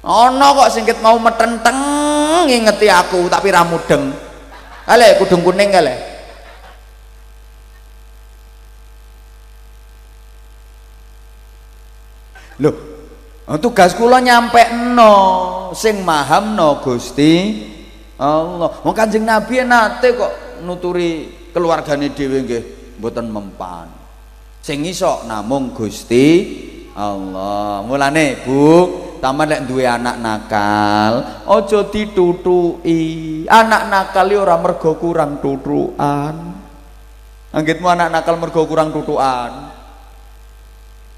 Ana 0.00 0.52
kok 0.56 0.72
singkit 0.72 0.98
mau 1.04 1.20
metenteng 1.20 1.76
ngingeti 2.48 2.88
aku 2.88 3.28
tapi 3.28 3.52
ra 3.52 3.64
mudeng. 3.64 4.16
Kale 4.84 5.16
kudung 5.20 5.40
kuning 5.40 5.72
kale 5.72 6.14
lho 13.44 13.56
tugas 13.60 13.92
kula 13.92 14.24
nyampe 14.24 14.72
no 14.96 15.12
sing 15.76 16.00
maham 16.00 16.56
no 16.56 16.80
Gusti 16.80 17.60
Allah. 18.14 18.70
Wong 18.86 18.94
Kanjeng 18.94 19.26
Nabi 19.26 19.60
nate 19.66 20.14
kok 20.14 20.62
nuturi 20.62 21.28
keluargane 21.50 22.14
dhewe 22.14 22.46
nggih 22.46 22.62
mboten 23.02 23.26
mempan. 23.26 23.90
Sing 24.64 24.86
iso 24.86 25.26
namung 25.28 25.74
Gusti 25.74 26.26
Allah. 26.94 27.82
Mulane 27.84 28.40
Bu 28.46 28.62
taman 29.18 29.50
lek 29.50 29.66
duwe 29.66 29.84
anak 29.84 30.16
nakal 30.22 31.12
aja 31.44 31.80
ditutuki. 31.90 33.44
Anak 33.50 33.92
nakal 33.92 34.30
ya 34.30 34.40
ora 34.40 34.56
mergo 34.56 34.96
kurang 34.96 35.42
tutukan. 35.42 36.34
Anggitmu 37.50 37.86
anak 37.92 38.08
nakal 38.14 38.38
mergo 38.40 38.62
kurang 38.64 38.94
tutukan. 38.94 39.74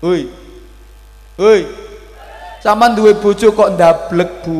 Hoi 0.00 0.26
hoi 1.36 1.85
sampean 2.66 2.98
duwe 2.98 3.14
bojo 3.14 3.54
kok 3.54 3.78
ndablek 3.78 4.42
Bu? 4.42 4.58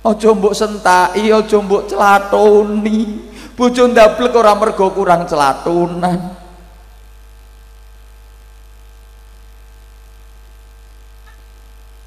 Aja 0.00 0.32
mbok 0.32 0.56
sentaki 0.56 1.28
aja 1.28 1.58
mbok 1.60 1.84
celatoni. 1.84 3.28
Bojo 3.52 3.84
ndablek 3.92 4.32
ora 4.32 4.56
mergo 4.56 4.88
kurang 4.96 5.28
celatunan. 5.28 6.40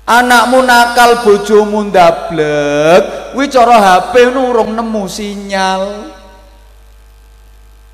Anakmu 0.10 0.66
nakal 0.66 1.22
bojomu 1.22 1.94
ndablek. 1.94 3.38
Kuwi 3.38 3.46
cara 3.54 3.78
HP 3.78 4.34
nurung 4.34 4.74
nemu 4.74 5.06
sinyal. 5.06 6.10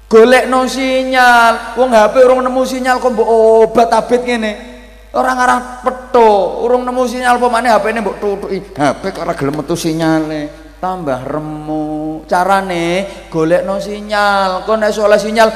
Golek 0.08 0.48
no 0.48 0.64
sinyal. 0.64 1.76
Wong 1.76 1.92
HP 1.92 2.16
urung 2.24 2.48
nemu 2.48 2.64
sinyal 2.64 3.04
kok 3.04 3.12
mbok 3.12 3.28
obat 3.28 3.92
abit 3.92 4.24
ngene 4.24 4.69
orang 5.16 5.38
arah 5.42 5.60
peto 5.82 6.62
urung 6.66 6.86
nemu 6.86 7.04
sinyal 7.10 7.42
apa 7.42 7.48
maneh 7.50 7.72
HP 7.74 7.86
ini 7.90 8.00
mbok 8.04 8.18
tutuki. 8.22 8.60
HP 8.78 9.02
kok 9.16 9.24
ora 9.26 9.34
gelem 9.34 9.56
metu 9.62 9.74
sinyale. 9.74 10.42
Tambah 10.80 11.28
remu 11.28 12.24
carane 12.30 13.28
golek 13.28 13.66
no 13.66 13.82
sinyal. 13.82 14.64
Kok 14.64 14.76
nek 14.78 14.92
soal 14.94 15.18
sinyal 15.18 15.50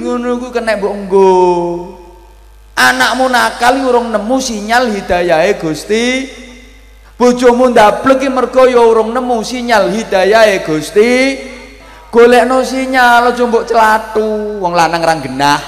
ngono 0.00 0.38
kuwi 0.38 0.54
kena 0.54 0.78
mbok 0.78 0.94
nggo. 1.06 1.34
Anakmu 2.74 3.26
nakal 3.30 3.74
urung 3.84 4.10
nemu 4.10 4.36
sinyal 4.38 4.90
hidayahe 4.90 5.58
Gusti. 5.58 6.04
Bojomu 7.14 7.70
ndablek 7.70 8.26
ki 8.26 8.28
mergo 8.32 8.66
ya 8.66 8.82
urung 8.82 9.14
nemu 9.14 9.38
sinyal 9.42 9.90
hidayahe 9.92 10.62
Gusti. 10.66 11.10
Golekno 12.10 12.62
sinyal 12.62 13.34
aja 13.34 13.42
mbok 13.44 13.66
celatu. 13.66 14.62
Wong 14.62 14.72
lanang 14.72 15.02
ra 15.02 15.14
genah 15.18 15.60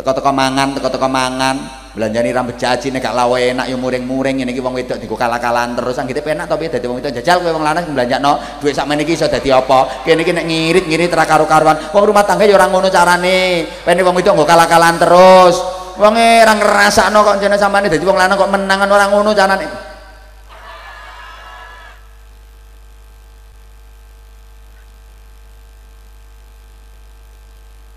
teko-teko 0.00 0.32
mangan 0.32 0.72
teko-teko 0.72 1.08
mangan 1.12 1.56
belanjani 1.90 2.30
rambut 2.30 2.54
jaji 2.54 2.94
nek 2.94 3.02
gak 3.02 3.14
lawe 3.18 3.34
enak 3.34 3.66
yo 3.66 3.74
muring-muring 3.74 4.38
ngene 4.38 4.54
iki 4.54 4.62
wong 4.62 4.78
wedok 4.78 5.02
digo 5.02 5.18
kalah-kalahan 5.18 5.74
terus. 5.74 5.98
Anggite 5.98 6.22
penak 6.22 6.46
to 6.46 6.54
piye 6.54 6.70
dadi 6.70 6.86
wong 6.86 7.02
wedok 7.02 7.12
jajal 7.18 7.42
kowe 7.42 7.50
wong 7.50 7.64
lanang 7.66 7.84
belanjakno 7.90 8.38
dhuwit 8.62 8.74
sakmene 8.78 9.02
iki 9.02 9.18
iso 9.18 9.26
dadi 9.26 9.50
apa? 9.50 10.06
Kene 10.06 10.22
iki 10.22 10.30
nek 10.30 10.46
ngirit-ngirit 10.46 11.10
ra 11.10 11.26
karo-karuan 11.26 11.90
wong 11.90 12.04
rumah 12.06 12.22
tangga 12.22 12.46
yo 12.46 12.54
ora 12.54 12.70
ngono 12.70 12.86
carane? 12.88 13.66
Pene 13.82 14.00
wong 14.06 14.14
wedok 14.14 14.32
nggo 14.38 14.46
kalah-kalahan 14.46 14.96
terus. 15.02 15.56
Wong 15.98 16.14
e 16.14 16.46
ora 16.46 16.54
ngrasakno 16.54 17.18
kok 17.26 17.36
jane 17.42 17.56
samane 17.58 17.90
dadi 17.90 18.04
wong 18.06 18.18
lanang 18.18 18.38
kok 18.38 18.50
menangan 18.50 18.88
ora 18.88 19.06
ngono 19.10 19.30
carane 19.34 19.90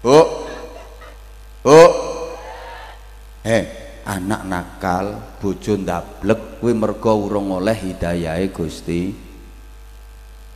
Bu. 0.03 0.19
Bu. 1.63 1.79
Eh, 3.43 3.63
anak 4.23 4.41
nakal, 4.47 5.05
bojo 5.43 5.75
ndablek 5.75 6.63
kuwi 6.63 6.71
mergo 6.71 7.27
urung 7.27 7.59
oleh 7.59 7.75
hidayahe 7.75 8.55
Gusti. 8.55 9.11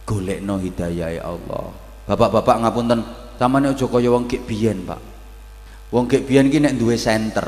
Golekno 0.07 0.55
hidayahe 0.55 1.19
Allah. 1.19 1.75
Bapak-bapak 2.07 2.63
ngapunten, 2.63 3.03
samane 3.35 3.75
aja 3.75 3.83
kaya 3.91 4.07
wong 4.07 4.23
kek 4.23 4.47
biyen, 4.47 4.87
Pak. 4.87 5.01
Wong 5.91 6.07
kek 6.07 6.23
biyen 6.23 6.47
iki 6.47 6.63
nek 6.63 6.79
duwe 6.79 6.95
center. 6.95 7.43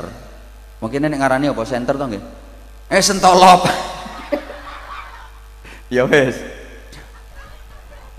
Mungkin 0.84 1.08
nek 1.08 1.16
ngarani 1.16 1.48
apa 1.48 1.64
center 1.64 1.96
to 1.96 2.04
nggih? 2.04 2.24
Eh 2.92 3.00
sentolop. 3.00 3.64
ya 5.96 6.04
wis. 6.04 6.36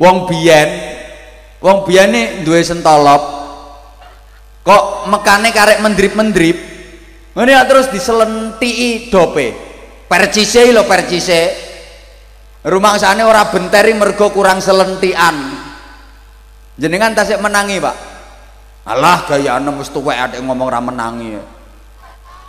Wong 0.01 0.25
biyen 0.25 1.01
wong 1.61 1.85
biyene 1.85 2.41
duwe 2.41 2.65
sentolop, 2.65 3.21
kok 4.65 5.05
mekane 5.07 5.53
karek 5.53 5.79
mendrip-mendrip 5.79 6.57
ngene 7.35 7.51
ya 7.51 7.63
terus 7.67 7.87
diselentiki 7.91 9.11
dope. 9.11 9.47
Percise 10.07 10.71
lho 10.71 10.83
percise. 10.83 11.41
Rumangsane 12.61 13.25
ora 13.25 13.49
benteri 13.49 13.97
mergo 13.97 14.29
kurang 14.29 14.61
selentian 14.61 15.33
jenengan 16.77 17.17
tasik 17.17 17.41
menangi 17.41 17.81
pak? 17.81 17.95
Alah 18.85 19.25
gaya 19.25 19.57
wis 19.77 19.89
tuwek 19.89 20.13
atik 20.13 20.41
ngomong 20.45 20.69
ra 20.69 20.77
menangi. 20.77 21.41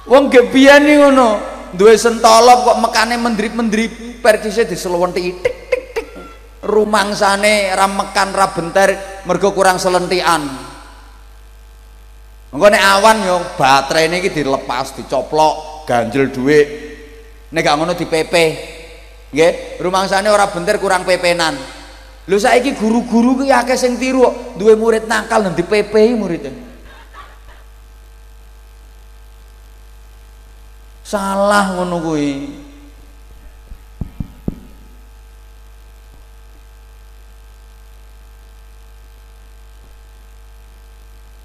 Wong 0.09 0.29
gebian 0.29 0.85
nih 0.85 1.01
ngono 1.01 1.29
duwe 1.73 1.97
sentolop 1.97 2.69
kok 2.69 2.79
mekane 2.85 3.17
mendrip-mendrip 3.17 4.21
percise 4.21 4.69
diselentiki 4.69 5.41
tik 5.41 5.57
tik 5.73 5.85
tik. 5.97 6.07
Rumangsane 6.65 7.73
ra 7.73 7.89
mekan 7.89 8.37
ra 8.37 8.53
mergo 9.25 9.49
kurang 9.57 9.81
selentian 9.81 10.72
Engko 12.53 12.69
nek 12.69 12.85
awan 12.85 13.25
yo 13.25 13.41
baterainya 13.57 14.21
iki 14.21 14.29
dilepas, 14.29 14.93
dicoplok, 14.93 15.89
ganjel 15.89 16.29
duit. 16.29 16.69
Nek 17.49 17.65
gak 17.65 17.77
ngono 17.81 17.97
dipepe. 17.97 18.45
Nggih, 19.33 19.81
rumangsane 19.81 20.29
ora 20.29 20.53
benter 20.53 20.77
kurang 20.77 21.09
pepenan. 21.09 21.57
Lho 22.29 22.37
saiki 22.37 22.77
guru-guru 22.77 23.41
ki 23.41 23.49
akeh 23.49 23.75
sing 23.81 23.97
tiru 23.97 24.29
duwe 24.61 24.77
murid 24.77 25.09
nakal 25.09 25.41
nang 25.41 25.57
dipepehi 25.57 26.13
muridnya. 26.13 26.53
Salah 31.01 31.73
ngono 31.73 31.97
kuwi. 32.05 32.31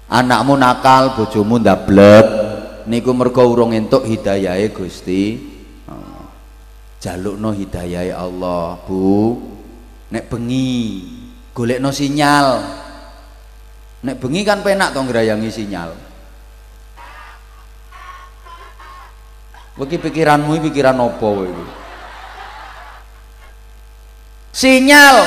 Anakmu 0.08 0.56
nakal 0.56 1.14
bojomu 1.14 1.60
ndablek. 1.60 2.26
Niku 2.88 3.12
mergo 3.12 3.44
urung 3.44 3.76
entuk 3.76 4.08
hidayahe 4.08 4.72
Gusti 4.72 5.36
Allah. 5.84 6.24
Jalukno 6.96 7.52
hidayahe 7.52 8.16
Allah 8.16 8.80
Bu. 8.88 9.36
Nek 10.08 10.24
bengi 10.32 11.04
golekno 11.52 11.92
sinyal. 11.92 12.64
Nek 14.08 14.16
bengi 14.16 14.40
kan 14.40 14.64
penak 14.64 14.96
to 14.96 15.04
ngrayangi 15.04 15.52
sinyal. 15.52 15.92
Bagi 19.78 19.94
pikiranmu 19.94 20.58
pikiran 20.58 20.98
apa 20.98 21.22
kowe 21.22 21.46
Sinyal 24.50 25.22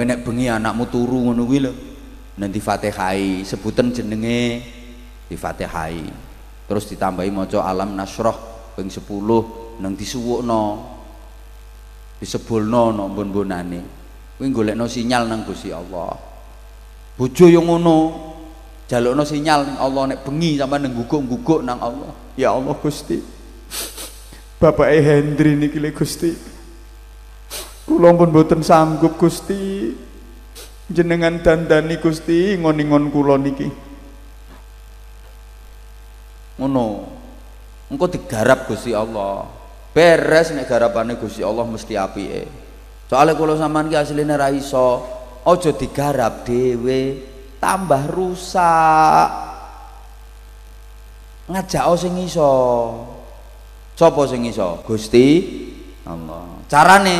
Kowe 0.00 0.08
nek 0.08 0.24
bengi 0.24 0.48
anakmu 0.48 0.88
turu 0.88 1.28
ngono 1.28 1.44
kuwi 1.44 1.60
lho. 1.60 1.76
Nanti 2.40 2.56
Fatihai, 2.56 3.44
sebutan 3.44 3.92
jenenge 3.92 4.64
di 5.28 5.36
Fatihai. 5.36 6.08
Terus 6.64 6.88
ditambahi 6.88 7.28
maca 7.28 7.60
alam 7.68 7.92
nasroh 7.92 8.32
ping 8.72 8.88
10 8.88 9.76
nang 9.84 9.92
disuwukno. 9.92 10.62
Disebulno 12.16 12.96
no 12.96 13.12
mbon-bonane. 13.12 13.80
Kuwi 14.40 14.48
golekno 14.48 14.88
sinyal 14.88 15.28
nang 15.28 15.44
Gusti 15.44 15.68
Allah. 15.68 16.16
Bojo 17.20 17.44
yo 17.52 17.60
ngono. 17.60 17.96
Jalukno 18.88 19.20
sinyal 19.28 19.68
ning 19.68 19.76
Allah 19.76 20.16
nek 20.16 20.24
bengi 20.24 20.56
sampean 20.56 20.88
nang 20.88 20.96
guguk-guguk 20.96 21.60
nang 21.60 21.76
Allah. 21.76 22.16
Ya 22.40 22.56
Allah 22.56 22.72
Gusti. 22.72 23.20
Bapak 24.56 24.96
Hendri 24.96 25.60
niki 25.60 25.76
le 25.76 25.92
Gusti. 25.92 26.32
Kula 27.90 28.14
pun 28.14 28.30
boten 28.30 28.62
sanggup 28.62 29.18
Gusti. 29.18 29.90
Jenengan 30.86 31.42
dandani 31.42 31.98
Gusti 31.98 32.54
ngon-ngon 32.54 33.10
kula 33.10 33.34
niki. 33.34 33.66
Ngono. 36.62 36.86
Engko 37.90 38.06
digarap 38.06 38.70
Gusti 38.70 38.94
Allah. 38.94 39.42
Beres 39.90 40.54
nek 40.54 40.70
garapane 40.70 41.18
Gusti 41.18 41.42
Allah 41.42 41.66
mesti 41.66 41.98
apike. 41.98 42.46
Soale 43.10 43.34
kula 43.34 43.58
sampean 43.58 43.90
ki 43.90 43.98
asline 43.98 44.38
ra 44.38 44.54
iso. 44.54 45.18
Aja 45.42 45.74
digarap 45.74 46.46
dhewe, 46.46 47.26
tambah 47.58 48.06
rusak. 48.06 49.28
Ngajak 51.50 51.86
sing 51.98 52.14
iso. 52.22 52.52
Sapa 53.98 54.22
sing 54.30 54.46
iso? 54.46 54.78
Gusti 54.86 55.26
Allah. 56.06 56.62
Carane 56.70 57.16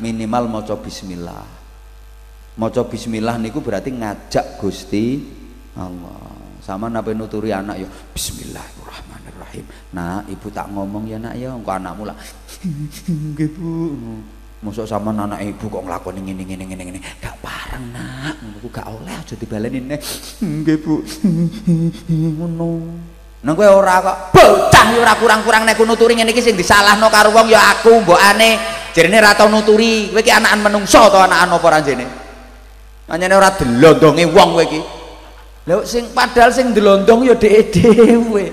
minimal 0.00 0.48
maca 0.48 0.74
bismillah 0.80 1.44
maca 2.56 2.82
bismillah 2.88 3.36
niku 3.38 3.60
berarti 3.62 3.94
ngajak 3.94 4.58
Gusti 4.58 5.20
Allah 5.76 6.40
sama 6.64 6.90
nabi 6.90 7.14
nuturi 7.14 7.54
anak 7.54 7.76
yo 7.80 7.88
bismillahirrahmanirrahim 8.16 9.64
nah 9.94 10.24
ibu 10.26 10.48
tak 10.50 10.68
ngomong 10.72 11.06
ya 11.08 11.16
nak 11.20 11.36
ya 11.36 11.52
engko 11.54 11.70
anakmu 11.70 12.08
lah 12.08 12.16
nggih 13.36 13.48
Bu 13.54 13.72
Masuk 14.60 14.84
sama 14.84 15.08
anak 15.16 15.40
ibu 15.40 15.72
kok 15.72 15.88
nglakoni 15.88 16.20
ngene 16.20 16.44
ngene 16.44 16.64
ngene 16.68 16.82
ngene. 16.84 17.00
Gak 17.16 17.32
parang 17.40 17.80
nak, 17.96 18.36
aku 18.60 18.68
gak 18.68 18.92
oleh 18.92 19.08
aja 19.16 19.32
dibaleni. 19.32 19.80
Nggih 20.60 20.76
Bu. 20.84 21.00
Ngono. 22.36 22.76
Nang 23.40 23.56
kowe 23.56 23.64
ora 23.64 24.04
kok 24.04 24.16
bocah 24.36 24.86
ya 24.92 25.00
ora 25.00 25.16
kurang-kurang 25.16 25.64
nek 25.64 25.80
nuturi 25.80 26.12
ngene 26.12 26.36
iki 26.36 26.44
sing 26.44 26.60
disalahno 26.60 27.08
karo 27.08 27.32
wong 27.32 27.48
ya 27.48 27.72
aku 27.72 28.04
mbokane 28.04 28.60
jarene 28.92 29.16
ora 29.16 29.32
tau 29.32 29.48
nuturi. 29.48 30.12
Kowe 30.12 30.20
iki 30.20 30.28
anakan 30.28 30.68
menungso 30.68 31.08
to 31.08 31.16
anakan 31.16 31.56
apa 31.56 31.68
ranjene 31.72 32.04
anyane 33.08 33.32
ora 33.32 33.48
delondonge 33.56 34.24
wong 34.28 34.48
kowe 34.52 34.64
iki. 34.64 34.80
Lha 35.64 35.80
sing 35.88 36.12
padahal 36.12 36.52
sing 36.52 36.76
delondong 36.76 37.24
ya 37.24 37.34
dhek 37.36 37.72
dhewe. 37.72 38.46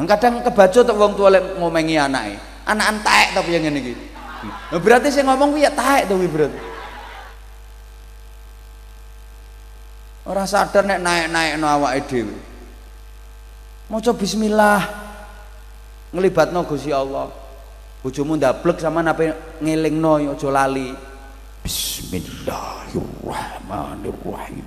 Kadang 0.00 0.42
kebaca 0.42 0.80
tuh 0.80 0.96
wong 0.96 1.12
tua 1.14 1.30
ngomengi 1.60 1.94
anake. 2.00 2.34
Anak 2.64 2.86
antek 2.96 3.26
tapi 3.36 3.54
yang 3.54 3.68
ini 3.68 3.92
gitu 3.92 4.04
berarti 4.78 5.10
saya 5.10 5.26
ngomong 5.26 5.58
ya 5.58 5.74
taek 5.74 6.06
tuh 6.06 6.16
berarti 6.16 6.69
Orang 10.28 10.44
sadar 10.44 10.84
nek 10.84 11.00
naik-naik 11.00 11.56
no 11.56 11.64
awake 11.64 12.04
dhewe. 12.04 12.36
Maca 13.88 14.12
bismillah. 14.12 14.84
Nglibatno 16.12 16.68
Gusti 16.68 16.92
Allah. 16.92 17.32
Bojomu 18.04 18.36
ndablek 18.36 18.76
sama 18.80 19.00
napa 19.00 19.24
ngelingno 19.64 20.20
aja 20.20 20.48
lali. 20.52 20.92
Bismillahirrahmanirrahim. 21.64 24.64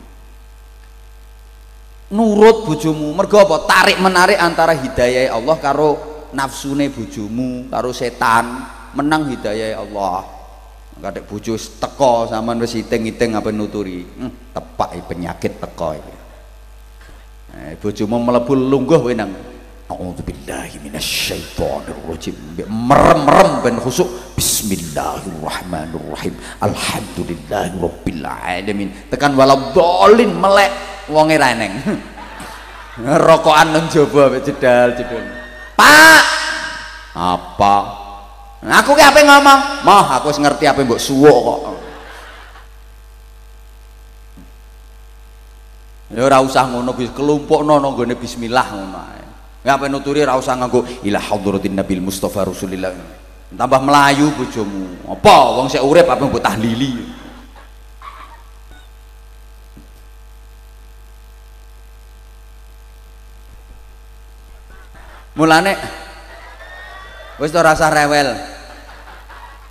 Nurut 2.13 2.69
bojomu, 2.69 3.09
mergo 3.17 3.41
apa? 3.41 3.65
Tarik 3.65 3.97
menarik 3.97 4.37
antara 4.37 4.77
hidayah 4.77 5.33
Allah 5.33 5.57
karo 5.57 5.97
nafsune 6.29 6.93
bojomu, 6.93 7.65
karo 7.73 7.89
setan, 7.89 8.69
menang 8.93 9.33
hidayah 9.33 9.81
Allah 9.81 10.32
kadek 11.03 11.27
bojo 11.27 11.59
teko 11.59 12.31
sampean 12.31 12.63
wis 12.63 12.79
iting-iting 12.79 13.35
apa 13.35 13.51
nuturi 13.51 14.07
hmm, 14.07 14.55
tepak 14.55 14.95
penyakit 15.03 15.59
teko 15.59 15.99
iki 15.99 16.15
eh 17.59 17.75
bojomu 17.75 18.23
mlebu 18.23 18.55
lungguh 18.55 19.03
kowe 19.03 19.11
nang 19.11 19.31
A'udzubillahi 19.83 20.79
minasyaitonirrajim. 20.79 22.31
Merem-merem 22.71 23.59
ben 23.61 23.75
khusuk. 23.83 24.07
Bismillahirrahmanirrahim. 24.39 26.33
Alhamdulillahirabbil. 26.63 28.23
Tekan 29.11 29.35
waladhdallin 29.35 30.31
melek 30.39 30.71
wonge 31.11 31.35
reneng. 31.35 31.83
Rokokan 33.27 33.75
nang 33.75 33.91
jaba 33.91 34.31
mek 34.31 34.47
jedal-jedal. 34.47 35.19
Pak. 35.75 36.25
Apa? 37.13 38.02
Aku 38.63 38.95
ki 38.95 39.03
ape 39.03 39.27
ngomong? 39.27 39.83
Mah 39.83 40.07
aku 40.15 40.31
ngerti 40.39 40.63
apa 40.63 40.87
mbok 40.87 41.01
suwuk 41.01 41.37
kok. 41.43 41.59
Ya 46.13 46.23
ora 46.23 46.39
usah 46.39 46.71
ngono 46.71 46.95
bis 46.95 47.11
kelumpukno 47.11 47.81
nang 47.81 47.91
gone 47.91 48.15
bismillah 48.15 48.67
ngono 48.71 48.97
ae. 49.03 49.23
Ya 49.67 49.75
nuturi 49.75 50.23
ora 50.23 50.39
usah 50.39 50.55
nganggo 50.55 50.87
ila 51.03 51.19
hadratin 51.19 51.75
nabil 51.75 51.99
mustafa 51.99 52.47
rasulillah. 52.47 52.95
Tambah 53.51 53.81
melayu 53.83 54.31
bojomu. 54.31 55.11
Apa 55.11 55.59
wong 55.59 55.67
sik 55.67 55.83
urip 55.83 56.07
apa 56.07 56.23
mbok 56.23 56.39
tahlili. 56.39 57.03
Mulane 65.35 65.73
wis 67.41 67.51
ora 67.51 67.73
rewel. 67.75 68.52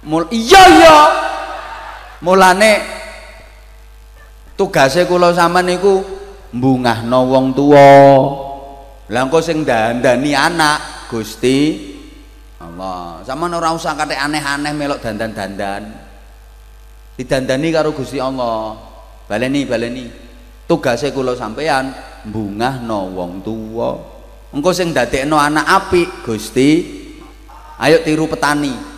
Mul 0.02 0.26
iya 0.34 0.62
iya. 0.66 0.98
Mulane 2.22 2.82
tugase 4.58 5.06
kula 5.06 5.30
sampean 5.30 5.70
niku 5.70 6.02
mbungahno 6.50 7.30
wong 7.30 7.46
tuwa. 7.54 7.90
Lah 9.10 9.22
engko 9.22 9.38
sing 9.38 9.62
dandani 9.62 10.34
anak 10.34 11.06
Gusti 11.06 11.90
Allah. 12.58 13.22
Sampean 13.22 13.54
ora 13.54 13.70
usah 13.70 13.94
aneh-aneh 13.94 14.74
melok 14.74 15.02
dandan-dandan. 15.02 15.82
Didandani 17.14 17.68
karo 17.70 17.94
Gusti 17.94 18.18
Allah. 18.18 18.74
Baleni 19.30 19.62
baleni. 19.62 20.06
Tugase 20.66 21.14
kula 21.14 21.38
sampean 21.38 21.94
mbungahno 22.26 23.14
wong 23.14 23.32
tuwa. 23.46 23.90
Engko 24.50 24.74
sing 24.74 24.90
dadekno 24.90 25.38
anak 25.38 25.66
apik 25.66 26.26
Gusti. 26.26 26.70
Ayo 27.78 28.02
tiru 28.02 28.30
petani 28.30 28.91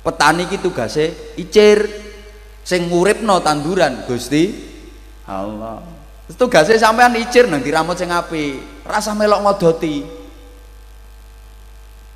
petani 0.00 0.48
iki 0.48 0.60
tugase 0.60 1.34
icir 1.36 1.84
sing 2.64 2.88
nguripno 2.88 3.40
tanduran 3.44 4.04
Gusti 4.08 4.52
Allah 5.28 6.00
Tugase 6.36 6.78
sampean 6.78 7.16
icir 7.18 7.50
nang 7.50 7.62
diramut 7.64 7.98
sing 7.98 8.10
apik. 8.12 8.86
Rasa 8.86 9.16
melok 9.16 9.42
ngodoti. 9.42 9.96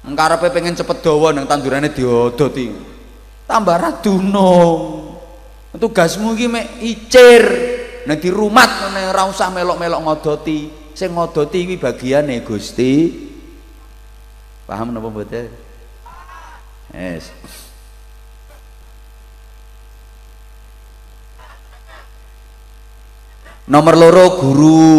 Engkarepe 0.04 0.52
pengen 0.52 0.76
cepet 0.76 1.02
dawa 1.02 1.32
nang 1.34 1.48
tandurane 1.48 1.90
diodoti. 1.90 2.70
Tambah 3.48 3.76
radunung. 3.80 5.02
Tugasmu 5.74 6.38
iki 6.38 6.46
mek 6.46 6.66
icir 6.78 7.42
nang 8.06 8.20
dirumat 8.22 8.70
ngene 8.70 9.10
ora 9.10 9.26
usah 9.26 9.50
melok-melok 9.50 10.00
ngodoti. 10.06 10.58
Sing 10.94 11.10
ngodoti 11.10 11.58
iki 11.66 11.76
bagiane 11.80 12.46
Gusti. 12.46 13.10
Paham 14.64 14.94
napa 14.94 15.10
mboten? 15.10 15.50
Yes. 16.94 17.34
Nomor 23.68 23.94
loro 23.96 24.26
guru. 24.40 24.92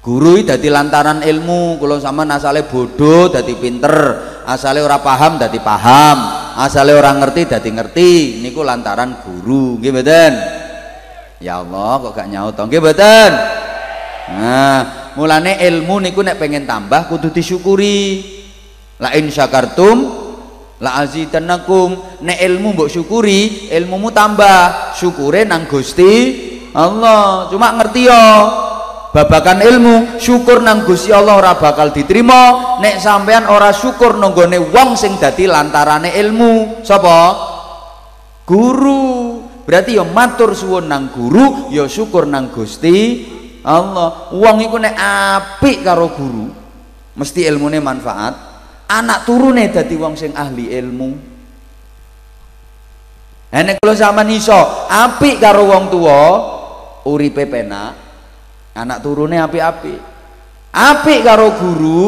Guru 0.00 0.40
dadi 0.40 0.72
lantaran 0.72 1.20
ilmu. 1.20 1.76
Kalau 1.76 2.00
sama 2.00 2.24
asale 2.24 2.64
bodoh 2.64 3.28
dadi 3.28 3.52
pinter 3.60 4.16
asale 4.48 4.80
ora 4.80 4.96
paham 4.98 5.36
dadi 5.36 5.60
paham 5.60 6.18
asale 6.56 6.96
orang 6.96 7.20
ngerti 7.20 7.42
dadi 7.52 7.70
ngerti. 7.70 8.10
Niku 8.40 8.64
lantaran 8.64 9.20
guru. 9.20 9.76
Nggih 9.76 9.92
mboten? 9.92 10.32
Ya 11.40 11.60
Allah 11.60 12.00
kok 12.00 12.12
gak 12.16 12.28
nyaut 12.32 12.56
to? 12.56 12.64
Nggih 12.64 12.80
mboten? 12.80 13.30
Nah 14.30 14.80
mulane 15.20 15.60
ilmu 15.60 16.00
niku 16.00 16.24
nek 16.24 16.40
pengen 16.40 16.64
tambah 16.64 17.04
kudu 17.12 17.28
disyukuri. 17.28 18.40
La 19.00 19.12
in 19.16 19.28
syakartum 19.28 19.96
la 20.80 20.96
azidannakum. 21.04 22.24
Nek 22.24 22.40
ilmu 22.40 22.72
mbok 22.72 22.88
syukuri 22.88 23.68
ilmumu 23.68 24.08
tambah. 24.16 24.96
Syukure 24.96 25.44
nang 25.44 25.68
Gusti 25.68 26.48
Allah 26.70 27.50
cuma 27.50 27.74
ngerti 27.74 28.06
yo 28.06 28.24
babakan 29.10 29.58
ilmu 29.58 29.94
syukur 30.22 30.62
nang 30.62 30.86
Gusti 30.86 31.10
Allah 31.10 31.34
ora 31.38 31.52
bakal 31.58 31.90
diterima. 31.90 32.78
Nek 32.78 33.02
sampean 33.02 33.50
ora 33.50 33.74
syukur 33.74 34.16
nanggone 34.16 34.58
wong 34.70 34.94
sing 34.94 35.18
dadi 35.18 35.50
lantarane 35.50 36.14
ilmu 36.14 36.82
sapa? 36.86 37.18
Guru. 38.46 39.38
Berarti 39.66 39.94
yo 39.98 40.06
matur 40.06 40.50
suwun 40.54 40.90
nang 40.90 41.14
guru 41.14 41.70
yo 41.70 41.86
syukur 41.86 42.26
nang 42.26 42.50
Gusti 42.50 43.26
Allah. 43.66 44.30
Wong 44.34 44.56
iku 44.66 44.78
nek 44.78 44.94
apik 44.98 45.82
karo 45.82 46.10
guru 46.14 46.46
mesti 47.18 47.46
ilmune 47.46 47.78
manfaat. 47.82 48.34
Anak 48.90 49.22
turune 49.22 49.70
dadi 49.70 49.94
wong 49.94 50.18
sing 50.18 50.34
ahli 50.34 50.74
ilmu. 50.74 51.10
Enek 53.50 53.82
kalau 53.82 53.94
sama 53.98 54.22
iso 54.30 54.86
apik 54.86 55.42
karo 55.42 55.66
wong 55.66 55.90
tua 55.90 56.22
uripe 57.06 57.48
penak 57.48 57.92
anak 58.76 58.98
turune 59.00 59.40
api-api 59.40 59.94
api 60.70 61.14
karo 61.26 61.48
guru 61.58 62.02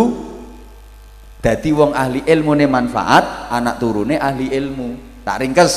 dadi 1.43 1.71
wong 1.75 1.91
ahli 1.91 2.23
ilmu 2.23 2.53
ne 2.55 2.67
manfaat 2.71 3.51
anak 3.51 3.83
turune 3.83 4.15
ahli 4.17 4.55
ilmu. 4.55 4.89
Tak 5.27 5.39
ringkes. 5.43 5.75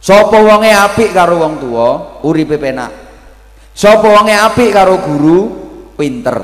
Sapa 0.00 0.40
wonge 0.40 0.72
apik 0.72 1.12
karo 1.12 1.40
wong 1.40 1.54
tua 1.58 1.88
uripe 2.22 2.54
penak 2.54 2.92
sapa 3.74 4.06
wonge 4.06 4.32
apik 4.32 4.70
karo 4.72 4.96
guru? 5.04 5.38
Pinter. 5.98 6.38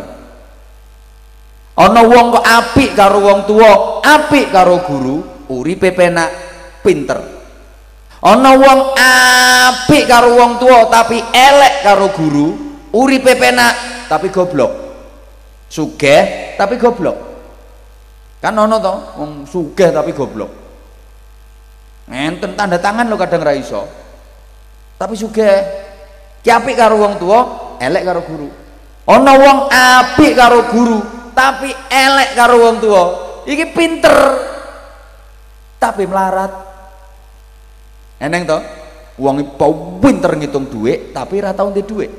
Ana 1.78 2.02
wong 2.02 2.34
kok 2.34 2.42
apik 2.42 2.90
karo 2.98 3.22
wong 3.22 3.40
tua 3.46 4.02
apik 4.02 4.50
karo 4.50 4.82
guru? 4.82 5.16
Uripe 5.54 5.94
penak 5.94 6.30
pinter 6.82 7.33
ana 8.24 8.50
wong 8.56 8.80
apik 8.96 10.08
karo 10.08 10.32
wong 10.40 10.56
tua 10.56 10.88
tapi 10.88 11.20
elek 11.20 11.84
karo 11.84 12.08
guru 12.16 12.48
uripe 12.96 13.36
penak 13.36 14.06
tapi 14.08 14.32
goblok. 14.32 14.72
Sugih 15.68 16.54
tapi 16.56 16.80
goblok. 16.80 17.16
Kan 18.40 18.56
ana 18.56 18.80
to 18.80 18.94
wong 19.20 19.44
sugih 19.44 19.92
tapi 19.92 20.16
goblok. 20.16 20.50
Ngenten 22.08 22.56
tanda 22.56 22.80
tangan 22.80 23.08
lo 23.08 23.16
kadang 23.20 23.44
ra 23.44 23.52
iso. 23.52 23.84
Tapi 24.96 25.14
sugih. 25.16 25.84
Ki 26.44 26.52
apik 26.52 26.76
karo 26.76 27.00
wong 27.00 27.16
tua 27.20 27.40
elek 27.80 28.04
karo 28.04 28.20
guru. 28.24 28.48
Ana 29.04 29.32
wong 29.36 29.58
apik 29.68 30.32
karo 30.32 30.68
guru 30.72 31.00
tapi 31.34 31.68
elek 31.90 32.38
karo 32.38 32.56
wong 32.62 32.76
tua 32.78 33.04
iki 33.44 33.74
pinter 33.74 34.16
tapi 35.76 36.08
melarat 36.08 36.73
eneng 38.24 38.48
to? 38.48 38.58
Wong 39.20 39.46
pinter 40.02 40.34
ngitung 40.34 40.66
duit 40.66 41.14
tapi 41.14 41.38
ora 41.38 41.54
tau 41.54 41.70
ndek 41.70 41.86
duit. 41.86 42.10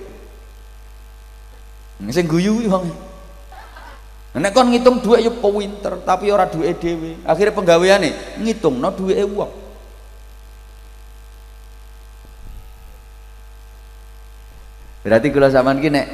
Sing 2.12 2.26
guyu 2.28 2.64
wong. 2.72 2.88
Nek 4.36 4.52
kon 4.52 4.72
ngitung 4.72 5.00
duit 5.04 5.24
yo 5.24 5.32
pinter 5.40 6.00
tapi 6.08 6.32
ora 6.32 6.48
duit 6.48 6.80
dhewe. 6.80 7.20
Akhirnya 7.28 7.56
penggaweane 7.56 8.40
ngitungno 8.40 8.90
duwike 8.96 9.26
wong. 9.28 9.52
Berarti 15.06 15.28
kalau 15.30 15.50
zaman 15.54 15.78
nek 15.84 16.08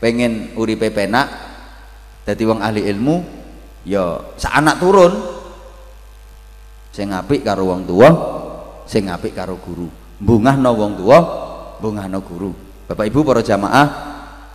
pengen 0.00 0.56
uripe 0.56 0.88
penak 0.88 1.28
dadi 2.24 2.42
wong 2.48 2.64
ahli 2.64 2.88
ilmu 2.88 3.20
ya 3.84 4.16
sak 4.40 4.54
anak 4.56 4.80
turun 4.80 5.12
sing 6.88 7.12
apik 7.12 7.44
karo 7.44 7.68
wong 7.68 7.84
tua 7.84 8.08
sing 8.90 9.06
apik 9.06 9.38
karo 9.38 9.54
guru. 9.62 9.86
Mbungahno 10.18 10.74
wong 10.74 10.92
tua 10.98 11.18
mbungahno 11.78 12.18
guru. 12.26 12.50
Bapak 12.90 13.06
Ibu 13.06 13.22
para 13.22 13.38
jamaah 13.46 13.86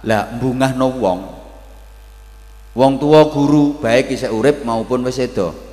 lah 0.04 0.36
mbungahno 0.36 0.88
wong. 1.00 1.20
Wong 2.76 2.94
tua 3.00 3.32
guru 3.32 3.80
baik 3.80 4.12
isih 4.12 4.36
urip 4.36 4.68
maupun 4.68 5.08
wis 5.08 5.16
sedo 5.16 5.64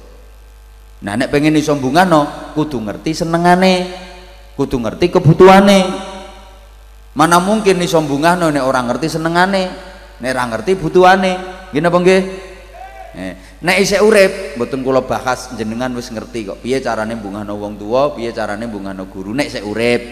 nah 1.03 1.19
nek 1.19 1.35
pengen 1.35 1.59
iso 1.59 1.75
mbungahno 1.75 2.55
kudu 2.55 2.79
ngerti 2.79 3.11
senengane 3.11 3.91
kudu 4.55 4.79
ngerti 4.79 5.11
kebutuhane. 5.11 5.81
Mana 7.19 7.43
mungkin 7.43 7.83
iso 7.83 7.99
mbungahno 7.99 8.55
nek 8.55 8.63
orang 8.63 8.87
ngerti 8.87 9.19
senengane 9.19 9.63
nek 10.23 10.31
ora 10.31 10.45
ngerti 10.55 10.79
butuhane. 10.79 11.33
Gini 11.75 11.85
apa 11.91 11.99
nggih 11.99 12.23
nek 13.63 13.77
isih 13.79 14.03
urip 14.03 14.59
mboten 14.59 14.83
kula 14.83 15.07
bahas 15.07 15.55
jenengan 15.55 15.95
wis 15.95 16.11
ngerti 16.11 16.51
kok 16.51 16.59
piye 16.61 16.83
carane 16.83 17.15
bungahno 17.15 17.55
wong 17.55 17.79
tua 17.79 18.11
piye 18.13 18.35
carane 18.35 18.67
bungahno 18.67 19.07
guru 19.07 19.31
nek 19.31 19.49
isih 19.49 19.63
urip 19.63 20.03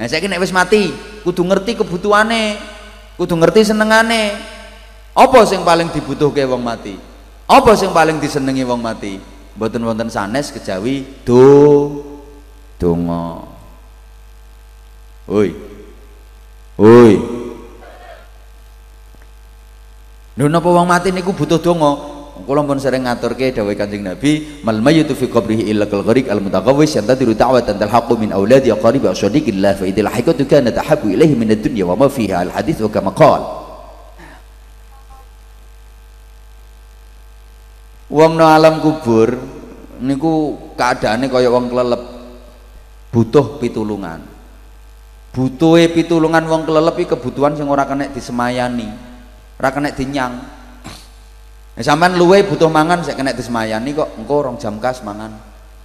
nah 0.00 0.08
saiki 0.08 0.26
nek 0.26 0.40
wis 0.40 0.50
mati 0.50 0.88
kudu 1.20 1.44
ngerti 1.44 1.84
kebutuhane 1.84 2.56
kudu 3.20 3.36
ngerti 3.36 3.70
senengane 3.70 4.32
apa 5.12 5.38
sing 5.44 5.60
paling 5.62 5.92
dibutuhke 5.92 6.42
wong 6.48 6.64
mati 6.64 6.96
apa 7.44 7.72
sing 7.76 7.92
paling 7.92 8.16
disenengi 8.18 8.64
wong 8.64 8.80
mati 8.80 9.20
mboten 9.54 9.84
wonten 9.84 10.08
sanes 10.08 10.48
kejawi 10.50 11.04
do 11.22 11.44
donga 12.80 13.54
Oi. 15.24 15.56
Oi. 16.76 17.14
Lho 20.36 20.46
napa 20.50 20.68
wong 20.68 20.84
mati 20.84 21.08
niku 21.14 21.32
butuh 21.32 21.56
donga? 21.56 21.96
Kula 22.34 22.66
pun 22.66 22.82
sering 22.82 23.06
ngaturke 23.06 23.54
dawuh 23.54 23.78
Kanjeng 23.78 24.02
Nabi, 24.02 24.58
mal 24.66 24.82
mayyitu 24.82 25.14
fi 25.14 25.30
qabrihi 25.30 25.70
illa 25.70 25.86
kal 25.86 26.02
gharik 26.02 26.26
al 26.26 26.42
mutaqawwis 26.42 26.98
yantadiru 26.98 27.30
da'watan 27.30 27.78
talhaqu 27.78 28.18
min 28.18 28.34
auladi 28.34 28.74
aqaribi 28.74 29.06
sadiqillah 29.14 29.78
fa 29.78 29.86
idil 29.86 30.10
haqiqatu 30.10 30.42
kana 30.50 30.74
tahabbu 30.74 31.14
ilaihi 31.14 31.38
min 31.38 31.54
ad-dunya 31.54 31.86
wa 31.86 31.94
ma 31.94 32.10
fiha 32.10 32.42
al 32.42 32.50
hadits 32.50 32.82
wa 32.82 32.90
kama 32.90 33.14
qala. 33.14 33.46
Wong 38.10 38.32
no 38.34 38.44
alam 38.50 38.82
kubur 38.82 39.38
niku 40.02 40.58
keadaane 40.74 41.30
kaya 41.30 41.48
wong 41.50 41.70
kelelep 41.70 42.02
butuh 43.14 43.62
pitulungan 43.62 44.22
butuhe 45.34 45.90
pitulungan 45.90 46.46
wong 46.46 46.62
kelelep 46.66 46.94
kebutuhan 46.94 47.58
sing 47.58 47.66
ora 47.66 47.86
kena 47.86 48.10
disemayani 48.10 48.86
ora 49.58 49.70
kena 49.74 49.90
dinyang 49.90 50.53
nah, 51.74 51.82
sampean 51.82 52.14
luwe 52.16 52.46
butuh 52.46 52.70
mangan 52.70 53.02
sik 53.02 53.18
kena 53.18 53.34
disemayani 53.34 53.90
kok 53.94 54.14
engko 54.18 54.36
rong 54.46 54.56
jam 54.56 54.78
kas 54.78 55.02
mangan 55.02 55.34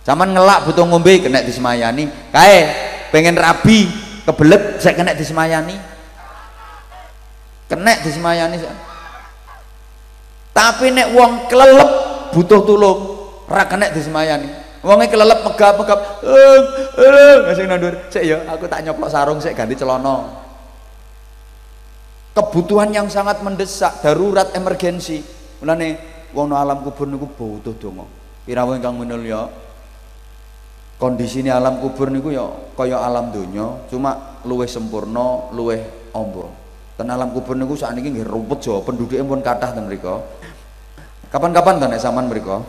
sampean 0.06 0.34
ngelak 0.34 0.70
butuh 0.70 0.86
ngombe 0.86 1.22
kena 1.22 1.42
disemayani 1.42 2.08
kae 2.30 2.58
pengen 3.10 3.38
rabi 3.38 3.90
kebelet 4.26 4.78
sik 4.80 4.96
kena 4.96 5.18
disemayani 5.18 5.76
kena 7.70 7.94
disemayani 8.02 8.58
tapi 10.54 10.94
nek 10.94 11.08
wong 11.14 11.32
kelelep 11.50 11.92
butuh 12.34 12.62
tulung 12.66 13.00
ora 13.50 13.66
kena 13.66 13.90
disemayani 13.90 14.70
Wonge 14.80 15.12
kelelep 15.12 15.44
megap-megap. 15.44 16.00
Eh, 16.24 16.60
eh, 17.04 17.36
ngasih 17.44 17.66
nandur. 17.68 17.94
Sik 18.08 18.24
ya, 18.24 18.48
aku 18.48 18.64
tak 18.72 18.80
nyoplok 18.88 19.12
sarung 19.12 19.44
sik 19.44 19.52
ganti 19.52 19.76
celana. 19.76 20.40
Kebutuhan 22.32 22.96
yang 22.96 23.12
sangat 23.12 23.44
mendesak, 23.44 24.00
darurat 24.00 24.56
emergensi. 24.56 25.20
Mulane 25.60 25.88
wong 26.32 26.56
alam 26.56 26.84
kubur 26.84 27.08
niku 27.08 27.28
butuh 27.28 27.76
donga. 27.76 28.08
Pirawu 28.48 28.80
ingkang 28.80 28.96
minulya. 28.96 29.46
Kondisine 31.00 31.48
alam 31.48 31.80
kubur 31.80 32.12
niku 32.12 32.28
ya 32.28 32.44
kaya 32.76 33.00
alam 33.00 33.32
donya, 33.32 33.88
cuma 33.88 34.44
luwih 34.44 34.68
sempurna, 34.68 35.48
luwih 35.56 35.80
amba. 36.12 36.52
Ten 37.00 37.08
alam 37.08 37.32
kubur 37.32 37.56
niku 37.56 37.80
sakniki 37.80 38.12
nggih 38.12 38.28
rumput 38.28 38.60
Jawa, 38.60 38.84
penduduke 38.84 39.16
pun 39.24 39.40
kathah 39.40 39.72
ten 39.72 39.88
mriku. 39.88 40.20
Kapan-kapan 41.32 41.80
to 41.80 41.88
nek 41.88 42.04
sampean 42.04 42.28
mriku? 42.28 42.60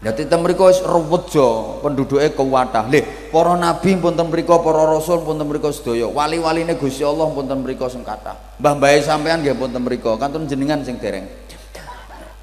Jadi 0.00 0.28
teng 0.32 0.40
mriku 0.40 0.72
wis 0.72 0.80
ruwetja 0.80 1.80
penduduke 1.84 2.24
kuwatah. 2.32 2.88
Lih, 2.88 3.04
para 3.28 3.52
nabi 3.52 4.00
pun 4.00 4.16
teng 4.16 4.32
mriku, 4.32 4.64
para 4.64 4.88
rasul 4.88 5.20
pun 5.20 5.36
teng 5.36 5.52
mriku 5.52 5.68
sedaya. 5.68 6.08
Wali-waline 6.08 6.72
Gusti 6.80 7.04
Allah 7.04 7.28
pun 7.28 7.44
teng 7.44 7.60
mriku 7.60 7.84
sing 7.92 8.00
kathah. 8.00 8.56
Mbah-mbahe 8.56 9.04
sampean 9.04 9.44
nggih 9.44 9.52
pun 9.60 9.68
teng 9.68 9.84
mriku, 9.84 10.16
kantun 10.16 10.48
jenengan 10.48 10.80
sing 10.80 10.96
dereng. 10.96 11.28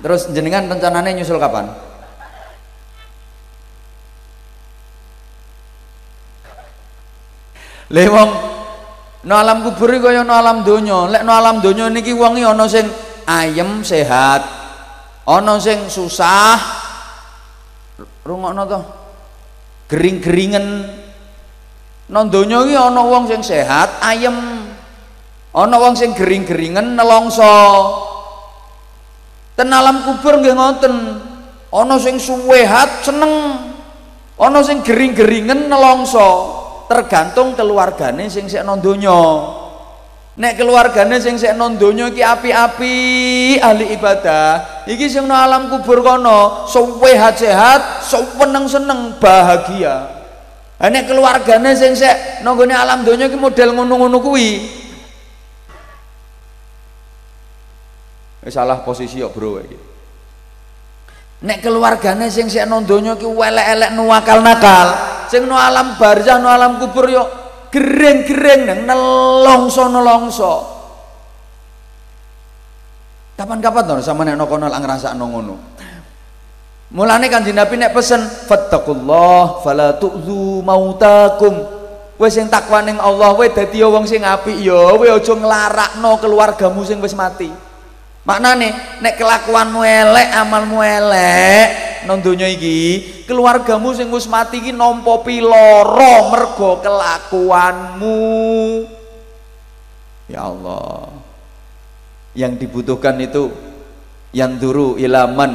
Terus 0.03 0.27
jenengan 0.35 0.67
rencanane 0.67 1.15
nyusul 1.15 1.39
kapan? 1.39 1.71
Lih 7.95 8.11
wong 8.11 8.29
no 9.23 9.33
alam 9.39 9.63
kubur 9.63 9.95
iki 9.95 10.11
no 10.27 10.33
alam 10.35 10.67
donya. 10.67 11.07
Lek 11.07 11.23
no 11.23 11.31
alam 11.31 11.63
donya 11.63 11.87
niki 11.87 12.11
wong 12.11 12.35
ana 12.35 12.67
sing 12.67 12.83
ayem 13.23 13.79
sehat, 13.79 14.43
ana 15.23 15.55
sing 15.63 15.87
susah, 15.87 16.59
rungokno 18.27 18.63
to. 18.67 18.79
Gering-geringen. 19.87 20.99
Nang 22.11 22.27
donya 22.27 22.59
iki 22.67 22.75
ana 22.75 23.07
wong 23.07 23.31
sing 23.31 23.39
sehat 23.39 24.03
ayem. 24.03 24.67
Ana 25.55 25.75
wong 25.79 25.95
sing 25.95 26.11
gering-geringen 26.11 26.97
nelongso 26.99 27.55
ten 29.53 29.69
alam 29.69 30.05
kubur 30.05 30.41
nggih 30.41 30.53
ngoten. 30.53 30.95
Ana 31.73 31.97
sing 31.97 32.21
suwehat 32.21 33.01
seneng. 33.01 33.33
Ana 34.37 34.61
sing 34.61 34.85
gering-geringen 34.85 35.69
nelongso. 35.69 36.61
Tergantung 36.85 37.57
keluargane 37.57 38.29
sing 38.29 38.45
sik 38.45 38.61
nang 38.61 38.77
donya. 38.77 39.17
Nek 40.33 40.57
keluargane 40.57 41.17
sing 41.17 41.41
sik 41.41 41.57
nang 41.57 41.77
donya 41.81 42.13
iki 42.13 42.21
api-api 42.21 42.95
ahli 43.57 43.97
ibadah. 43.97 44.85
Iki 44.85 45.05
sing 45.09 45.25
nang 45.25 45.49
alam 45.49 45.61
kubur 45.73 46.05
kono 46.05 46.69
sehat-sehat 46.69 48.05
seneng-seneng 48.05 49.17
bahagia. 49.17 50.21
Ha 50.77 50.91
nek 50.91 51.09
keluargane 51.09 51.73
sing 51.73 51.97
sik 51.97 52.45
nang 52.45 52.59
alam 52.59 53.01
donya 53.01 53.31
iki 53.31 53.39
model 53.39 53.73
ngono-ngono 53.73 54.21
kuwi 54.21 54.82
salah 58.51 58.83
posisi 58.83 59.23
ya 59.23 59.31
bro 59.31 59.61
iki 59.61 59.77
nek 61.43 61.59
keluargane 61.59 62.31
sing 62.31 62.47
sik 62.47 62.63
nang 62.63 62.87
donya 62.87 63.19
ki 63.19 63.27
elek-elek 63.27 63.91
nuwakal 63.93 64.39
nakal 64.39 64.87
sing 65.27 65.43
no 65.43 65.59
alam 65.59 65.99
barzah 65.99 66.39
no 66.39 66.47
alam 66.47 66.79
kubur 66.79 67.11
yo 67.11 67.23
gereng-gereng 67.73 68.69
nang 68.69 68.79
nelongso-nelongso. 68.85 70.53
Kapan-kapan 73.33 73.83
to 73.89 73.93
sama 74.05 74.21
nek 74.21 74.37
kono 74.45 74.69
lang 74.69 74.85
ngrasakno 74.85 75.25
ngono? 75.25 75.55
Mulane 76.93 77.25
kanjeng 77.33 77.57
Nabi 77.57 77.81
nek 77.81 77.97
pesen 77.97 78.21
fattaqullah 78.21 79.65
fala 79.65 79.97
tu'zu 79.97 80.61
mautakum. 80.61 81.81
Kowe 82.13 82.29
sing 82.29 82.45
takwa 82.45 82.85
ning 82.85 83.01
Allah 83.01 83.33
kowe 83.33 83.47
dadi 83.49 83.81
wong 83.81 84.05
sing 84.05 84.21
apik 84.21 84.61
ya 84.61 84.93
kowe 84.93 85.01
aja 85.09 85.33
nglarakno 85.33 86.21
keluargamu 86.21 86.85
sing 86.85 87.01
wis 87.01 87.17
mati 87.17 87.49
maknane 88.23 88.99
nek 89.03 89.19
kelakuanmu 89.19 89.83
elek 89.83 90.27
amalmu 90.31 90.79
elek 90.79 91.93
nang 92.03 92.19
donya 92.19 92.51
iki 92.51 92.99
keluargamu 93.23 93.95
sing 93.95 94.11
wis 94.11 94.27
mati 94.27 94.59
iki 94.59 94.75
nampa 94.75 95.23
piloro 95.23 96.31
mergo 96.31 96.83
kelakuanmu. 96.83 98.19
Ya 100.27 100.47
Allah. 100.47 101.11
Yang 102.33 102.65
dibutuhkan 102.65 103.19
itu 103.21 103.53
yang 104.33 104.57
duru 104.57 104.99
ilaman 104.99 105.53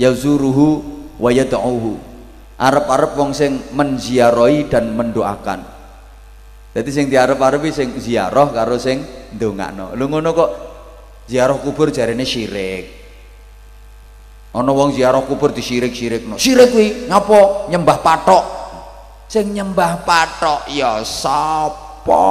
yazuruhu 0.00 0.82
wa 1.20 1.30
yad'uhu. 1.30 2.00
Arep-arep 2.54 3.12
wong 3.18 3.34
sing 3.34 3.60
menziarahi 3.74 4.70
dan 4.70 4.94
mendoakan. 4.94 5.66
Jadi 6.74 6.90
sing 6.90 7.06
diarep-arepi 7.06 7.70
sing 7.70 7.94
ziarah 7.98 8.50
karo 8.50 8.78
sing 8.82 9.02
ndongakno. 9.34 9.94
Lho 9.94 10.06
ngono 10.10 10.30
kok 10.34 10.50
ziarah 11.28 11.56
kubur 11.60 11.88
jarene 11.90 12.24
syirik. 12.24 13.04
Ana 14.54 14.70
wong 14.70 14.94
ziarah 14.94 15.18
kubur 15.26 15.50
disirik-sirikno 15.50 16.38
sirik 16.38 16.70
kuwi 16.70 17.10
ngapa? 17.10 17.66
Nyembah 17.74 17.98
patok 17.98 18.44
sing 19.26 19.50
nyembah 19.50 20.06
patok 20.06 20.70
ya 20.70 21.02
sapa? 21.02 22.22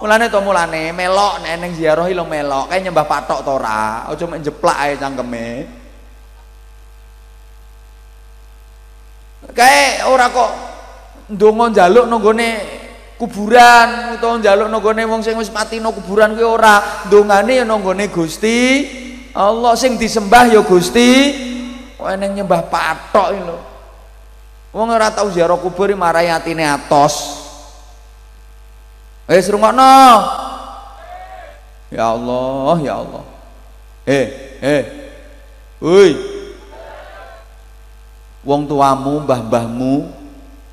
Mulane 0.00 0.32
to 0.32 0.40
mulane 0.40 0.88
melok 0.96 1.44
nek 1.44 1.54
ning 1.60 1.76
ziarah 1.76 2.08
lho 2.08 2.24
melok. 2.24 2.72
Kae 2.72 2.80
nyembah 2.80 3.04
patok 3.04 3.44
to 3.44 3.52
ora? 3.60 4.08
Aja 4.08 4.24
mek 4.24 4.40
jeplak 4.40 4.76
ae 4.80 4.92
cangkeme. 4.96 5.48
Kae 9.52 10.00
ora 10.08 10.32
kok 10.32 10.50
ndonga 11.28 11.76
njaluk 11.76 12.08
nang 12.08 12.20
kuburan 13.16 14.18
utawa 14.18 14.38
njaluk 14.38 14.68
nang 14.68 14.82
wong 14.82 15.22
sing 15.22 15.38
wis 15.38 15.52
mati 15.54 15.78
nang 15.78 15.94
kuburan 15.94 16.34
kuwi 16.34 16.46
ora. 16.46 17.06
Ndongane 17.06 17.62
ya 17.62 17.64
nang 17.64 17.82
Gusti 18.10 18.58
Allah 19.34 19.74
sing 19.74 19.98
disembah 19.98 20.50
ya 20.50 20.62
Gusti 20.62 21.10
eneng 21.98 22.36
nyembah 22.38 22.68
patok 22.68 23.28
iki 23.34 23.42
lho. 23.42 23.58
Wong 24.74 24.88
ora 24.90 25.10
tau 25.14 25.30
ziarah 25.30 25.58
kubur 25.58 25.90
marahi 25.94 26.30
atine 26.30 26.66
atos. 26.66 27.42
Wis 29.30 29.46
rungokno. 29.48 29.94
Ya 31.94 32.10
Allah 32.10 32.76
ya 32.82 32.94
Allah. 32.98 33.24
Eh 34.04 34.26
eh. 34.58 34.82
Woi. 35.78 36.12
Wong 38.44 38.68
tuamu 38.68 39.24
mbah-mbahmu 39.24 40.23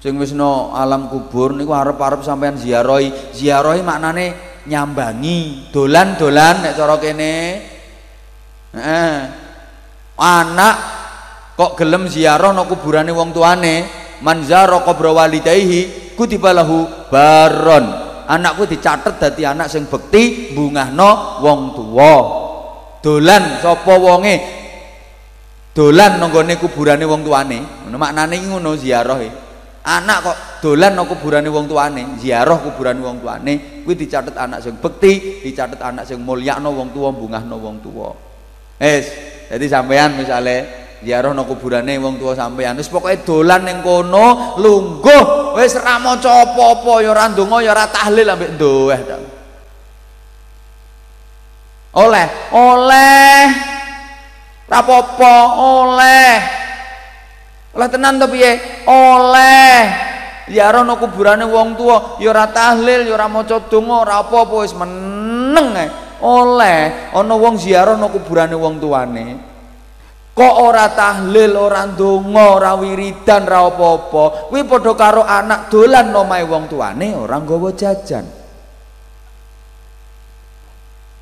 sing 0.01 0.17
wis 0.17 0.33
no 0.33 0.73
alam 0.73 1.13
kubur 1.13 1.53
niku 1.53 1.77
arep-arep 1.77 2.25
sampean 2.25 2.57
ziarahi. 2.57 3.37
Ziarahi 3.37 3.85
maknane 3.85 4.33
nyambangi. 4.65 5.69
Dolan-dolan 5.69 6.65
nek 6.65 6.73
cara 6.73 6.97
kene. 6.97 7.33
Anak 10.17 10.75
kok 11.53 11.77
gelem 11.77 12.09
ziarah 12.09 12.49
no 12.49 12.65
kuburane 12.65 13.13
wong 13.13 13.29
tuane? 13.29 13.75
Manzaro 14.25 14.81
kubra 14.81 15.13
walidayhi 15.13 16.13
kutibalahu 16.17 17.09
baron. 17.13 17.85
Anakku 18.25 18.65
dicatet 18.65 19.21
dadi 19.21 19.45
anak 19.45 19.69
sing 19.69 19.85
bekti 19.85 20.53
bungahno 20.55 21.41
wong 21.45 21.61
tua 21.77 22.13
dolan 23.01 23.59
sapa 23.61 23.97
wonge? 23.97 24.37
Dolan 25.73 26.17
nang 26.21 26.33
gone 26.33 26.57
kuburane 26.57 27.05
wong 27.05 27.21
tuane. 27.21 27.85
Ngono 27.85 27.97
maknane 28.01 28.35
ngono 28.45 28.77
ziarah 28.77 29.19
e 29.21 29.29
anak 29.81 30.17
kok 30.21 30.37
dolan 30.61 30.93
nang 30.93 31.09
kuburane 31.09 31.49
wong 31.49 31.65
tuane 31.65 32.21
ziarah 32.21 32.57
kuburane 32.61 33.01
wong 33.01 33.17
tuane 33.17 33.81
kuwi 33.81 33.97
dicatet 33.97 34.37
anak 34.37 34.61
sing 34.61 34.77
bekti 34.77 35.41
dicatet 35.41 35.81
anak 35.81 36.05
sing 36.05 36.21
mulyakno 36.21 36.69
wong 36.69 36.93
tuwa 36.93 37.09
bungahno 37.09 37.57
wong 37.57 37.81
tuwa. 37.81 38.13
Wis 38.77 39.05
jadi 39.49 39.65
sampean 39.65 40.17
misale 40.21 40.69
ziarah 41.01 41.33
nang 41.33 41.49
kuburane 41.49 41.97
wong 41.97 42.21
tuwa 42.21 42.37
sampean 42.37 42.77
wis 42.77 42.89
pokoke 42.93 43.25
dolan 43.25 43.65
ning 43.65 43.81
kono 43.81 44.57
lungguh 44.61 45.57
wis 45.57 45.73
ra 45.81 45.97
maca 45.97 46.45
apa-apa 46.45 47.01
ya 47.01 47.09
ora 47.09 47.25
ndonga 47.33 47.57
ya 47.65 47.73
ambek 47.73 48.53
ndoeh 48.55 49.01
oleh 51.91 52.27
oleh 52.55 53.39
rapopo 54.71 55.35
oleh 55.59 56.61
oleh 57.71 57.87
tenan 57.87 58.19
to 58.19 58.27
piye? 58.27 58.83
Oleh. 58.87 59.79
Ziarah 60.51 60.83
no 60.83 60.99
kuburane 60.99 61.47
wong 61.47 61.79
tua 61.79 62.19
ya 62.19 62.35
ora 62.35 62.51
tahlil 62.51 63.07
ya 63.07 63.15
ora 63.15 63.31
maca 63.31 63.63
donga 63.71 64.03
ora 64.03 64.15
apa-apa 64.19 64.55
wis 64.67 64.75
meneng 64.75 65.67
ae. 65.79 65.87
Oleh. 66.19 67.13
Ana 67.15 67.35
wong 67.39 67.55
ziarah 67.55 67.95
no 67.95 68.11
kuburane 68.11 68.55
wong 68.57 68.75
tuane 68.81 69.51
kok 70.31 70.55
ora 70.63 70.87
tahlil 70.95 71.59
ora 71.59 71.85
ndonga 71.91 72.43
ora 72.55 72.71
wiridan 72.79 73.45
ora 73.47 73.67
apa-apa? 73.67 74.23
Kuwi 74.49 74.63
padha 74.63 74.91
karo 74.95 75.21
anak 75.27 75.67
dolan 75.69 76.09
omahe 76.15 76.43
wong 76.47 76.71
tuane 76.71 77.13
ora 77.15 77.37
nggawa 77.39 77.69
jajan. 77.75 78.25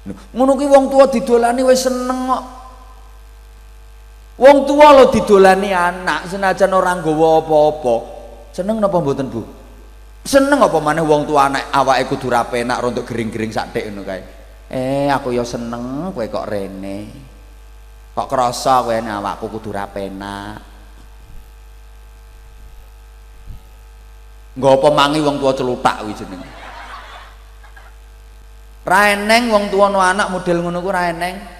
Ngono 0.09 0.51
kuwi 0.57 0.69
wong 0.69 0.85
tua 0.89 1.05
didolani 1.09 1.61
wis 1.65 1.85
seneng 1.85 2.29
kok 2.29 2.43
wong 4.39 4.57
tua 4.63 4.95
lo 4.95 5.11
didolani 5.11 5.75
anak 5.75 6.31
senajan 6.31 6.71
ora 6.71 6.95
nggawa 6.95 7.43
apa-apa. 7.43 7.95
Seneng 8.55 8.79
napa 8.79 8.97
mboten 8.97 9.27
Bu? 9.27 9.43
Seneng 10.23 10.63
apa 10.63 10.79
maneh 10.79 11.03
wong 11.03 11.27
tua 11.27 11.51
anak 11.51 11.67
awake 11.75 12.07
kudu 12.07 12.31
ra 12.31 12.47
penak 12.47 12.79
rontok 12.79 13.03
gering-gering 13.03 13.51
sakthik 13.51 13.91
ngono 13.91 14.07
kae? 14.07 14.21
Eh 14.71 15.11
aku 15.11 15.35
ya 15.35 15.43
seneng 15.43 16.15
kowe 16.15 16.25
kok 16.25 16.47
rene. 16.47 16.97
Kok 18.15 18.27
krasa 18.31 18.81
kowe 18.81 18.95
awakku 18.95 19.45
kudu 19.51 19.75
ra 19.75 19.85
penak 19.91 20.69
nggo 24.59 24.75
apa 24.75 24.89
mangi 24.91 25.23
wong 25.23 25.39
tua 25.39 25.55
celutak 25.55 26.03
kuwi 26.03 26.13
jenenge? 26.19 26.49
Ra 28.83 29.15
eneng 29.15 29.53
wong 29.53 29.63
tuwa 29.71 29.87
no 29.87 30.03
anak 30.03 30.27
model 30.33 30.59
ngono 30.59 30.83
ku 30.83 30.89
ra 30.91 31.07
eneng 31.13 31.58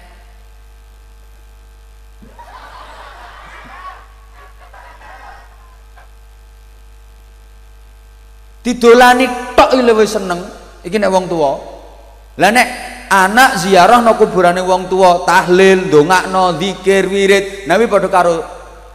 didolani 8.64 9.26
tok 9.56 9.76
wis 9.96 10.16
seneng. 10.16 10.40
Iki 10.80 10.96
nek 10.96 11.12
wong 11.12 11.28
tuwa. 11.28 11.52
Lah 12.40 12.50
nek 12.54 12.68
anak 13.12 13.60
ziarah 13.60 14.00
no 14.00 14.16
kuburane 14.16 14.64
wong 14.64 14.88
tuwa 14.88 15.28
tahlil 15.28 15.92
ndongakno 15.92 16.56
zikir 16.56 17.04
wirid 17.10 17.68
nawi 17.68 17.84
padha 17.84 18.08
karo 18.08 18.34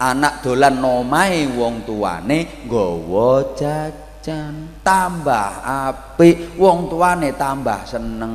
anak 0.01 0.41
dolan 0.41 0.81
nomahe 0.81 1.45
wong 1.53 1.85
tuane 1.85 2.65
nggawa 2.65 3.53
jajan 3.53 4.05
jan 4.25 4.81
tambah 4.81 5.61
apik. 5.61 6.57
Wong 6.57 6.89
tuane 6.89 7.37
tambah 7.37 7.85
seneng. 7.85 8.33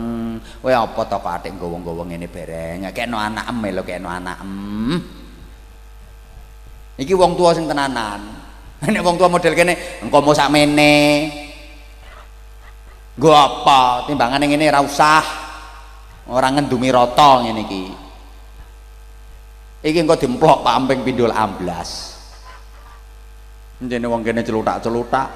Kowe 0.63 0.71
apa 0.71 1.01
to 1.11 1.19
kok 1.19 1.35
atik 1.35 1.59
nggowo-nggowo 1.59 2.07
ngene 2.07 2.31
bereng? 2.31 2.87
Kekno 2.95 3.19
anak 3.19 3.51
em 3.51 3.63
lho 3.75 3.83
kekno 3.83 4.07
anak 4.07 4.39
em. 4.47 4.95
Iki 7.03 7.15
wong 7.19 7.35
tua 7.35 7.51
sing 7.51 7.67
tenanan 7.67 8.40
nek 8.93 9.05
wong 9.05 9.17
tua 9.21 9.29
model 9.29 9.53
kene 9.53 10.01
engko 10.01 10.19
mau 10.25 10.33
sakmene 10.33 10.95
nggo 13.21 13.31
apa 13.35 14.09
timbangane 14.09 14.49
ngene 14.49 14.73
ora 14.73 14.81
usah 14.81 15.25
ora 16.33 16.49
ngendumi 16.49 16.89
rata 16.89 17.45
ngene 17.45 17.61
iki 17.69 17.85
iki 19.85 19.99
engko 20.01 20.17
dimplok 20.17 20.65
Pak 20.65 20.77
Amping 20.77 21.01
pindul 21.05 21.33
amblas 21.33 22.17
Njene 23.81 24.05
wong 24.13 24.21
kene 24.21 24.45
celutak-celutak 24.45 25.29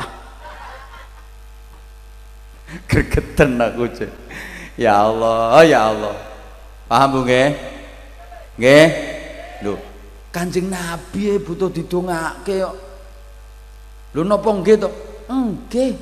Gregeten 2.90 3.60
aku 3.60 3.86
cek. 3.92 4.10
Ya 4.74 5.06
Allah, 5.06 5.62
ya 5.62 5.94
Allah. 5.94 6.16
Paham 6.90 7.08
Bu 7.14 7.18
nggih? 7.22 7.48
Nggih? 8.58 8.86
Lho, 9.62 9.74
Kanjeng 10.34 10.66
Nabi 10.68 11.38
e 11.38 11.40
butuh 11.40 11.70
didongake 11.70 12.60
kok. 12.60 12.76
Lho 14.14 14.22
napa 14.22 14.48
nggih 14.54 14.76
to? 14.78 14.88
Nggih. 15.26 15.92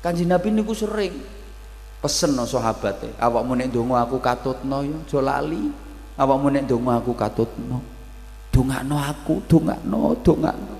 Kanjeng 0.00 0.32
Nabi 0.32 0.48
niku 0.56 0.72
sering 0.72 1.12
pesen 2.00 2.38
no 2.38 2.46
sahabate, 2.46 3.10
awakmu 3.18 3.58
nek 3.58 3.72
ndonga 3.72 4.06
aku 4.06 4.22
katutno 4.22 4.84
ya 4.86 4.94
aja 4.94 5.18
lali. 5.20 5.68
Awakmu 6.16 6.46
nek 6.48 6.64
ndonga 6.64 6.92
aku 7.02 7.12
katutno. 7.12 7.78
Dongakno 8.54 8.96
aku, 8.96 9.44
dongakno, 9.44 10.16
dongakno. 10.24 10.76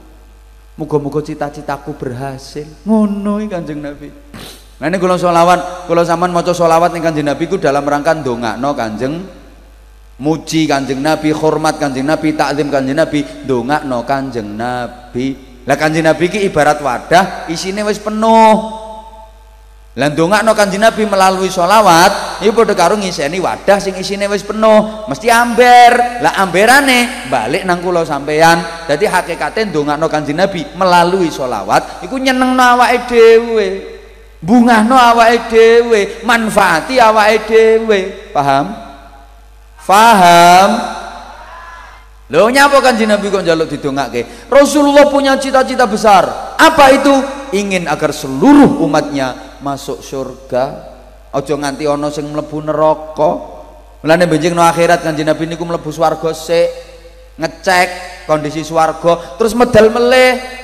Muga-muga 0.81 1.21
cita-citaku 1.21 1.93
berhasil. 1.97 2.65
Ngono 2.89 3.41
Kanjeng 3.49 3.81
Nabi. 3.85 4.09
Nah 4.77 4.93
ini 4.93 4.97
kalau 5.01 5.17
solawat, 5.17 5.89
kalau 5.89 6.05
zaman 6.05 6.29
mau 6.29 6.45
solawat 6.45 6.93
nih 6.93 7.01
kanjeng 7.01 7.25
Nabi 7.25 7.49
ku 7.49 7.57
dalam 7.57 7.81
rangka 7.81 8.13
no 8.13 8.77
kanjeng 8.77 9.25
muji 10.21 10.69
kanjeng 10.69 11.01
Nabi, 11.01 11.33
hormat 11.33 11.81
kanjeng 11.81 12.05
Nabi, 12.05 12.37
taklim 12.37 12.69
kanjeng 12.69 12.97
Nabi, 12.97 13.25
no 13.49 13.99
kanjeng 14.05 14.53
Nabi. 14.53 15.56
Lah 15.67 15.75
kanjeng 15.75 16.07
Nabi 16.07 16.31
ki 16.31 16.47
ibarat 16.47 16.79
wadah, 16.79 17.51
isinya 17.51 17.83
wis 17.83 17.99
penuh. 17.99 18.87
Lah 19.97 20.13
no 20.15 20.53
kanjeng 20.55 20.79
Nabi 20.79 21.09
melalui 21.09 21.51
solawat, 21.51 22.45
ini 22.45 22.53
padha 22.55 22.77
karo 22.77 22.95
ngiseni 23.01 23.43
wadah 23.43 23.81
sing 23.83 23.99
isine 23.99 24.31
wis 24.31 24.47
penuh, 24.47 25.09
mesti 25.11 25.27
amber. 25.27 26.23
Lah 26.23 26.39
amberane 26.39 27.27
balik 27.33 27.67
nang 27.67 27.83
sampean. 28.07 28.87
Dadi 28.87 29.11
hakikate 29.11 29.67
no 29.75 30.07
kanjeng 30.07 30.39
Nabi 30.39 30.63
melalui 30.79 31.35
solawat 31.35 32.07
iku 32.07 32.15
nyenengno 32.15 32.63
awake 32.63 33.11
dhewe 33.11 33.69
bungahno 34.39 34.95
awake 34.95 35.51
dhewe 35.51 36.01
manfaati 36.23 37.01
awake 37.03 37.43
dhewe 37.49 38.31
paham 38.31 38.71
paham 39.83 40.96
Lho 42.27 42.51
nyapa 42.51 42.83
kan 42.83 42.99
Nabi 42.99 43.31
kok 43.31 43.47
njaluk 43.47 43.71
didongake? 43.71 44.51
Rasulullah 44.51 45.07
punya 45.07 45.39
cita-cita 45.39 45.87
besar. 45.87 46.57
Apa 46.59 46.91
itu? 46.91 47.15
Ingin 47.55 47.87
agar 47.87 48.11
seluruh 48.11 48.83
umatnya 48.83 49.59
masuk 49.63 50.03
surga. 50.03 50.95
Aja 51.31 51.55
nganti 51.55 51.87
ana 51.87 52.11
sing 52.11 52.27
mlebu 52.27 52.67
neraka. 52.67 53.31
Mulane 54.03 54.27
benjing 54.27 54.59
no 54.59 54.67
akhirat 54.67 55.07
Kanjeng 55.07 55.31
Nabi 55.31 55.47
niku 55.47 55.63
mlebu 55.63 55.91
swarga 55.95 56.35
sik, 56.35 56.69
ngecek 57.39 57.89
kondisi 58.27 58.63
swarga, 58.63 59.39
terus 59.39 59.55
medal 59.55 59.91
meleh 59.91 60.57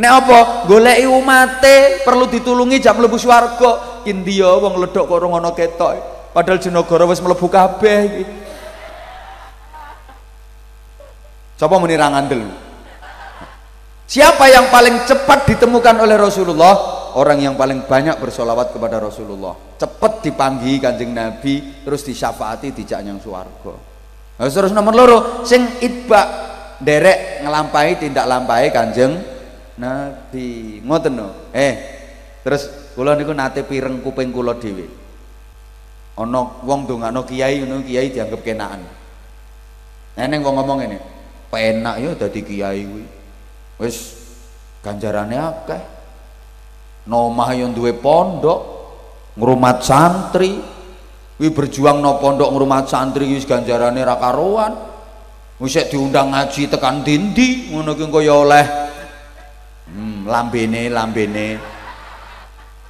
Nek 0.00 0.12
apa? 0.22 0.38
Goleki 0.70 1.04
umate 1.04 2.00
perlu 2.06 2.30
ditulungi 2.30 2.78
jam 2.78 2.96
mlebu 2.96 3.18
swarga. 3.18 4.04
India 4.06 4.48
wong 4.48 4.78
ledok 4.80 5.10
kok 5.10 5.16
ora 5.18 5.28
ana 5.36 5.50
ketok. 5.50 5.92
Padahal 6.30 6.62
jenagara 6.62 7.04
wis 7.10 7.18
mlebu 7.18 7.46
kabeh 7.50 7.98
iki. 8.06 8.24
Coba 11.60 11.76
muni 11.76 11.92
ra 11.92 12.08
ngandel. 12.08 12.40
Siapa 14.08 14.48
yang 14.48 14.72
paling 14.72 15.04
cepat 15.04 15.44
ditemukan 15.44 16.00
oleh 16.00 16.16
Rasulullah? 16.16 16.72
Orang 17.20 17.44
yang 17.44 17.58
paling 17.60 17.84
banyak 17.84 18.16
bersolawat 18.16 18.72
kepada 18.72 18.96
Rasulullah. 18.96 19.52
Cepat 19.76 20.24
dipanggi 20.24 20.80
kanjeng 20.80 21.12
Nabi, 21.12 21.84
terus 21.84 22.00
disyafaati 22.06 22.72
dijak 22.72 23.04
yang 23.04 23.20
swarga. 23.20 23.76
Nah, 24.40 24.48
terus 24.48 24.72
nomor 24.72 24.94
loro, 24.96 25.18
sing 25.44 25.68
itba 25.84 26.48
derek 26.80 27.44
ngelampai 27.44 28.00
tindak 28.00 28.24
lampai 28.24 28.72
kanjeng 28.72 29.20
Nabi 29.76 30.80
ngoten 30.80 31.12
no 31.12 31.28
eh 31.52 31.72
terus 32.40 32.92
kula 32.96 33.16
niku 33.16 33.36
nate 33.36 33.64
pireng 33.68 34.00
kuping 34.00 34.32
kula 34.32 34.56
dhewe 34.56 34.88
ana 36.16 36.40
wong 36.64 36.88
dongakno 36.88 37.24
kiai 37.28 37.60
ngono 37.64 37.84
kiai 37.84 38.08
dianggap 38.08 38.40
kenaan 38.40 38.80
eneng 40.16 40.40
wong 40.40 40.56
ngomong 40.56 40.78
ini 40.88 40.98
penak 41.50 41.98
ya 41.98 42.10
dadi 42.14 42.40
kiai 42.46 42.82
kuwi. 42.86 43.04
Wis 43.82 43.96
ganjarane 44.80 45.36
akeh. 45.36 45.82
Nomah 47.10 47.50
yang 47.52 47.74
duwe 47.74 47.92
pondok 47.98 48.60
ngrumat 49.34 49.82
santri. 49.82 50.56
Wi 51.40 51.48
berjuang 51.50 51.98
no 51.98 52.22
pondok 52.22 52.54
ngrumat 52.54 52.86
santri 52.86 53.26
wis 53.34 53.44
ganjarane 53.44 54.00
ra 54.00 54.16
karuan. 54.16 54.72
Wis 55.60 55.76
diundang 55.90 56.32
ngaji 56.32 56.72
tekan 56.72 57.04
dindi 57.04 57.68
ngono 57.74 57.92
ki 57.98 58.02
engko 58.06 58.20
ya 58.22 58.34
oleh. 58.38 58.66
Hmm, 59.90 60.24
lambene 60.24 60.86
lambene. 60.88 61.46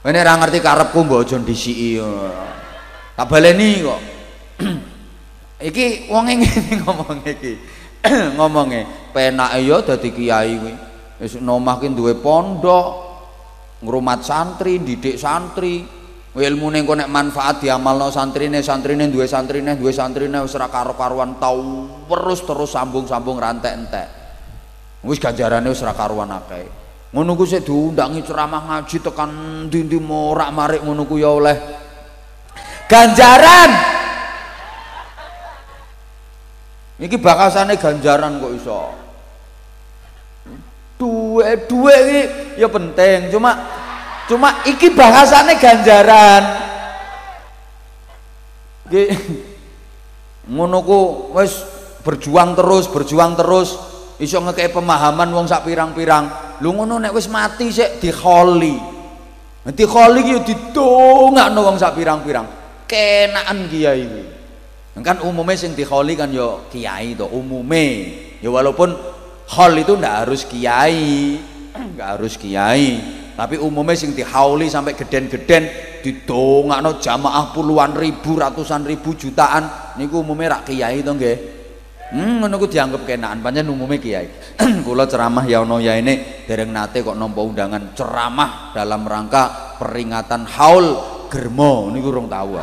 Ini 0.01 0.21
ra 0.21 0.33
ngerti 0.37 0.65
karepku 0.65 1.05
mbok 1.05 1.29
aja 1.29 1.37
disiki 1.41 2.01
tak 3.17 3.29
baleni 3.29 3.85
kok. 3.85 4.01
Iki 5.69 6.09
wong 6.09 6.25
ngene 6.25 6.49
ngomong 6.81 7.21
iki 7.21 7.61
ngomongnya 8.37 9.13
penake 9.13 9.59
ya 9.65 9.77
dadi 9.85 10.09
kiai 10.13 10.55
kuwi. 10.57 10.75
Wis 11.21 11.37
nomah 11.37 11.77
ki 11.77 11.93
duwe 11.93 12.17
pondok 12.17 12.87
ngrumat 13.85 14.21
santri 14.25 14.81
didik 14.81 15.21
santri. 15.21 16.01
Ilmune 16.31 16.87
engko 16.87 16.95
nek 16.95 17.11
manfaat 17.11 17.59
diamalno 17.59 18.07
santrine 18.15 18.63
santrine 18.63 19.11
duwe 19.11 19.27
santrine 19.27 19.75
duwe 19.75 19.91
santrine 19.91 20.39
wis 20.47 20.55
ora 20.55 20.71
karo-karuan 20.71 21.43
tau. 21.43 21.91
Terus 22.07 22.41
terus 22.47 22.71
sambung-sambung 22.71 23.37
rantek 23.37 23.73
entek. 23.75 24.09
Wis 25.03 25.19
ganjarane 25.19 25.67
wis 25.67 25.83
ora 25.83 25.93
karuan 25.93 26.31
akeh. 26.31 26.71
Ngono 27.11 27.35
ku 27.35 27.43
sik 27.43 27.67
diundangi 27.67 28.23
ceramah 28.23 28.63
ngaji 28.71 28.97
tekan 29.03 29.31
ndi-ndi 29.67 29.99
morak-marik 29.99 30.87
ngono 30.87 31.03
ku 31.11 31.19
ya 31.19 31.35
oleh. 31.35 31.59
Ganjaran 32.87 34.00
Iki 37.01 37.17
bakasane 37.17 37.81
ganjaran 37.81 38.37
kok 38.37 38.53
iso. 38.53 38.81
Duwe 41.01 41.97
iki 41.97 42.23
ya 42.61 42.69
penting, 42.69 43.33
cuma 43.33 43.57
cuma 44.29 44.61
iki 44.69 44.93
bahasane 44.93 45.57
ganjaran. 45.57 46.45
Iki 48.85 49.05
ngono 50.53 50.85
ku 50.85 51.01
wis 51.41 51.65
berjuang 52.05 52.53
terus, 52.53 52.85
berjuang 52.93 53.33
terus 53.33 53.81
iso 54.21 54.37
ngekei 54.45 54.69
pemahaman 54.69 55.33
wong 55.33 55.49
sak 55.49 55.65
pirang-pirang. 55.65 56.61
Lu 56.61 56.77
ngono 56.77 57.01
nek 57.01 57.17
wis 57.17 57.33
mati 57.33 57.73
sik 57.73 57.97
dikholi. 57.97 58.77
Nanti 59.65 59.89
kholi 59.89 60.21
ki 60.21 60.33
yo 60.37 60.41
didongakno 60.45 61.65
wong 61.65 61.81
sak 61.81 61.97
pirang-pirang. 61.97 62.45
Kenaan 62.85 63.73
kiai 63.73 64.05
iki 64.05 64.40
kan 64.99 65.23
umumnya 65.23 65.55
sing 65.55 65.79
dikholi 65.79 66.19
kan 66.19 66.35
yo 66.35 66.67
kiai 66.67 67.15
to 67.15 67.31
umume. 67.31 67.87
Ya 68.43 68.51
walaupun 68.51 68.91
khol 69.47 69.73
itu 69.79 69.95
ndak 69.95 70.27
harus 70.27 70.43
kiai 70.43 71.39
nggak 71.95 72.09
harus 72.19 72.35
kiai. 72.35 72.99
Tapi 73.39 73.57
umumnya 73.57 73.95
sing 73.95 74.13
dihauli 74.13 74.67
sampai 74.69 74.99
geden-geden 74.99 75.71
didongakno 76.03 77.01
jamaah 77.01 77.55
puluhan 77.55 77.95
ribu 77.95 78.37
ratusan 78.37 78.83
ribu 78.83 79.15
jutaan. 79.15 79.95
Niku 79.97 80.27
umumnya 80.27 80.59
rak 80.59 80.69
kiai 80.69 81.01
to 81.07 81.15
nggih? 81.15 81.39
Hmm 82.11 82.43
ngono 82.43 82.59
ku 82.59 82.67
dianggap 82.67 83.07
kenaan 83.07 83.39
pancen 83.39 83.71
umumnya 83.71 84.03
kiai. 84.03 84.27
Kula 84.87 85.07
ceramah 85.07 85.47
ya 85.47 85.63
ono 85.63 85.79
ya 85.79 85.95
ini 85.95 86.43
dereng 86.43 86.75
nate 86.75 87.07
kok 87.07 87.15
nampa 87.15 87.39
undangan 87.39 87.95
ceramah 87.95 88.75
dalam 88.75 89.07
rangka 89.07 89.79
peringatan 89.79 90.43
haul 90.51 90.87
germo. 91.31 91.89
Niku 91.95 92.11
urung 92.11 92.27
tahu 92.27 92.59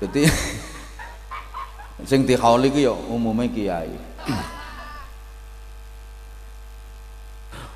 jadi 0.00 0.24
sing 2.08 2.24
dihauli 2.24 2.72
ki 2.72 2.88
ya 2.88 2.96
umume 2.96 3.52
kiai. 3.52 3.92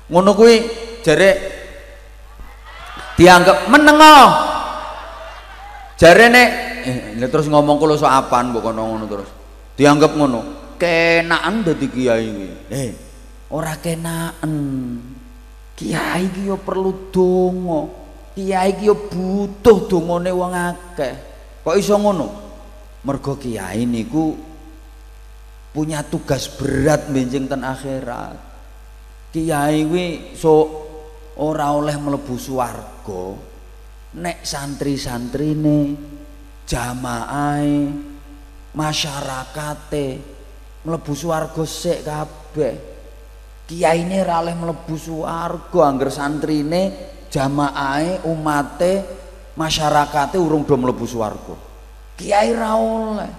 Ngono 0.09 0.33
kuwi 0.33 0.55
jare 1.05 1.29
dianggap 3.13 3.69
menengo. 3.69 4.17
Jare 6.01 6.25
nek 6.33 6.49
eh, 7.21 7.29
terus 7.29 7.45
ngomong 7.45 7.77
kulo 7.77 7.93
so 7.93 8.09
apaan 8.09 8.49
kono 8.57 8.81
ngono 8.89 9.05
terus. 9.05 9.29
Dianggap 9.77 10.17
ngono 10.17 10.73
kenaan 10.81 11.61
dadi 11.61 11.85
kiai 11.85 12.25
kuwi 12.25 12.49
eh 12.73 12.91
ora 13.53 13.77
kenaan 13.77 14.53
kiai 15.77 16.25
ki 16.33 16.49
yo 16.49 16.57
perlu 16.57 17.13
donga. 17.13 17.81
Kiai 18.33 18.73
ki 18.81 18.89
yo 18.89 18.97
butuh 18.97 19.85
dongane 19.85 20.33
wong 20.33 20.53
akeh 20.57 21.34
Kok 21.65 21.73
iso 21.81 21.97
ngono? 21.97 22.27
Mergo 23.09 23.41
kiai 23.41 23.89
niku 23.89 24.37
punya 25.73 26.05
tugas 26.05 26.45
berat 26.53 27.09
benjing 27.09 27.49
ten 27.49 27.65
akhirat. 27.65 28.37
Kiai 29.33 29.81
kuwi 29.89 30.37
so 30.37 30.53
ora 31.41 31.73
oleh 31.73 31.97
mlebu 31.97 32.37
swarga 32.37 33.33
nek 34.15 34.47
santri-santrine 34.47 35.77
jamaahe 36.69 37.91
masyarakate 38.77 40.07
mlebu 40.85 41.13
swarga 41.17 41.65
sik 41.65 42.05
kabeh. 42.05 42.75
Kiyaine 43.65 44.21
ora 44.21 44.45
oleh 44.45 44.53
mlebu 44.53 44.95
swarga 45.01 45.81
angger 45.81 46.13
santrine 46.13 46.81
jamaahe 47.33 48.21
umate 48.29 49.24
masyarakatnya 49.55 50.37
urung 50.37 50.67
do 50.67 50.75
mlebu 50.75 51.07
swarga. 51.07 51.55
Kiai 52.15 52.51
ra 52.55 52.75
oleh. 52.75 53.31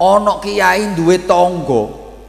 Ana 0.00 0.40
kiai 0.40 0.96
duwe 0.96 1.20
tangga. 1.24 1.82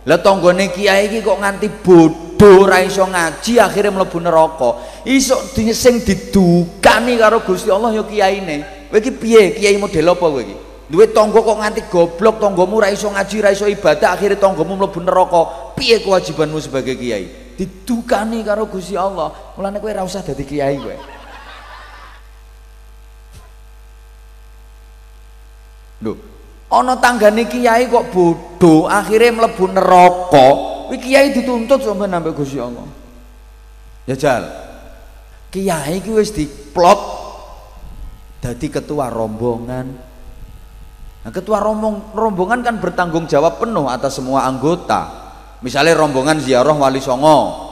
Lah 0.08 0.20
tanggane 0.20 0.74
kiai 0.74 1.08
iki 1.08 1.22
kok 1.22 1.40
nganti 1.40 1.68
bodoh 1.86 2.66
ora 2.66 2.82
iso 2.82 3.06
ngaji 3.06 3.62
akhirnya 3.62 3.92
mlebu 3.94 4.18
neraka. 4.20 4.70
Iso 5.06 5.38
sing 5.56 6.02
didukani 6.02 7.16
karo 7.20 7.44
Gusti 7.46 7.70
Allah 7.70 7.94
ya 7.96 8.04
kiyaine 8.04 8.90
kowe 8.90 8.98
iki 8.98 9.12
piye? 9.14 9.56
Kiai 9.56 9.78
model 9.78 10.12
apa 10.12 10.26
kowe 10.26 10.42
iki? 10.42 10.56
Duwe 10.92 11.08
tangga 11.08 11.40
kok 11.40 11.60
nganti 11.64 11.82
goblok 11.88 12.44
tanggamu 12.44 12.84
ra 12.84 12.92
iso 12.92 13.08
ngaji 13.08 13.38
ra 13.40 13.50
iso 13.56 13.68
ibadah 13.70 14.12
akhirnya 14.12 14.42
tanggamu 14.42 14.76
mlebu 14.76 15.00
neraka. 15.00 15.42
Piye 15.78 16.04
kewajibanmu 16.04 16.60
sebagai 16.60 16.98
kiai? 16.98 17.56
Didukani 17.56 18.44
karo 18.44 18.68
Gusti 18.68 18.98
Allah. 18.98 19.32
Mulane 19.56 19.80
kowe 19.80 19.92
ora 19.92 20.04
usah 20.04 20.26
dadi 20.26 20.44
kiai 20.44 20.76
kowe 20.82 21.21
Lho, 26.02 26.14
ana 26.74 26.98
tanggane 26.98 27.46
kiai 27.46 27.86
kok 27.86 28.10
bodoh, 28.10 28.90
akhirnya 28.90 29.38
mlebu 29.38 29.66
neraka. 29.70 30.48
Kuwi 30.90 30.98
kiai 30.98 31.32
dituntut 31.32 31.86
sampe 31.86 32.10
nambah 32.10 32.34
Gusti 32.36 32.58
Allah. 32.58 32.84
Jajal. 34.10 34.44
Kiai 35.54 36.02
ki 36.02 36.12
wis 36.12 36.34
diplot 36.34 37.00
dadi 38.42 38.68
ketua 38.68 39.08
rombongan. 39.14 39.88
Nah, 41.22 41.30
ketua 41.30 41.62
rombong, 41.62 42.18
rombongan 42.18 42.66
kan 42.66 42.76
bertanggung 42.82 43.30
jawab 43.30 43.62
penuh 43.62 43.86
atas 43.86 44.18
semua 44.18 44.50
anggota. 44.50 45.22
Misalnya 45.62 45.94
rombongan 45.94 46.42
ziarah 46.42 46.74
Wali 46.74 46.98
Songo. 46.98 47.70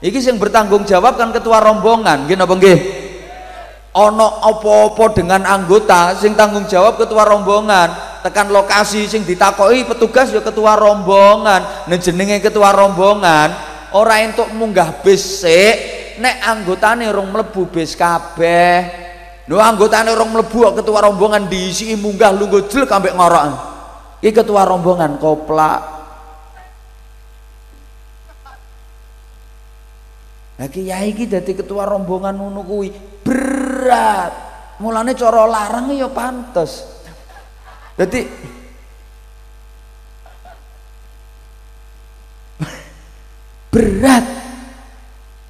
Iki 0.00 0.16
sing 0.24 0.40
bertanggung 0.40 0.88
jawab 0.88 1.20
kan 1.20 1.28
ketua 1.28 1.60
rombongan, 1.60 2.24
nggih 2.24 2.36
napa 2.40 2.56
nggih? 2.56 2.78
Ono 3.96 4.44
apa-apa 4.44 5.16
dengan 5.16 5.40
anggota 5.48 6.12
sing 6.20 6.36
tanggung 6.36 6.68
jawab 6.68 7.00
ketua 7.00 7.24
rombongan. 7.24 8.20
Tekan 8.20 8.52
lokasi 8.52 9.08
sing 9.08 9.24
ditakoi 9.24 9.88
petugas 9.88 10.28
ya 10.28 10.44
ketua 10.44 10.76
rombongan. 10.76 11.88
Jenenge 11.96 12.44
ketua 12.44 12.76
rombongan 12.76 13.56
ora 13.96 14.20
entuk 14.20 14.52
munggah 14.52 15.00
bis 15.00 15.40
sik. 15.40 15.76
Nek 16.20 16.36
anggotane 16.44 17.08
rong 17.08 17.32
mlebu 17.32 17.72
bis 17.72 17.96
kabeh. 17.96 19.08
No 19.48 19.56
anggotane 19.56 20.12
rong 20.12 20.36
mlebu 20.36 20.76
ketua 20.76 21.08
rombongan 21.08 21.48
diisi 21.48 21.96
munggah 21.96 22.36
lungguh 22.36 22.68
jelek 22.68 22.92
ambek 22.92 23.16
ngorok. 23.16 23.44
Iki 24.20 24.32
ketua 24.44 24.68
rombongan 24.68 25.16
koplak. 25.16 25.80
Lah 30.56 30.68
kiai 30.72 31.12
iki 31.12 31.28
dadi 31.28 31.52
ketua 31.52 31.84
rombongan 31.84 32.32
ngono 32.32 32.64
kuwi 32.64 33.15
berat. 33.86 34.34
Mulane 34.82 35.14
cara 35.14 35.46
larang 35.46 35.94
ya 35.94 36.10
pantes. 36.10 36.82
Jadi 37.94 38.26
berat. 43.72 44.26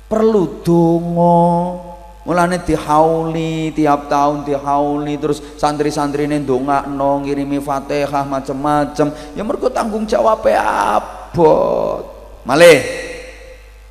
Perlu 0.07 0.63
dongo 0.63 1.83
mulane 2.23 2.63
dihauli 2.63 3.75
tiap 3.75 4.07
tahun 4.07 4.47
dihauli 4.47 5.19
terus 5.19 5.43
santri-santri 5.59 6.31
ini 6.31 6.39
no 6.47 7.11
ngirimi 7.27 7.59
fatihah 7.59 8.23
macem-macem. 8.23 9.11
Ya 9.35 9.43
mereka 9.43 9.67
tanggung 9.75 10.07
jawab 10.07 10.47
abot. 10.47 12.07
Malih. 12.47 12.79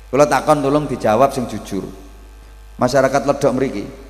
Kalau 0.08 0.24
takon 0.24 0.64
tolong 0.64 0.88
dijawab 0.88 1.36
sing 1.36 1.44
jujur. 1.44 1.84
Masyarakat 2.80 3.28
ledok 3.28 3.52
mriki 3.52 4.05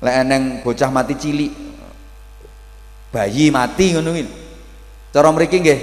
lek 0.00 0.14
eneng 0.26 0.42
bocah 0.64 0.88
mati 0.88 1.14
cilik. 1.16 1.52
Bayi 3.10 3.50
mati 3.50 3.90
ngono 3.92 4.14
kuwi 4.14 4.24
cara 5.10 5.28
mriki 5.34 5.58
nggih 5.58 5.80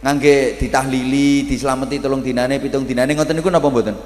ngangge 0.00 0.56
ditahlili 0.56 1.44
dislameti 1.44 2.00
tolong 2.00 2.24
dinane 2.24 2.56
pitung 2.56 2.88
dinane 2.88 3.12
ngoten 3.12 3.36
niku 3.36 3.52
napa 3.52 3.68
mboten? 3.68 3.96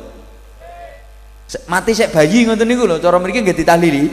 Mati 1.70 1.90
sik 1.94 2.10
bayi 2.10 2.44
ngoten 2.44 2.66
niku 2.66 2.84
lho 2.84 2.98
cara 2.98 3.16
mriki 3.22 3.46
nggih 3.46 3.56
ditahlili. 3.56 4.04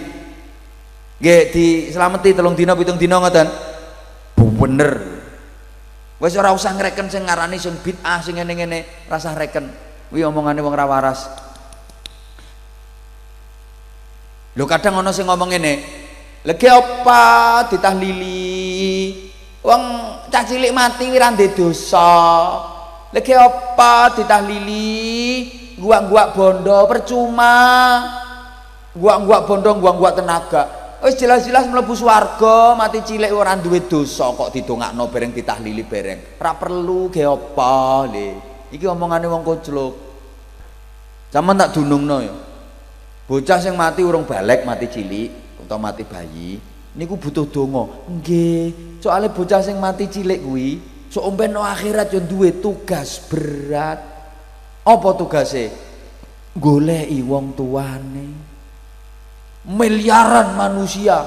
Nggih 1.20 1.42
dislameti 1.52 2.38
tolong 2.38 2.54
dina 2.54 2.78
pitung 2.78 3.02
dina 3.02 3.18
ngoten. 3.20 3.48
Bener. 4.56 4.92
Wis 6.16 6.34
ora 6.40 6.56
usah 6.56 6.72
ngreken 6.74 7.12
sing 7.12 7.28
ngarani 7.28 7.60
sing 7.60 7.76
bid'ah 7.84 8.24
sing 8.24 8.40
ngene-ngene 8.40 9.10
rasah 9.12 9.36
reken. 9.36 9.68
Kuwi 10.10 10.24
omongane 10.24 10.64
wong 10.64 10.74
ra 10.74 10.88
waras 10.88 11.45
Lho 14.56 14.64
kadang 14.64 15.04
ono 15.04 15.12
sing 15.12 15.28
ngomong 15.28 15.52
ngene, 15.52 15.74
lagi 16.48 16.64
apa 16.72 17.24
ditahlili 17.68 19.12
wong 19.60 19.84
cah 20.32 20.44
cilik 20.48 20.72
mati 20.72 21.12
ora 21.12 21.28
ndek 21.36 21.60
dosa. 21.60 22.12
Lagi 23.12 23.36
apa 23.36 24.16
ditahlili 24.16 24.88
gua-gua 25.76 26.32
bondo 26.32 26.88
percuma 26.88 27.56
gua-gua 28.96 29.44
bondo 29.44 29.76
gua-gua 29.76 30.16
tenaga. 30.16 30.64
Wis 31.04 31.20
jelas-jelas 31.20 31.68
mlebu 31.68 31.92
swarga 31.92 32.80
mati 32.80 33.04
cilik 33.04 33.36
ora 33.36 33.60
duwe 33.60 33.84
dosa 33.84 34.32
kok 34.32 34.56
didongakno 34.56 35.12
bareng 35.12 35.36
ditahlili 35.36 35.84
bareng. 35.84 36.40
Ora 36.40 36.56
perlu 36.56 37.12
ge 37.12 37.28
apa 37.28 38.08
le. 38.08 38.28
Iki 38.72 38.88
omongane 38.88 39.28
wong 39.28 39.44
koclok 39.44 39.94
Zaman 41.30 41.60
tak 41.60 41.76
dunungno 41.76 42.18
ya 42.24 42.55
bocah 43.26 43.58
sing 43.58 43.74
mati 43.74 44.06
urung 44.06 44.26
balik 44.26 44.64
mati 44.64 44.86
cilik 44.90 45.62
atau 45.66 45.82
mati 45.82 46.06
bayi 46.06 46.62
niku 46.96 47.20
butuh 47.20 47.46
donga. 47.46 48.08
Nggih 48.08 48.98
soalnya 49.04 49.30
bocah 49.30 49.62
sing 49.62 49.78
mati 49.78 50.08
cilik 50.08 50.42
kuwi 50.42 50.80
sok 51.12 51.32
no 51.52 51.62
akhirat 51.62 52.12
yo 52.16 52.22
duwe 52.24 52.56
tugas 52.64 53.20
berat. 53.28 54.00
Apa 54.86 55.10
tugasnya 55.18 55.74
goleki 56.54 57.20
wong 57.26 57.58
tuane. 57.58 58.28
Miliaran 59.66 60.54
manusia. 60.54 61.26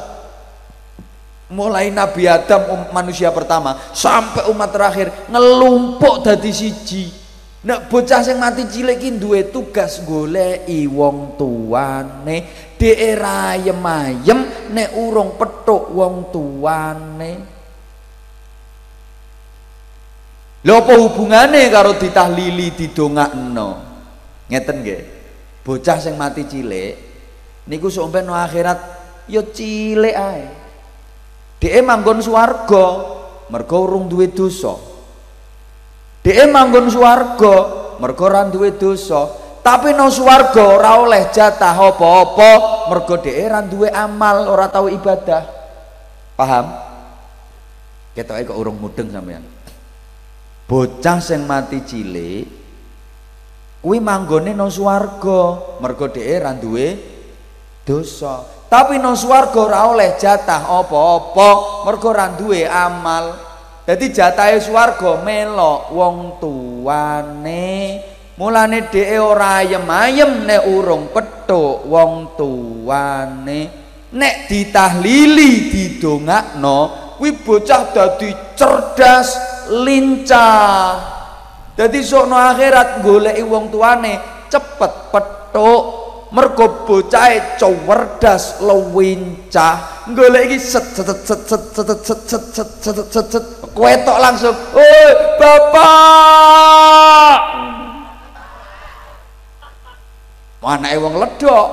Mulai 1.48 1.88
Nabi 1.88 2.28
Adam 2.28 2.62
um, 2.68 2.82
manusia 2.92 3.32
pertama 3.32 3.80
sampai 3.96 4.52
umat 4.52 4.68
terakhir 4.68 5.08
ngelumpuk 5.32 6.20
dadi 6.20 6.52
siji 6.52 7.08
nek 7.58 7.90
bocah 7.90 8.22
sing 8.22 8.38
mati 8.38 8.70
cilik 8.70 9.02
iki 9.02 9.18
duwe 9.18 9.50
tugas 9.50 10.02
goleki 10.06 10.86
wong 10.86 11.34
tuane. 11.34 12.68
Daerah 12.78 13.58
ayem-ayem 13.58 14.70
nek 14.70 14.94
urung 14.94 15.34
petuk 15.34 15.90
wong 15.90 16.30
tuane. 16.30 17.32
Lho 20.62 20.74
apa 20.74 20.92
hubungane 20.94 21.66
karo 21.70 21.98
ditahlili 21.98 22.74
didongakno? 22.74 23.68
Ngeten 24.46 24.76
nggih? 24.82 25.02
Bocah 25.66 25.98
sing 25.98 26.14
mati 26.14 26.46
cilik 26.46 26.94
niku 27.68 27.92
sok 27.92 28.24
no 28.24 28.32
akhirat 28.32 28.80
ya 29.28 29.42
cilik 29.44 30.16
ae. 30.16 30.46
Dhek 31.58 31.82
manggon 31.82 32.22
swarga 32.22 32.86
mergo 33.50 33.76
urung 33.82 34.06
duwe 34.06 34.30
dosa 34.30 34.97
dhek 36.28 36.44
manggon 36.52 36.92
swarga 36.92 37.56
mergo 37.96 38.28
ora 38.28 38.44
duwe 38.44 38.76
dosa. 38.76 39.48
Tapi 39.64 39.96
no 39.96 40.12
swarga 40.12 40.60
ora 40.60 41.00
oleh 41.00 41.32
jatah 41.32 41.72
apa-apa 41.72 42.84
mergo 42.92 43.16
dhek 43.16 43.48
ora 43.48 43.64
duwe 43.64 43.88
amal 43.88 44.44
ora 44.52 44.68
tahu 44.68 44.92
ibadah. 44.92 45.48
Paham? 46.36 46.68
Ketoke 48.12 48.52
kok 48.52 48.60
urung 48.60 48.76
mudeng 48.76 49.08
sampean 49.08 49.40
bocah 50.68 51.16
sing 51.24 51.48
mati 51.48 51.80
cilik 51.80 52.44
kuwi 53.80 54.04
manggone 54.04 54.52
no 54.52 54.68
swarga 54.68 55.80
mergo 55.80 56.12
dhek 56.12 56.28
ora 56.44 56.52
duwe 56.52 56.88
dosa. 57.88 58.44
Tapi 58.68 59.00
no 59.00 59.16
swarga 59.16 59.64
ora 59.64 59.80
oleh 59.88 60.20
jatah 60.20 60.68
apa-apa 60.68 61.50
mergo 61.88 62.12
ora 62.12 62.28
duwe 62.36 62.68
amal 62.68 63.47
jadi 63.88 64.04
jatahe 64.12 64.60
swarga 64.60 65.24
melok 65.24 65.88
wong 65.96 66.36
tuane 66.36 67.64
mulane 68.36 68.84
dhek 68.92 69.16
ora 69.16 69.64
ayem-ayem 69.64 70.44
nek 70.44 70.68
urung 70.68 71.08
petuk 71.08 71.88
wong 71.88 72.36
tuane 72.36 73.60
nek 74.12 74.34
ditahlili 74.44 75.72
didongakno 75.72 77.08
kuwi 77.16 77.32
bocah 77.40 77.90
dadi 77.90 78.30
cerdas 78.54 79.34
lincah. 79.74 81.16
Dadi 81.74 82.00
sokno 82.02 82.34
akhirat 82.34 83.02
goleki 83.02 83.42
wong 83.42 83.70
tuane 83.70 84.46
cepet 84.50 84.92
petuk 85.14 86.07
mergo 86.28 86.84
bocahe 86.84 87.56
cerdas 87.56 88.60
luwincah 88.60 90.04
golek 90.12 90.52
iki 90.52 90.58
set 90.60 90.84
set 90.92 91.08
set 91.24 91.40
set 91.48 91.62
set 91.72 92.00
set 92.04 92.20
set 92.28 92.42
set 92.52 92.68
set 92.84 92.98
set 93.08 93.26
set 93.32 93.44
ketok 93.72 94.18
langsung 94.20 94.52
oi 94.76 95.00
bapak 95.40 96.08
anake 100.68 101.00
wong 101.00 101.16
ledok 101.16 101.66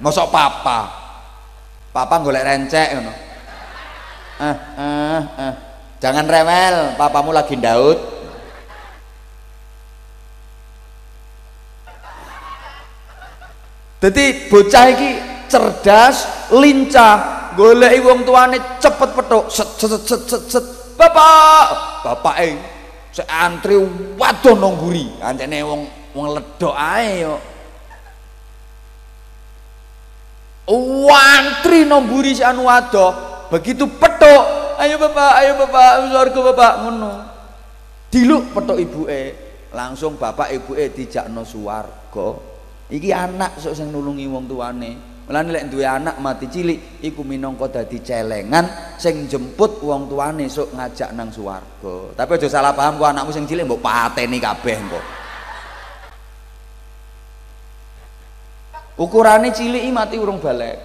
mosok 0.00 0.32
papa 0.32 0.88
papa 1.92 2.14
golek 2.24 2.40
rencek 2.40 2.88
ngono 2.96 3.12
eh, 4.40 4.56
eh, 4.80 5.20
eh. 5.44 5.52
jangan 6.00 6.24
rewel 6.24 6.96
papamu 6.96 7.36
lagi 7.36 7.60
Daud 7.60 8.15
jadi 13.96 14.24
bocah 14.52 14.84
iki 14.92 15.10
cerdas 15.48 16.48
lincah 16.52 17.36
golek 17.56 17.96
wong 18.04 18.28
tuane 18.28 18.60
cepet 18.76 19.10
petuk 19.16 19.48
set 19.48 19.68
set 19.80 19.92
set 20.04 20.22
set 20.28 20.42
set 20.52 20.64
bapak! 21.00 21.66
Bapak 22.04 22.36
eh 22.44 22.54
seantri 23.10 23.80
waduh 24.20 24.54
nang 24.60 24.76
buri 24.76 25.08
ancene 25.24 25.64
wong 25.64 25.88
wong 26.12 26.26
ledok 26.36 26.76
ae 26.76 27.24
yo. 27.24 27.34
Wantri 31.06 31.86
nomburi 31.86 32.36
si 32.36 32.42
anu 32.42 32.68
ado 32.68 33.14
begitu 33.48 33.86
petok 33.86 34.76
ayo 34.82 34.98
bapak 35.00 35.32
ayo 35.40 35.52
bapak 35.56 35.90
surga 36.12 36.40
bapak 36.52 36.72
ngono. 36.84 37.12
Diluk 38.12 38.52
petok 38.52 38.76
ibu 38.76 39.02
e 39.08 39.22
langsung 39.72 40.20
bapak 40.20 40.52
ibu 40.52 40.76
e 40.76 40.92
dijak 40.92 41.32
no 41.32 41.46
suwargo 41.48 42.55
iki 42.92 43.10
anak 43.10 43.58
sok 43.58 43.74
sing 43.74 43.90
nulungi 43.90 44.26
wong 44.30 44.46
tuane 44.46 45.16
Mulane 45.26 45.50
lek 45.50 45.74
duwe 45.74 45.82
anak 45.82 46.22
mati 46.22 46.46
cilik 46.46 47.02
iku 47.02 47.26
minangka 47.26 47.66
dadi 47.66 47.98
celengan 47.98 48.94
sing 48.94 49.26
jemput 49.26 49.82
wong 49.82 50.06
tuane 50.06 50.46
sok 50.46 50.70
ngajak 50.78 51.10
nang 51.18 51.34
swarga. 51.34 52.14
Tapi 52.14 52.30
aja 52.38 52.46
salah 52.46 52.70
paham 52.70 52.94
kok 52.94 53.10
anakmu 53.10 53.34
sing 53.34 53.42
cilik 53.42 53.66
mbok 53.66 53.82
pateni 53.82 54.38
kabeh 54.38 54.78
kok. 54.86 55.04
Ukurane 59.02 59.50
cilik 59.50 59.82
mati 59.90 60.14
urung 60.14 60.38
balik. 60.38 60.78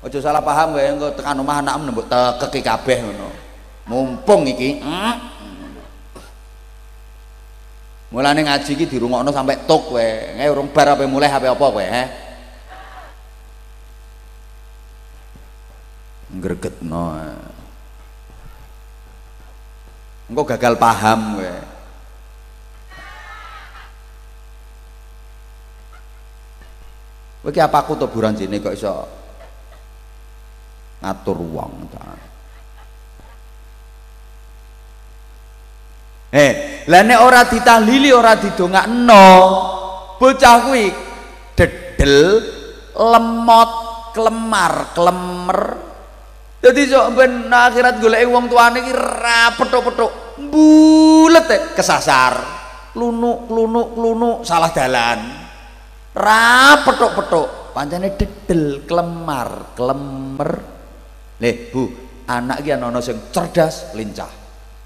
Aja 0.00 0.16
salah 0.16 0.40
paham 0.40 0.80
wae 0.80 0.88
engko 0.88 1.12
tekan 1.12 1.44
omah 1.44 1.60
anakmu 1.60 1.92
mbok 1.92 2.08
tekeki 2.08 2.64
kabeh 2.64 3.04
ngono. 3.04 3.28
Mumpung 3.84 4.48
iki. 4.48 4.80
Mm. 4.80 5.33
Mulane 8.14 8.46
ngaji 8.46 8.78
iki 8.78 8.86
dirungokno 8.86 9.34
sampai 9.34 9.66
tok 9.66 9.98
wae. 9.98 10.38
Nge 10.38 10.46
urung 10.46 10.70
bar 10.70 10.94
apa 10.94 11.02
mulai 11.02 11.34
apa 11.34 11.50
apa 11.50 11.58
kowe, 11.58 11.82
he. 11.82 12.04
Ngregetno. 16.38 17.02
Engko 20.30 20.42
gagal 20.46 20.78
paham 20.78 21.42
kowe. 21.42 21.54
Kowe 27.42 27.60
apa 27.66 27.78
aku 27.82 27.98
to 27.98 28.06
buranjene 28.06 28.62
kok 28.62 28.78
iso 28.78 28.94
ngatur 31.02 31.38
wong 31.42 31.90
ta. 31.90 32.33
Eh, 36.34 36.82
lah 36.90 37.02
nek 37.06 37.20
ora 37.22 37.46
ditahlili 37.46 38.10
ora 38.10 38.34
didongakno, 38.34 39.26
bocah 40.18 40.56
kuwi 40.66 40.90
dedel, 41.54 42.42
lemot, 42.98 43.70
klemar, 44.10 44.90
klemer. 44.90 45.60
Dadi 46.58 46.82
sok 46.90 47.14
ben 47.14 47.46
akhirat 47.46 48.02
goleki 48.02 48.26
wong 48.26 48.50
tuane 48.50 48.82
iki 48.82 48.90
ra 48.90 49.54
petuk-petuk, 49.54 50.42
bulet 50.50 51.46
kesasar. 51.78 52.34
Lunuk, 52.98 53.50
lunuk, 53.50 53.94
lunuk 53.94 54.46
salah 54.46 54.70
dalan 54.70 55.44
ra 56.14 56.78
petuk-petuk 56.86 57.74
pancene 57.74 58.14
dedel 58.14 58.86
klemar 58.86 59.74
klemer 59.74 60.50
leh 61.42 61.56
bu 61.74 61.90
anak 62.30 62.62
ki 62.62 62.70
ana 62.70 63.02
sing 63.02 63.18
cerdas 63.34 63.90
lincah 63.98 64.30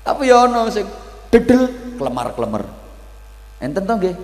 tapi 0.00 0.32
ya 0.32 0.48
ana 0.48 0.72
sing 0.72 0.88
dedel 1.28 1.94
klemar 1.98 2.32
klemer 2.32 2.64
enten 3.58 3.82
to 3.84 3.94
nggih? 3.98 4.16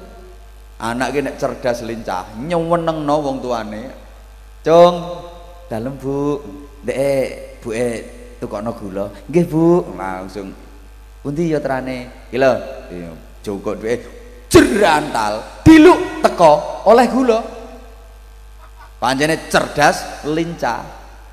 Anak 0.74 1.14
nek 1.14 1.38
cerdas 1.38 1.86
lincah 1.86 2.34
nyuwenengno 2.34 3.14
wong 3.22 3.38
tuane. 3.38 3.82
Cung 4.66 4.94
dalem 5.70 5.94
bu. 5.94 6.42
Dek 6.84 7.62
bu 7.62 7.68
e 7.70 7.88
tukokno 8.42 8.74
gula. 8.74 9.06
Nggih 9.30 9.44
bu. 9.46 9.94
Langsung 9.94 10.50
pundi 11.22 11.54
ya 11.54 11.62
terane? 11.62 12.28
Lho. 12.34 12.52
Iya 12.90 13.10
joko 13.44 13.76
duwe 13.76 14.00
jerantal 14.50 15.62
diluk 15.62 16.24
teko 16.24 16.84
oleh 16.90 17.06
gula. 17.06 17.38
Pancene 18.98 19.46
cerdas 19.46 20.26
lincah. 20.26 20.82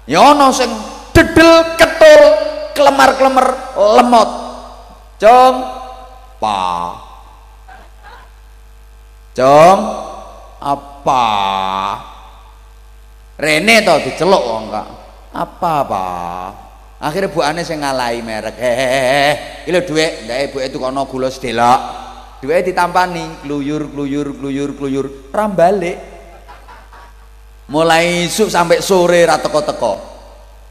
Ya 0.06 0.22
sing 0.54 0.70
dedel 1.16 1.76
ketul 1.80 2.22
kelemar-kelemar 2.78 3.48
lemot 3.76 4.51
Cung 5.22 5.56
pa. 6.42 6.98
Cung 9.38 9.80
apa? 10.58 11.26
Rene 13.38 13.86
to 13.86 13.96
diceluk 14.02 14.42
wong 14.42 14.74
kok. 14.74 14.88
Apa, 15.32 15.74
Pak? 15.86 16.50
Akhire 17.02 17.30
bukane 17.30 17.62
sing 17.62 17.82
ngalahi 17.82 18.22
merek. 18.22 18.58
Eh, 18.62 19.34
iki 19.66 19.74
lho 19.74 19.82
dhuwit, 19.82 20.26
ndek 20.26 20.40
ibuke 20.50 20.70
tukono 20.70 21.06
gula 21.10 21.30
sedelok. 21.34 21.80
Dhuwite 22.42 22.74
ditampani, 22.74 23.46
kluyur 23.46 23.90
kluyur 23.90 24.38
kluyur 24.38 24.70
kluyur, 24.78 25.06
rambalik. 25.34 25.98
Mulai 27.70 28.26
isuk 28.26 28.50
sampai 28.50 28.86
sore 28.86 29.26
ra 29.26 29.38
teko-teko. 29.42 29.98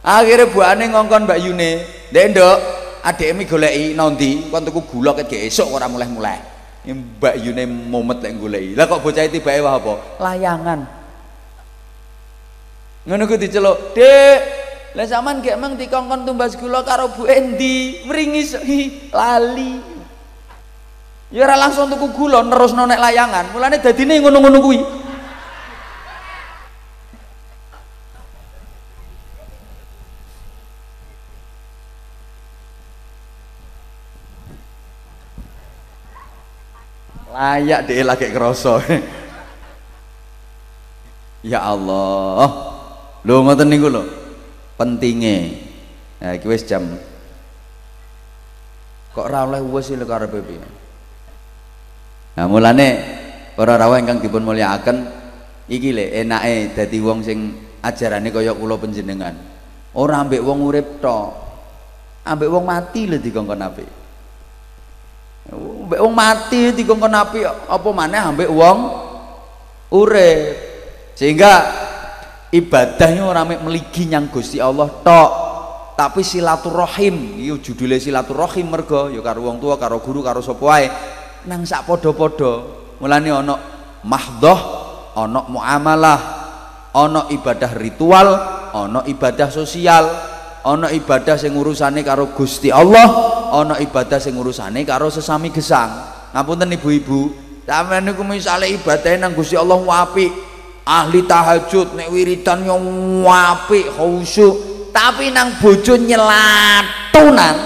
Akhire 0.06 0.50
bukane 0.50 0.90
ngongkon 0.90 1.26
Mbak 1.26 1.38
Yune, 1.42 1.70
"Ndek, 2.14 2.26
Nduk, 2.30 2.58
adik 3.04 3.36
mi 3.36 3.44
goleki 3.44 3.96
nondi? 3.96 4.48
Kon 4.48 4.64
tuku 4.64 4.80
gula 4.86 5.16
ket 5.16 5.32
esuk 5.32 5.68
ora 5.72 5.88
mulai-mulai 5.90 6.50
Mbak 6.80 7.34
Yune 7.44 7.68
momet 7.68 8.24
lek 8.24 8.40
goleki. 8.40 8.72
Lah 8.72 8.88
kok 8.88 9.04
bocah 9.04 9.28
tibake 9.28 9.60
wah 9.60 9.76
apa? 9.76 9.94
Layangan. 10.16 10.80
Ngono 13.04 13.22
ku 13.28 13.36
diceluk 13.36 13.92
dek 13.92 14.40
lah 14.96 15.06
sampean 15.06 15.38
gek 15.38 15.54
emang 15.54 15.78
dikongkon 15.78 16.26
tumbas 16.26 16.56
gula 16.56 16.80
karo 16.82 17.12
Bu 17.12 17.28
Endi? 17.28 18.00
Mringis 18.08 18.56
lali. 19.12 19.78
Ya 21.30 21.46
ora 21.46 21.54
langsung 21.54 21.92
tuku 21.92 22.10
gula 22.16 22.40
nerusno 22.42 22.88
nek 22.88 22.98
layangan. 22.98 23.52
Mulane 23.52 23.78
dadine 23.78 24.18
ngono-ngono 24.18 24.58
kuwi 24.58 24.80
layak 37.40 37.88
deh 37.88 38.04
lagi 38.04 38.28
kerosok 38.28 38.84
ya 41.40 41.64
Allah 41.64 42.70
Lho 43.20 43.44
ngoten 43.44 43.68
niku 43.68 43.92
lho. 43.92 44.02
Pentinge. 44.80 45.36
Nah 46.20 46.32
iki 46.36 46.48
jam. 46.64 46.88
Kok 49.12 49.26
ora 49.26 49.44
oleh 49.44 49.60
wis 49.60 49.92
lho 49.92 50.06
karepe? 50.08 50.40
Nah 52.38 52.46
mulane 52.48 52.88
para 53.52 53.76
rawuh 53.76 54.00
ingkang 54.00 54.24
dipun 54.24 54.46
mulyakaken 54.46 55.04
iki 55.68 55.92
lho 55.92 56.04
enake 56.24 56.72
dadi 56.72 56.98
wong 57.02 57.20
sing 57.20 57.38
ajarane 57.84 58.32
kaya 58.32 58.56
kula 58.56 58.80
panjenengan. 58.80 59.36
Ora 59.92 60.24
ambek 60.24 60.40
wong 60.40 60.64
urip 60.64 61.02
tok. 61.04 61.28
Ambek 62.24 62.48
wong 62.48 62.64
mati 62.64 63.04
lho 63.04 63.20
dikongkon 63.20 63.60
apik. 63.60 63.99
Ambek 65.50 65.98
wong 65.98 66.14
mati 66.14 66.70
dikongkon 66.70 67.14
apik 67.14 67.44
apa 67.66 67.88
maneh 67.90 68.22
ambek 68.22 68.50
wong 68.50 68.78
urip. 69.90 70.54
Sehingga 71.18 71.52
ibadahnya 72.54 73.26
orang 73.26 73.66
meligi 73.66 74.06
yang 74.06 74.30
Gusti 74.30 74.62
Allah 74.62 74.86
tok. 75.02 75.30
Tapi 75.98 76.24
silaturahim 76.24 77.36
iyo 77.36 77.60
judulnya 77.60 78.00
silaturahim 78.00 78.72
mergo 78.72 79.12
yo 79.12 79.20
karo 79.20 79.44
wong 79.44 79.60
tua 79.60 79.76
karo 79.76 80.00
guru 80.00 80.24
karo 80.24 80.40
wae. 80.40 80.88
Nang 81.44 81.66
sak 81.66 81.84
padha-padha 81.84 82.52
mulane 83.02 83.28
ana 83.28 83.54
mahdhah 84.06 84.60
ana 85.18 85.40
muamalah 85.44 86.20
ana 86.94 87.26
ibadah 87.28 87.72
ritual 87.76 88.28
ana 88.72 89.00
ibadah 89.04 89.50
sosial 89.50 90.29
ana 90.60 90.92
ibadah 90.92 91.40
sing 91.40 91.56
urusane 91.56 92.04
karo 92.04 92.36
Gusti 92.36 92.68
Allah 92.68 93.08
ana 93.52 93.80
ibadah 93.80 94.20
sing 94.20 94.36
urusane 94.36 94.84
karo 94.84 95.08
sesami 95.08 95.48
gesang. 95.48 95.90
Ngapunten 96.30 96.76
ibu-ibu? 96.76 97.32
Sampeyan 97.66 98.02
niku 98.02 98.26
misale 98.26 98.66
ibadah 98.74 99.14
nang 99.14 99.32
Gusti 99.34 99.54
Allah 99.54 99.78
apik. 100.02 100.32
Ahli 100.82 101.22
tahajud 101.22 101.94
nek 101.94 102.10
wiridan 102.10 102.66
yo 102.66 102.74
apik 103.30 103.94
khusyuk. 103.94 104.90
Tapi 104.90 105.30
nang 105.30 105.54
bojo 105.62 105.94
nyelatunan. 105.94 107.56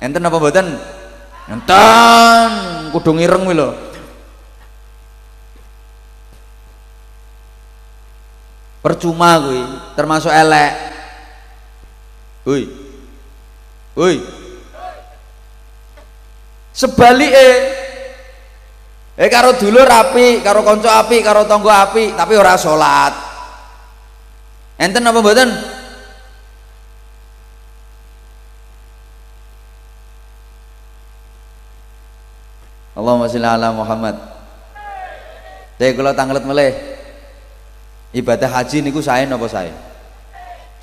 Enten 0.00 0.24
apa 0.24 0.36
mboten? 0.40 0.66
Enten. 1.52 2.50
Kudu 2.96 3.10
ngireng 3.12 3.44
kuwi 3.44 3.56
lho. 3.60 3.70
Percuma 8.80 9.36
kuwi 9.42 9.62
termasuk 9.98 10.32
elek 10.32 10.95
woi 12.46 12.62
woi 13.98 14.16
sebaliknya 16.70 17.76
Eh 19.16 19.32
karo 19.32 19.56
dulur 19.56 19.88
api, 19.88 20.44
karo 20.44 20.60
konco 20.60 20.92
api, 20.92 21.24
karo 21.24 21.48
tonggo 21.48 21.72
api, 21.72 22.12
tapi 22.12 22.36
ora 22.36 22.52
salat. 22.60 23.16
Enten 24.76 25.08
apa 25.08 25.24
mboten? 25.24 25.48
Allahumma 32.92 33.24
sholli 33.32 33.48
ala 33.48 33.72
Muhammad. 33.72 34.16
Saya 35.80 35.96
kalau 35.96 36.12
tanglet 36.12 36.44
meleh 36.44 36.72
ibadah 38.12 38.52
haji 38.52 38.84
niku 38.84 39.00
saya 39.00 39.24
napa 39.24 39.48
saya? 39.48 39.72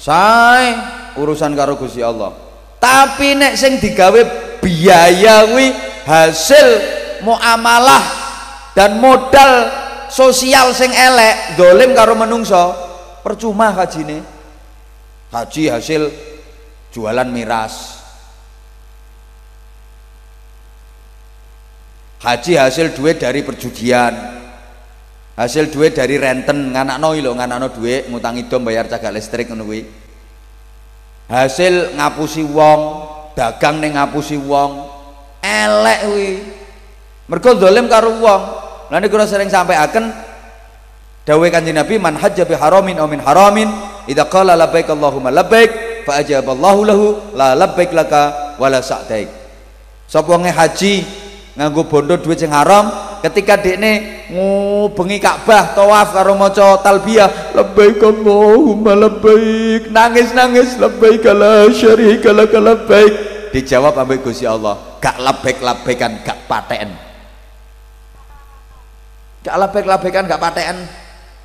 Saya 0.02 1.03
urusan 1.18 1.54
karo 1.54 1.78
Gusti 1.78 2.02
Allah. 2.02 2.34
Tapi 2.82 3.38
nek 3.40 3.56
sing 3.56 3.80
digawe 3.80 4.22
biaya 4.60 5.48
kuwi 5.48 5.72
hasil 6.04 6.68
muamalah 7.24 8.04
dan 8.76 9.00
modal 9.00 9.72
sosial 10.12 10.76
sing 10.76 10.92
elek 10.92 11.56
dolim 11.56 11.96
karo 11.96 12.14
menungso 12.14 12.76
percuma 13.24 13.72
haji 13.72 14.00
ini 14.04 14.20
haji 15.32 15.64
hasil 15.72 16.02
jualan 16.94 17.28
miras. 17.32 18.04
Haji 22.24 22.56
hasil 22.56 22.96
duit 22.96 23.20
dari 23.20 23.44
perjudian. 23.44 24.16
Hasil 25.34 25.74
duit 25.74 25.98
dari 25.98 26.16
renten 26.16 26.72
nganak 26.72 27.02
noi 27.02 27.20
lo 27.20 27.34
nganak 27.34 27.58
no 27.58 27.68
duit 27.74 28.08
ngutangi 28.08 28.48
dom 28.48 28.64
bayar 28.64 28.86
cagak 28.86 29.12
listrik 29.18 29.50
ngono 29.50 29.66
hasil 31.32 31.96
ngapusi 31.96 32.44
wong 32.44 32.80
dagang 33.34 33.80
ning 33.82 33.96
ngapusi 33.98 34.38
wong 34.38 34.86
elek 35.44 36.00
wi 36.12 36.30
mergo 37.28 37.56
dolim 37.58 37.88
karo 37.92 38.20
wong. 38.20 38.44
Lalu 38.94 39.10
kula 39.10 39.26
sering 39.26 39.50
sampai 39.50 39.74
akan 39.74 40.14
dawai 41.26 41.50
kanjeng 41.50 41.74
Nabi 41.74 41.98
man 41.98 42.14
hajja 42.14 42.46
bi 42.46 42.54
haramin 42.54 43.02
aw 43.02 43.10
min 43.10 43.26
haramin 43.26 43.66
idza 44.06 44.30
qala 44.30 44.54
labbaik 44.54 44.86
Allahumma 44.86 45.34
labbaik 45.34 46.06
fa 46.06 46.22
ajaballahu 46.22 46.80
lahu 46.86 47.06
la 47.34 47.58
labbaik 47.58 47.90
laka 47.90 48.54
wala 48.62 48.86
sa'daik. 48.86 49.32
Sapa 50.06 50.38
haji 50.38 50.94
nganggo 51.58 51.90
bondo 51.90 52.22
duit 52.22 52.38
sing 52.38 52.54
haram 52.54 52.92
ketika 53.26 53.58
dekne 53.58 54.13
ngubengi 54.32 55.18
Ka'bah 55.20 55.76
tawaf 55.76 56.14
karo 56.14 56.38
maca 56.38 56.80
talbiyah. 56.80 57.56
Labbaik 57.58 58.00
Allahumma 58.00 58.96
labbaik. 58.96 59.90
Nangis-nangis 59.90 60.80
labbaik 60.80 61.26
la 61.34 61.68
syarika 61.74 62.32
lak 62.32 62.54
labbaik. 62.54 63.14
Dijawab 63.52 63.98
ambek 64.00 64.26
Gusti 64.26 64.50
Allah 64.50 64.98
gak 64.98 65.22
labbaik 65.22 65.62
labbaikan 65.62 66.26
gak 66.26 66.50
paten 66.50 66.90
gak 69.44 69.60
labek-labekan 69.60 70.24
gak 70.26 70.42
patekan. 70.42 70.78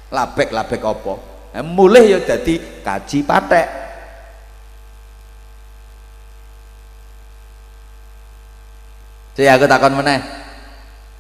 Labek-labek 0.09 0.81
apa? 0.81 1.15
Eh, 1.53 1.65
mulih 1.67 2.17
ya 2.17 2.19
jadi 2.25 2.81
kaji 2.81 3.19
patek. 3.29 3.69
Saya 9.37 9.55
aku 9.55 9.69
takon 9.69 10.01
meneh. 10.01 10.25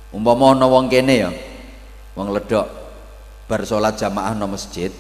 Umpama 0.08 0.56
ana 0.56 0.64
wong 0.64 0.88
kene 0.88 1.14
ya 1.20 1.30
wong 2.18 2.34
ledok 2.34 2.66
bar 3.46 3.62
salat 3.62 3.94
jamaah 3.94 4.34
no 4.34 4.50
masjid 4.50 4.90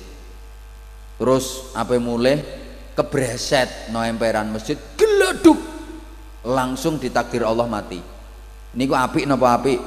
terus 1.18 1.74
apa 1.74 1.98
mulai 1.98 2.38
kebreset 2.94 3.90
no 3.90 4.06
emperan 4.06 4.54
masjid 4.54 4.78
geleduk 4.94 5.58
langsung 6.46 6.96
ditakdir 6.96 7.42
Allah 7.42 7.66
mati. 7.66 7.98
Niku 8.78 8.94
apik 8.94 9.26
napa 9.26 9.58
apik? 9.58 9.80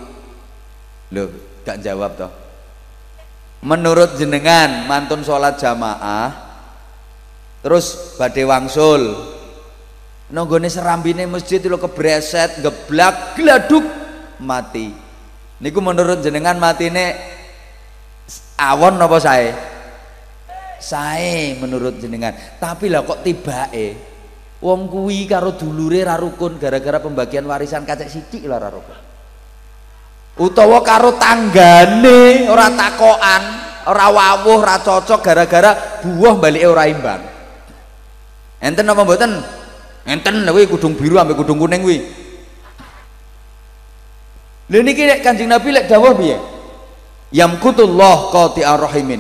Lho 1.12 1.24
gak 1.64 1.80
jawab 1.80 2.12
toh. 2.20 2.32
Menurut 3.62 4.18
jenengan 4.18 4.90
mantun 4.90 5.22
sholat 5.22 5.56
jamaah 5.62 6.34
terus 7.62 8.18
badai 8.18 8.41
wangsul 8.41 9.14
nonggone 10.34 10.66
serambine 10.66 11.30
masjid 11.30 11.62
lo 11.70 11.78
kebreset 11.78 12.58
geblak 12.66 13.38
gladuk 13.38 13.86
mati 14.41 14.90
niku 15.62 15.80
menurut 15.80 16.26
jenengan 16.26 16.58
mati 16.58 16.90
ini 16.90 17.06
awon 18.58 18.98
apa 18.98 19.18
saya 19.22 19.54
saya 20.82 21.56
menurut 21.62 22.02
jenengan. 22.02 22.34
Tapi 22.58 22.90
lah 22.90 23.06
kok 23.06 23.22
tiba 23.22 23.70
eh 23.70 23.94
wong 24.60 24.90
kuwi 24.90 25.30
karo 25.30 25.54
dulure 25.54 26.02
ra 26.02 26.18
rukun 26.18 26.58
gara-gara 26.58 26.98
pembagian 26.98 27.46
warisan 27.46 27.86
kacek 27.86 28.10
sithik 28.10 28.50
lah 28.50 28.58
ra 28.58 28.74
rukun. 28.74 29.00
Utawa 30.42 30.82
karo 30.82 31.16
tanggane 31.22 32.50
ora 32.50 32.74
takokan 32.74 33.44
ora 33.86 34.08
wawuh 34.10 34.58
ora 34.66 34.82
cocok 34.82 35.22
gara-gara 35.22 36.02
buah 36.02 36.36
balike 36.42 36.66
ora 36.66 36.90
imbang. 36.90 37.22
Enten 38.58 38.90
apa 38.90 39.02
mboten? 39.06 39.32
Enten 40.02 40.42
lha 40.42 40.50
kuwi 40.50 40.66
kudung 40.66 40.98
biru 40.98 41.22
ambek 41.22 41.38
kudung 41.38 41.62
kuning 41.62 41.86
kuwi 41.86 41.98
lha 44.72 44.80
niki 44.80 45.03
Kanjeng 45.19 45.52
Nabi 45.52 45.76
lek 45.76 45.91
dawuh 45.91 46.15
piye? 46.15 46.39
Yamkutullah 47.35 48.31
qati'ar 48.31 48.80
rahimin 48.80 49.19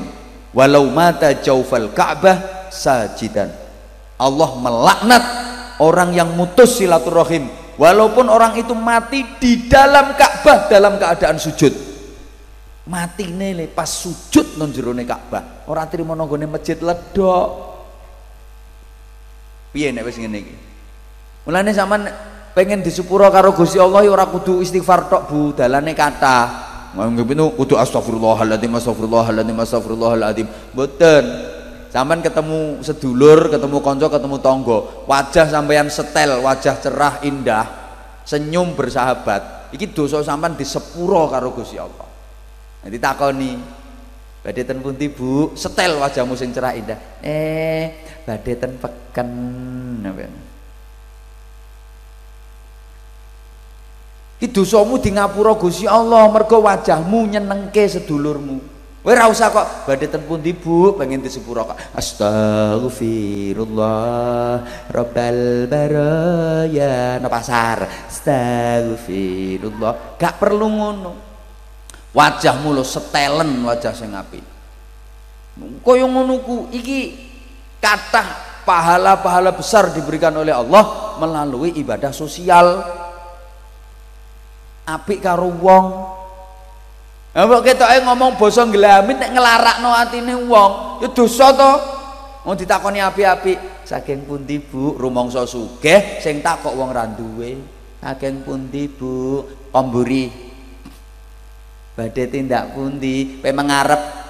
walau 0.55 0.87
mata 0.87 1.35
jaufal 1.35 1.91
ka'bah 1.91 2.71
sajidan. 2.71 3.51
Allah 4.15 4.49
melaknat 4.55 5.23
orang 5.81 6.13
yang 6.13 6.29
mutus 6.37 6.77
silaturahim 6.77 7.49
walaupun 7.75 8.29
orang 8.29 8.53
itu 8.61 8.77
mati 8.77 9.25
di 9.41 9.65
dalam 9.65 10.13
Ka'bah 10.13 10.69
dalam 10.69 11.01
keadaan 11.01 11.41
sujud. 11.41 11.73
Mati 12.85 13.29
nele 13.33 13.65
pas 13.69 13.89
sujud 13.89 14.61
non 14.61 14.69
jerone 14.69 15.03
Ka'bah 15.05 15.65
orang 15.65 15.85
terima 15.89 16.13
nonggone 16.13 16.45
masjid 16.45 16.77
ledok 16.77 17.49
piye 19.73 19.89
nek 19.89 20.05
wis 20.05 20.17
ngene 20.21 20.37
iki? 20.37 20.55
Mulane 21.49 21.71
sampean 21.73 22.05
pengen 22.51 22.83
disepuro 22.83 23.27
karo 23.31 23.55
Gusti 23.55 23.79
Allah 23.79 24.03
ya 24.03 24.11
ora 24.11 24.27
kudu 24.27 24.59
istighfar 24.59 25.07
tok 25.07 25.23
Bu. 25.31 25.39
Dalane 25.55 25.95
kata 25.95 26.69
Nganggep 26.91 27.27
itu 27.31 27.45
kudu 27.55 27.75
astagfirullahaladzim 27.79 28.71
astagfirullahaladzim 28.75 29.55
astagfirullahaladzim 29.63 30.47
mboten. 30.75 31.23
Sampean 31.91 32.23
ketemu 32.23 32.83
sedulur 32.83 33.51
ketemu 33.51 33.77
konco 33.83 34.07
ketemu 34.07 34.37
tonggo 34.39 34.77
wajah 35.07 35.47
sampean 35.47 35.87
setel 35.87 36.43
wajah 36.43 36.75
cerah 36.83 37.23
indah. 37.23 37.67
Senyum 38.27 38.75
bersahabat. 38.75 39.71
Iki 39.71 39.95
dosa 39.95 40.19
sampean 40.19 40.59
disepuro 40.59 41.31
karo 41.31 41.55
Gusti 41.55 41.79
Allah. 41.79 42.07
Nanti 42.83 42.99
takoni 42.99 43.55
badhe 44.43 44.67
ten 44.67 44.83
pundi 44.83 45.07
Bu? 45.07 45.55
Setel 45.55 45.95
wajahmu 45.95 46.35
sing 46.35 46.51
cerah 46.51 46.75
indah. 46.75 46.99
Eh 47.23 48.03
badhe 48.27 48.51
ten 48.59 48.75
peken 48.75 49.31
Iki 54.41 54.57
dosamu 54.57 54.97
di 54.97 55.13
ngapura 55.13 55.53
Gusti 55.53 55.85
Allah 55.85 56.25
mergo 56.33 56.65
wajahmu 56.65 57.29
nyenengke 57.29 57.85
sedulurmu. 57.85 58.57
Kowe 59.05 59.13
ora 59.13 59.29
kok 59.29 59.85
badhe 59.85 60.09
ten 60.09 60.25
pundi 60.25 60.57
Bu 60.57 60.97
pengen 60.97 61.21
kok. 61.21 61.77
Astaghfirullah 61.93 64.65
Rabbal 64.89 65.69
baraya 65.69 67.21
no 67.21 67.29
pasar. 67.29 67.85
Astaghfirullah. 68.09 70.17
Gak 70.17 70.41
perlu 70.41 70.73
ngono. 70.73 71.13
Wajahmu 72.09 72.73
lo 72.73 72.81
setelen 72.81 73.61
wajah 73.61 73.93
sing 73.93 74.09
apik. 74.17 74.41
Kaya 75.85 76.09
ngono 76.09 76.41
ku 76.41 76.65
iki 76.73 77.13
kathah 77.77 78.57
pahala-pahala 78.65 79.53
besar 79.53 79.93
diberikan 79.93 80.33
oleh 80.33 80.57
Allah 80.57 81.13
melalui 81.21 81.77
ibadah 81.77 82.09
sosial 82.09 83.00
apik 84.91 85.23
karo 85.23 85.47
wong 85.47 85.85
Lah 87.31 87.47
kok 87.47 87.63
ketoke 87.63 87.97
ngomong 88.03 88.35
basa 88.35 88.67
nglamin 88.67 89.15
nek 89.15 89.31
nglarakno 89.31 89.95
atine 89.95 90.35
wong, 90.35 90.99
ya 90.99 91.07
dosa 91.15 91.55
to. 91.55 91.73
Wong 92.43 92.59
ditakoni 92.59 92.99
apik-apik, 92.99 93.87
saking 93.87 94.27
pundi 94.27 94.59
Bu? 94.59 94.99
Rumangsa 94.99 95.47
sugih 95.47 96.19
sing 96.19 96.43
takok 96.43 96.75
wong 96.75 96.91
ra 96.91 97.07
duwe. 97.07 97.55
Saking 98.03 98.43
pundi 98.43 98.91
Bu? 98.91 99.47
Omburi. 99.71 100.27
Badhe 101.95 102.23
tindak 102.27 102.75
pundi? 102.75 103.39
Pe 103.39 103.55
mengarep 103.55 104.20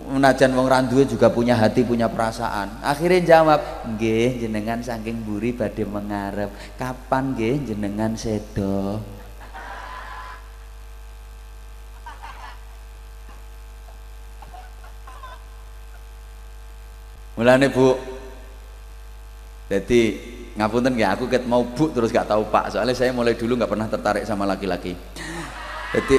menajan 0.00 0.56
wong 0.56 0.66
randuwe 0.72 1.04
juga 1.04 1.28
punya 1.28 1.52
hati 1.52 1.84
punya 1.84 2.08
perasaan. 2.08 2.80
Akhirnya 2.80 3.20
jawab 3.36 3.60
nggih 3.92 4.40
jenengan 4.40 4.80
saking 4.80 5.20
buri 5.20 5.52
badhe 5.52 5.84
mengarep. 5.84 6.48
Kapan 6.80 7.36
nggih 7.36 7.54
jenengan 7.68 8.16
sedo? 8.16 8.98
Mulane 17.36 17.68
bu. 17.68 17.96
Jadi 19.72 20.00
ngapunten 20.52 21.00
ya 21.00 21.16
aku 21.16 21.32
ket 21.32 21.48
mau 21.48 21.64
bu 21.64 21.88
terus 21.92 22.12
gak 22.12 22.28
tahu 22.28 22.44
pak. 22.52 22.76
Soalnya 22.76 22.92
saya 22.92 23.12
mulai 23.12 23.32
dulu 23.32 23.56
nggak 23.56 23.72
pernah 23.72 23.88
tertarik 23.88 24.24
sama 24.28 24.44
laki-laki. 24.44 24.92
Jadi 25.92 26.16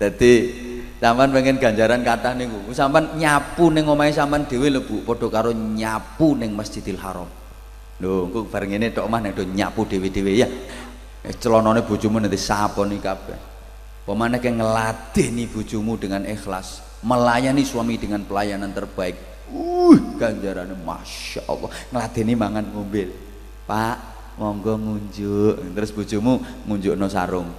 jadi 0.00 0.32
sampean 0.96 1.28
pengen 1.28 1.60
ganjaran 1.60 2.00
kata 2.00 2.32
niku 2.32 2.72
sampean 2.72 3.20
nyapu 3.20 3.68
ning 3.68 3.84
omahe 3.84 4.08
sampean 4.16 4.48
dhewe 4.48 4.72
lho 4.72 4.80
Bu 4.80 5.04
padha 5.04 5.28
karo 5.28 5.52
nyapu 5.52 6.32
ning 6.40 6.56
Masjidil 6.56 6.96
Haram. 6.96 7.28
Lho 8.00 8.32
engko 8.32 8.48
bareng 8.48 8.72
ngene 8.72 8.96
tok 8.96 9.04
mah 9.12 9.20
nek 9.20 9.36
nyapu 9.44 9.84
dhewe-dhewe 9.84 10.32
ya 10.32 10.48
eh, 11.20 11.34
celonone 11.36 11.84
bojomu 11.84 12.16
nanti 12.16 12.40
saponi 12.40 12.96
kabeh. 12.96 13.52
Pemane 14.08 14.40
ke 14.40 14.48
ngeladeni 14.48 15.44
bojomu 15.44 16.00
dengan 16.00 16.24
ikhlas 16.24 16.80
melayani 17.04 17.60
suami 17.60 18.00
dengan 18.00 18.24
pelayanan 18.24 18.72
terbaik. 18.72 19.20
Uh 19.52 20.00
ganjarannya 20.16 20.80
Masya 20.80 21.44
Allah. 21.44 21.68
Ngeladeni 21.92 22.32
mangan 22.32 22.64
mobil 22.72 23.12
Pak 23.68 23.96
monggo 24.40 24.80
ngunjuk. 24.80 25.76
Terus 25.76 25.92
bojomu 25.92 26.40
ngunjukno 26.64 27.04
sarung. 27.12 27.52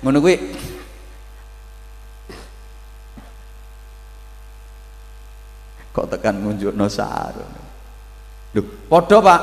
Ngono 0.00 0.18
kuwi 0.24 0.36
kok 5.92 6.08
tekan 6.08 6.40
ngunjukno 6.40 6.88
sarung 6.88 7.52
lho 8.56 8.62
padha 8.88 9.18
Pak 9.20 9.40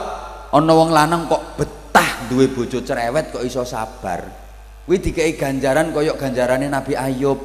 ana 0.53 0.73
wong 0.73 0.89
lanang 0.89 1.29
kok 1.29 1.61
betah 1.61 2.25
duwe 2.29 2.49
bojo 2.49 2.81
cerewet 2.81 3.29
kok 3.33 3.45
iso 3.45 3.61
sabar 3.61 4.25
kuwi 4.89 4.97
dikei 4.97 5.37
ganjaran 5.37 5.93
koyok 5.93 6.17
ganjarane 6.17 6.65
Nabi 6.65 6.97
Ayub 6.97 7.37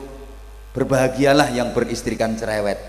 berbahagialah 0.72 1.52
yang 1.52 1.76
beristrikan 1.76 2.32
cerewet 2.34 2.80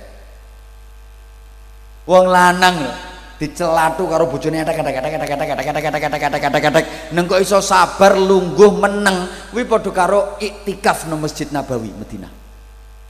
wong 2.07 2.25
lanang 2.31 2.75
lho 2.87 2.93
dicelatu 3.35 4.07
karo 4.07 4.31
bojone 4.31 4.63
etek 4.63 4.79
etek 4.79 4.95
etek 4.95 5.13
etek 5.19 5.29
etek 5.35 5.49
etek 5.51 5.67
etek 5.67 5.83
etek 5.83 6.03
etek 6.07 6.23
etek 6.23 6.43
etek 6.47 6.63
etek 6.71 6.85
neng 7.11 7.27
kok 7.27 7.43
iso 7.43 7.59
sabar 7.59 8.15
lungguh 8.15 8.79
meneng 8.79 9.27
kuwi 9.51 9.67
padha 9.67 9.91
karo 9.91 10.39
iktikaf 10.39 11.11
nang 11.11 11.19
Masjid 11.19 11.51
Nabawi 11.51 11.91
Madinah 11.91 12.31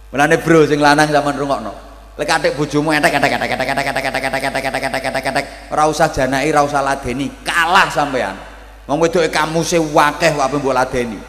Mulane 0.10 0.38
bro 0.42 0.66
sing 0.66 0.82
lanang 0.82 1.14
zaman 1.14 1.36
rungokno 1.38 1.74
lek 2.16 2.32
atik 2.32 2.56
bojomu 2.56 2.96
etek 2.96 3.20
etek 3.20 3.34
etek 3.36 3.52
etek 3.60 3.70
etek 3.76 3.88
etek 3.92 4.06
etek 4.08 4.24
etek 4.24 4.44
etek 4.48 4.66
etek 4.72 4.84
etek 4.88 5.06
etek 5.12 5.26
etek 5.36 5.46
ora 5.68 5.84
usah 5.92 6.08
janai 6.08 6.48
ora 6.48 6.64
usah 6.64 6.80
ladeni 6.80 7.28
kalah 7.44 7.92
sampean 7.92 8.40
wong 8.88 9.04
wedoke 9.04 9.28
kamuse 9.28 9.76
wakeh 9.76 10.32
wae 10.32 10.48
mbok 10.48 10.72
ladeni 10.72 11.20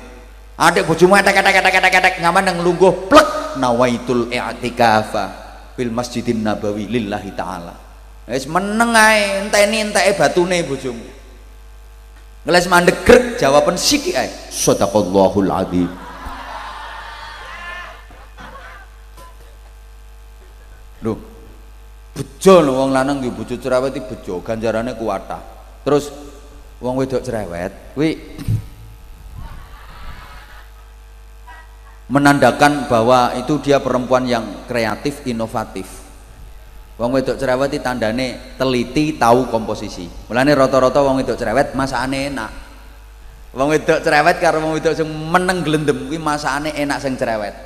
adik 0.54 0.86
bojomu 0.86 1.18
etek 1.18 1.42
etek 1.42 1.58
etek 1.58 1.74
etek 1.82 1.94
etek 1.98 2.14
ngaman 2.22 2.42
nang 2.46 2.56
lungguh 2.62 3.10
plek 3.10 3.58
nawaitul 3.58 4.30
i'tikafa 4.30 5.26
fil 5.74 5.90
masjidin 5.90 6.46
nabawi 6.46 6.86
lillahi 6.86 7.34
taala 7.34 7.74
wis 8.30 8.46
meneng 8.46 8.94
ae 8.94 9.42
enteni 9.42 9.90
enteke 9.90 10.14
batune 10.14 10.62
bojomu 10.62 11.06
ngeles 12.46 12.66
mandek 12.70 13.02
jawaban 13.42 13.74
sithik 13.74 14.14
ae 14.14 14.30
sadaqallahul 14.54 15.50
adzim 15.50 16.05
bejo 22.16 22.64
lho 22.64 22.72
wong 22.72 22.90
lanang 22.96 23.20
nggih 23.20 23.36
bojo 23.36 23.60
cerewet 23.60 23.92
iki 23.92 24.08
bejo 24.08 24.40
ganjarane 24.40 24.96
kuwatah. 24.96 25.44
Terus 25.84 26.08
wong 26.80 26.96
wedok 26.96 27.20
cerewet 27.20 27.92
kuwi 27.92 28.16
menandakan 32.08 32.88
bahwa 32.88 33.36
itu 33.36 33.60
dia 33.60 33.76
perempuan 33.84 34.24
yang 34.24 34.64
kreatif 34.64 35.20
inovatif. 35.28 35.84
Wong 36.96 37.12
wedok 37.12 37.36
cerewet 37.36 37.76
iki 37.76 37.84
tandane 37.84 38.56
teliti 38.56 39.20
tahu 39.20 39.52
komposisi. 39.52 40.08
Mulane 40.32 40.56
rata-rata 40.56 41.04
wong 41.04 41.20
wedok 41.20 41.36
cerewet 41.36 41.76
masakane 41.76 42.32
enak. 42.32 42.50
Wong 43.52 43.68
wedok 43.68 44.00
cerewet 44.00 44.40
karo 44.40 44.64
wong 44.64 44.80
wedok 44.80 44.96
sing 44.96 45.04
meneng 45.04 45.60
glendem 45.60 46.08
kuwi 46.08 46.16
masakane 46.16 46.72
enak 46.72 46.96
sing 47.04 47.20
cerewet 47.20 47.65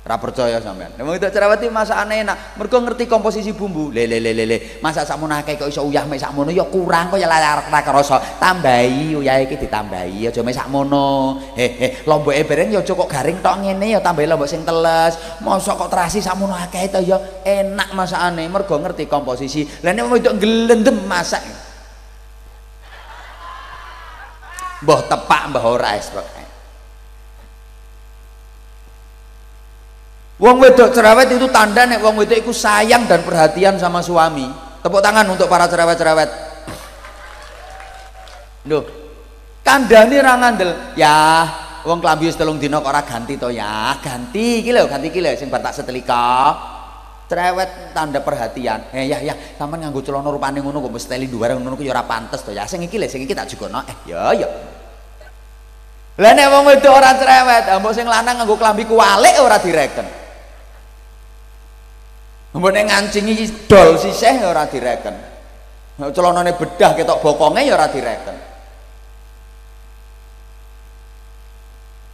Ora 0.00 0.16
percaya 0.16 0.56
sampean. 0.64 0.96
Nek 0.96 1.04
wedok 1.04 1.28
cerewet 1.28 1.60
iki 1.60 1.68
masakane 1.68 2.24
enak, 2.24 2.56
mergo 2.56 2.80
ngerti 2.80 3.04
komposisi 3.04 3.52
bumbu. 3.52 3.92
Le 3.92 4.08
le 4.08 4.16
le 4.16 4.32
le, 4.32 4.80
masak 4.80 5.04
sakmono 5.04 5.36
akeh 5.36 5.60
kok 5.60 5.68
iso 5.68 5.84
uyah 5.84 6.08
mek 6.08 6.16
sakmono 6.16 6.48
ya 6.48 6.64
kurang 6.72 7.12
kok 7.12 7.20
ya 7.20 7.28
lara 7.28 7.60
kerasa. 7.84 8.16
Tambahi 8.40 9.12
uyahe 9.20 9.44
iki 9.44 9.60
ditambahi 9.60 10.24
aja 10.24 10.40
mek 10.40 10.56
sakmono. 10.56 11.36
He 11.52 11.66
he, 11.68 11.88
lomboke 12.08 12.40
bareng 12.48 12.72
ya 12.72 12.80
aja 12.80 12.96
kok 12.96 13.12
garing 13.12 13.44
tok 13.44 13.60
ngene 13.60 13.92
ya 13.92 14.00
tambahi 14.00 14.24
lombok 14.24 14.48
sing 14.48 14.64
teles. 14.64 15.20
Mosok 15.44 15.84
kok 15.84 15.92
terasi 15.92 16.24
sakmono 16.24 16.56
akeh 16.56 16.88
to 16.88 17.04
ya 17.04 17.20
enak 17.44 17.92
masakane 17.92 18.48
mergo 18.48 18.80
ngerti 18.80 19.04
komposisi. 19.04 19.68
Lah 19.84 19.92
nek 19.92 20.08
wedok 20.08 20.40
glendem 20.40 20.96
masak. 21.04 21.44
Mbah 24.80 25.00
tepak 25.12 25.42
mbah 25.52 25.64
ora 25.68 25.92
es. 25.92 26.08
Wong 30.40 30.56
wedok 30.56 30.96
cerewet 30.96 31.36
itu 31.36 31.44
tanda 31.52 31.84
nek 31.84 32.00
wong 32.00 32.16
wedok 32.24 32.40
itu 32.40 32.52
sayang 32.56 33.04
dan 33.04 33.20
perhatian 33.20 33.76
sama 33.76 34.00
suami. 34.00 34.48
Tepuk 34.80 35.04
tangan 35.04 35.28
untuk 35.28 35.44
para 35.52 35.68
cerewet-cerewet. 35.68 36.30
Loh, 38.72 38.82
kandhane 39.60 40.16
ra 40.16 40.40
ngandel. 40.40 40.96
Ya, 40.96 41.44
wong 41.84 42.00
klambi 42.00 42.32
wis 42.32 42.40
telung 42.40 42.56
dina 42.56 42.80
kok 42.80 42.88
ganti 43.04 43.36
to 43.36 43.52
ya. 43.52 43.92
Ganti 44.00 44.64
iki 44.64 44.72
lho, 44.72 44.88
ganti 44.88 45.12
iki 45.12 45.20
lho 45.20 45.36
sing 45.36 45.52
bar 45.52 45.60
tak 45.60 45.76
setelika. 45.76 46.56
Cerewet 47.28 47.92
tanda 47.92 48.24
perhatian. 48.24 48.96
Eh 48.96 49.12
ya 49.12 49.20
ya, 49.20 49.36
sampean 49.60 49.84
nganggo 49.84 50.00
celana 50.00 50.32
rupane 50.32 50.64
ngono 50.64 50.80
kok 50.80 50.96
mesti 50.96 51.20
luar 51.28 51.52
ngono 51.60 51.76
ku 51.76 51.84
ya 51.84 51.92
ora 51.92 52.08
pantes 52.08 52.40
to 52.40 52.56
ya. 52.56 52.64
Sing 52.64 52.80
iki 52.80 52.96
lho, 52.96 53.04
sing 53.12 53.28
iki 53.28 53.36
tak 53.36 53.44
jugono. 53.52 53.84
Eh, 53.84 53.96
ya 54.08 54.32
ya. 54.32 54.48
Lah 56.16 56.32
nek 56.32 56.48
wong 56.48 56.64
wedok 56.64 56.96
ora 56.96 57.12
cerewet, 57.20 57.68
mbok 57.76 57.92
sing 57.92 58.08
lanang 58.08 58.40
nganggo 58.40 58.56
klambi 58.56 58.88
kualik 58.88 59.36
ora 59.36 59.60
direken. 59.60 60.19
Mbok 62.50 62.70
ngancingi 62.74 63.70
dol 63.70 63.94
sisih 63.94 64.42
ya 64.42 64.50
ora 64.50 64.66
direken. 64.66 65.14
Celanane 66.10 66.58
bedah 66.58 66.98
ketok 66.98 67.22
bokonge 67.22 67.62
ya 67.62 67.78
ora 67.78 67.86
direken. 67.86 68.36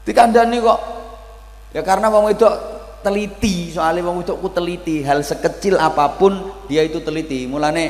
Dikandani 0.05 0.57
kok. 0.61 0.81
Ya 1.73 1.81
karena 1.81 2.13
wong 2.13 2.29
wedok 2.29 2.55
teliti, 3.01 3.73
soalnya 3.73 4.05
wong 4.05 4.21
wedokku 4.25 4.53
teliti, 4.53 5.01
hal 5.01 5.25
sekecil 5.25 5.81
apa 5.81 6.21
pun 6.21 6.53
dia 6.69 6.85
itu 6.85 7.01
teliti. 7.01 7.49
Mulane 7.49 7.85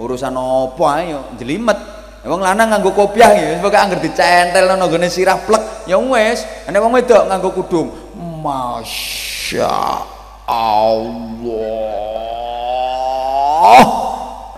urusan 0.00 0.32
apa 0.32 0.86
ayo 1.04 1.20
jelimet. 1.36 1.76
Wong 2.24 2.40
lanang 2.40 2.72
nganggo 2.72 2.96
kopiah 2.96 3.36
ya, 3.36 3.60
pokoke 3.60 3.76
angger 3.76 4.00
dicentel 4.00 4.64
nang 4.64 4.80
nggone 4.80 5.12
sirah 5.12 5.36
plek, 5.44 5.84
ya 5.84 6.00
wis. 6.00 6.40
Nek 6.64 6.80
wong 6.80 6.96
wedok 6.96 7.28
nganggo 7.28 7.52
kudung, 7.52 7.92
Masya 8.16 10.13
Allah. 10.44 12.04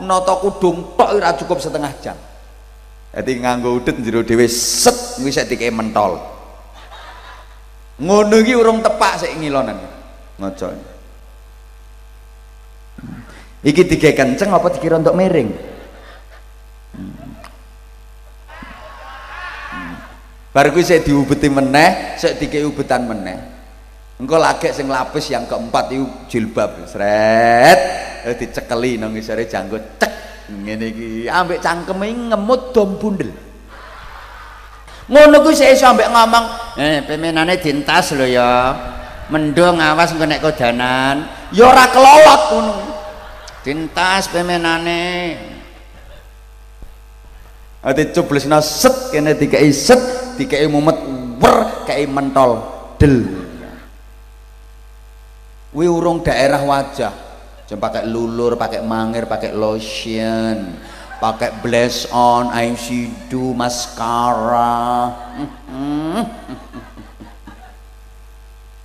Nata 0.03 0.35
kudung 0.43 0.95
tok 0.99 1.11
ora 1.17 1.33
cukup 1.39 1.59
setengah 1.63 1.93
jam. 2.03 2.19
Jadi 3.17 3.33
nganggo 3.41 3.81
udet 3.81 3.97
jero 4.05 4.21
dhewe 4.21 4.45
set 4.51 5.23
wis 5.25 5.41
dikek 5.41 5.73
mentol. 5.73 6.21
Ngono 7.97 8.37
iki 8.45 8.53
urung 8.53 8.85
tepak 8.85 9.25
sik 9.25 9.33
ngilonan. 9.41 9.81
Ngaca 10.37 10.97
iki 13.67 13.83
tiga 13.83 14.15
kenceng 14.15 14.55
apa 14.55 14.69
dikira 14.71 15.01
untuk 15.01 15.19
miring? 15.19 15.51
Baru 20.55 20.73
kuwi 20.73 20.87
sik 20.87 21.03
diubeti 21.05 21.51
meneh, 21.51 22.15
sik 22.17 22.39
dikei 22.39 22.63
ubetan 22.63 23.11
meneh 23.11 23.56
engkau 24.17 24.41
lagi 24.41 24.73
sing 24.73 24.89
lapis 24.89 25.29
yang 25.29 25.45
keempat 25.45 25.93
itu 25.93 26.07
jilbab. 26.29 26.89
Seret 26.89 27.81
eh, 28.25 28.35
dicekeli 28.37 28.97
nang 28.97 29.13
ngisore 29.13 29.45
janggut. 29.45 30.01
Cek. 30.01 30.13
Ngene 30.47 30.87
iki. 30.89 31.09
Ambek 31.29 31.61
cangkeme 31.61 32.07
ngemut 32.33 32.73
dom 32.73 32.97
bundel. 32.97 33.31
Ngono 35.07 35.39
kuwi 35.39 35.55
saya 35.55 35.79
sampe 35.79 36.03
ngomong 36.03 36.45
eh 36.83 37.03
pemenane 37.07 37.63
dintas 37.63 38.17
lho 38.17 38.27
ya. 38.27 38.75
Mendung 39.31 39.79
awas 39.83 40.15
engko 40.15 40.27
nek 40.27 40.43
kodanan. 40.43 41.27
Ya 41.53 41.67
ora 41.67 41.87
kelolot 41.91 42.43
ngono. 42.55 42.75
Dintas 43.63 44.31
pemenane. 44.31 45.05
Ati 47.83 48.03
cublesna 48.15 48.63
set. 48.63 49.15
Kene 49.15 49.35
dikai 49.35 49.71
set. 49.75 50.35
Dikai 50.39 50.67
mumet. 50.71 50.99
Wer 51.37 51.85
kai 51.87 52.07
mentol. 52.07 52.65
Del 52.97 53.46
Wi 55.77 55.85
urung 55.85 56.25
daerah 56.25 56.65
wajah. 56.65 57.13
Jangan 57.69 57.83
pakai 57.85 58.09
lulur, 58.09 58.57
pakai 58.57 58.81
mangir, 58.81 59.29
pakai 59.29 59.53
lotion, 59.53 60.73
pakai 61.21 61.61
blush 61.61 62.09
on, 62.09 62.49
eyeshadow, 62.49 63.53
mascara. 63.53 65.13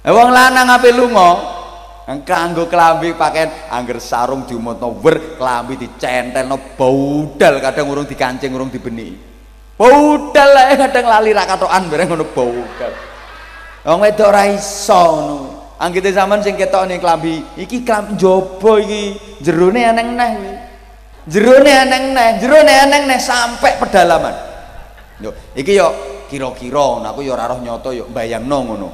Eh 0.02 0.10
wong 0.10 0.34
lanang 0.34 0.66
ape 0.66 0.90
lunga? 0.98 1.62
Kanggo 2.26 2.66
klambi 2.66 3.14
pakai 3.14 3.70
angger 3.70 4.02
sarung 4.02 4.50
diumutno 4.50 4.98
wer, 4.98 5.38
klambi 5.38 5.78
dicentelno 5.78 6.58
baudal, 6.74 7.62
kadang 7.62 7.86
urung 7.86 8.10
dikancing, 8.10 8.50
urung 8.50 8.74
dibeni. 8.74 9.14
Baudal 9.78 10.50
lah 10.58 10.74
kadang 10.74 11.06
lali 11.06 11.38
ra 11.38 11.46
katokan 11.46 11.86
bareng 11.86 12.10
ngono 12.10 12.26
baudal. 12.34 12.94
Wong 13.86 14.00
wedok 14.02 14.30
ra 14.34 14.44
iso 14.50 15.04
ngono. 15.06 15.51
Anggite 15.82 16.14
zaman 16.14 16.46
sing 16.46 16.54
ketok 16.54 16.86
ning 16.86 17.02
klambi, 17.02 17.42
iki 17.58 17.82
klambi 17.82 18.14
jobo 18.14 18.78
iki, 18.78 19.18
jerone 19.42 19.82
eneng 19.82 20.14
neh. 20.14 20.32
Jerone 21.26 21.74
eneng 21.74 22.14
neh, 22.14 22.30
jerone 22.38 22.70
eneng 22.70 23.10
neh 23.10 23.18
sampai 23.18 23.82
pedalaman. 23.82 24.36
Yo, 25.18 25.34
iki 25.58 25.74
yo 25.74 25.90
kira-kira 26.30 27.02
aku 27.02 27.26
yo 27.26 27.34
ora 27.34 27.50
roh 27.50 27.58
nyoto 27.58 27.90
yo 27.98 28.06
bayangno 28.14 28.58
ngono. 28.62 28.90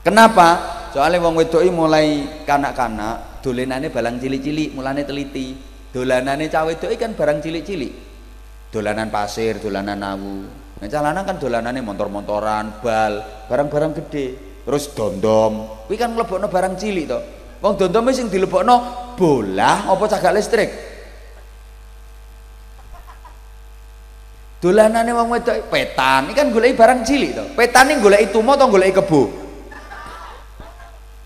Kenapa? 0.00 0.48
Soalnya 0.96 1.20
wong 1.20 1.44
wedok 1.44 1.60
mulai 1.68 2.40
kanak-kanak, 2.48 3.44
dolenane 3.44 3.92
balang 3.92 4.16
cilik-cilik, 4.16 4.72
mulane 4.72 5.04
teliti. 5.04 5.54
Dolanane 5.92 6.48
cah 6.48 6.64
wedok 6.64 6.88
kan 6.96 7.12
barang 7.12 7.44
cilik-cilik. 7.44 7.92
Dolanan 8.72 9.12
pasir, 9.12 9.60
dolanan 9.60 10.00
awu. 10.00 10.36
Nah, 10.80 10.88
lanang 10.88 11.28
kan 11.28 11.36
dolanane 11.36 11.84
motor-motoran, 11.84 12.80
bal, 12.80 13.44
barang-barang 13.52 13.92
gede. 14.00 14.26
Terus 14.64 14.96
dondom. 14.96 15.84
Kuwi 15.84 16.00
kan 16.00 16.16
mlebokno 16.16 16.48
barang 16.48 16.76
cilik 16.80 17.04
to. 17.04 17.18
Wong 17.60 17.76
dondom 17.76 18.08
sing 18.16 18.32
dilebokno 18.32 18.76
bola 19.12 19.84
apa 19.88 20.04
cagak 20.08 20.32
listrik? 20.32 20.70
Dolanane 24.60 25.12
wong 25.16 25.28
wedok 25.32 25.72
petan, 25.72 26.32
iki 26.32 26.36
kan 26.36 26.48
goleki 26.52 26.76
barang 26.76 27.00
cilik 27.04 27.30
to. 27.36 27.44
Petane 27.56 28.00
goleki 28.00 28.32
tumo 28.32 28.56
to 28.56 28.64
goleki 28.68 28.96
kebo. 29.00 29.22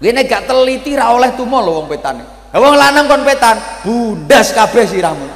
Kuwi 0.00 0.10
nek 0.10 0.26
gak 0.26 0.50
teliti 0.50 0.98
ra 0.98 1.14
oleh 1.14 1.30
tumo 1.38 1.62
lho 1.62 1.84
wong 1.84 1.86
petane. 1.86 2.24
Wong 2.54 2.74
lanang 2.74 3.06
kon 3.06 3.22
petan, 3.22 3.58
bundas 3.82 4.50
kabeh 4.56 4.86
sirahmu. 4.86 5.26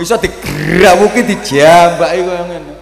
Iso 0.00 0.16
digrawuki 0.16 1.24
dijambaki 1.24 2.20
koyo 2.24 2.44
ngene. 2.48 2.81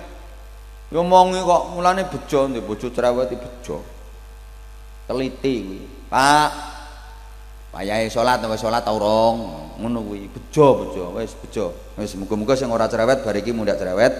Ngomongi 0.91 1.39
kok 1.39 1.63
mulane 1.71 2.03
bejo 2.11 2.51
ndek 2.51 2.67
bojo 2.67 2.91
cerewet 2.91 3.31
bejo. 3.31 3.79
Teliti 5.07 5.55
kuwi. 5.63 5.81
Pak 6.11 6.51
payahe 7.71 8.11
salat 8.11 8.43
wis 8.51 8.59
salat 8.59 8.83
ta 8.83 8.91
urung 8.91 9.71
ngono 9.79 10.03
bejo 10.03 10.67
bejo 10.83 11.15
wis 11.15 11.31
bejo. 11.39 11.95
Wis 11.95 12.19
muga-muga 12.19 12.59
sing 12.59 12.75
ora 12.75 12.91
cerewet 12.91 13.23
bar 13.23 13.39
iki 13.39 13.55
mundak 13.55 13.79
cerewet. 13.79 14.15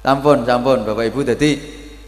Sampun 0.00 0.46
sampun 0.48 0.88
Bapak 0.88 1.12
Ibu. 1.12 1.20
Dadi 1.20 1.50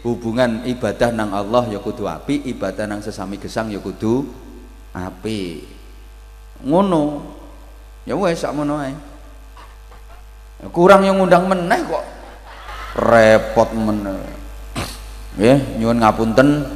hubungan 0.01 0.65
ibadah 0.65 1.11
nang 1.13 1.35
Allah 1.35 1.69
ya 1.69 1.77
kudu 1.83 2.07
api 2.07 2.49
ibadah 2.49 2.87
nang 2.89 3.03
sesami 3.05 3.37
gesang 3.37 3.69
ya 3.69 3.77
kudu 3.77 4.25
api 4.97 5.69
ngono. 6.65 7.37
Ya 8.09 8.17
wis 8.17 8.41
sak 8.41 8.57
ngono 8.57 8.81
ae 8.81 9.08
kurang 10.67 11.07
yang 11.07 11.15
ngundang 11.15 11.47
meneh 11.47 11.79
kok. 11.87 12.03
Repot 12.99 13.71
meneh. 13.71 14.19
Ya 15.39 15.55
nyuwun 15.79 16.03
ngapunten. 16.03 16.67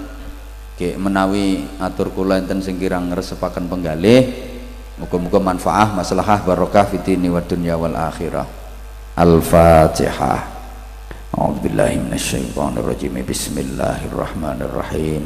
Oke, 0.74 0.98
menawi 0.98 1.70
atur 1.78 2.10
kula 2.16 2.42
enten 2.42 2.58
sing 2.64 2.80
kirang 2.82 3.14
ngresepaken 3.14 3.70
penggalih 3.70 4.26
muga-muga 4.98 5.38
manfaah 5.38 5.94
maslahah 5.94 6.42
barokah 6.42 6.90
fitini 6.90 7.30
wa 7.30 7.38
dunya 7.44 7.78
wal 7.78 7.94
akhirah. 7.94 8.48
Al-fatihah. 9.14 10.50
A'udzubillahi 11.34 11.98
minasyaitonirrajim. 12.02 13.22
Bismillahirrahmanirrahim. 13.22 15.26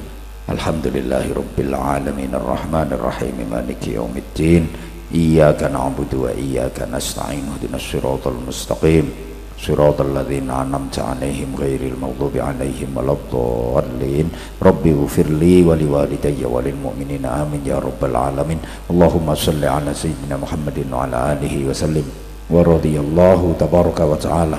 Alhamdulillahi 0.52 1.32
rabbil 1.32 1.76
alamin. 1.76 2.36
Arrahmanirrahim. 2.36 3.48
Maliki 3.48 3.96
yaumiddin 3.96 4.68
إياك 5.15 5.63
نعبد 5.63 6.13
وإياك 6.15 6.89
نستعين 6.95 7.45
اهدنا 7.53 7.77
الصراط 7.77 8.25
المستقيم 8.35 9.07
صراط 9.67 10.01
الذين 10.01 10.51
أنعمت 10.51 10.97
عليهم 10.99 11.51
غير 11.63 11.81
المغضوب 11.93 12.35
عليهم 12.49 12.89
ولا 12.97 13.13
الضالين 13.19 14.27
رب 14.63 14.85
اغفر 14.87 15.27
لي 15.43 15.63
ولوالدي 15.69 16.45
وللمؤمنين 16.55 17.25
آمين 17.43 17.63
يا 17.67 17.79
رب 17.79 18.03
العالمين 18.11 18.59
اللهم 18.91 19.27
صل 19.35 19.63
على 19.65 19.95
سيدنا 19.95 20.37
محمد 20.43 20.79
وعلى 20.93 21.17
آله 21.33 21.55
وسلم 21.69 22.07
ورضي 22.51 22.95
الله 23.05 23.41
تبارك 23.63 23.99
وتعالى 24.01 24.59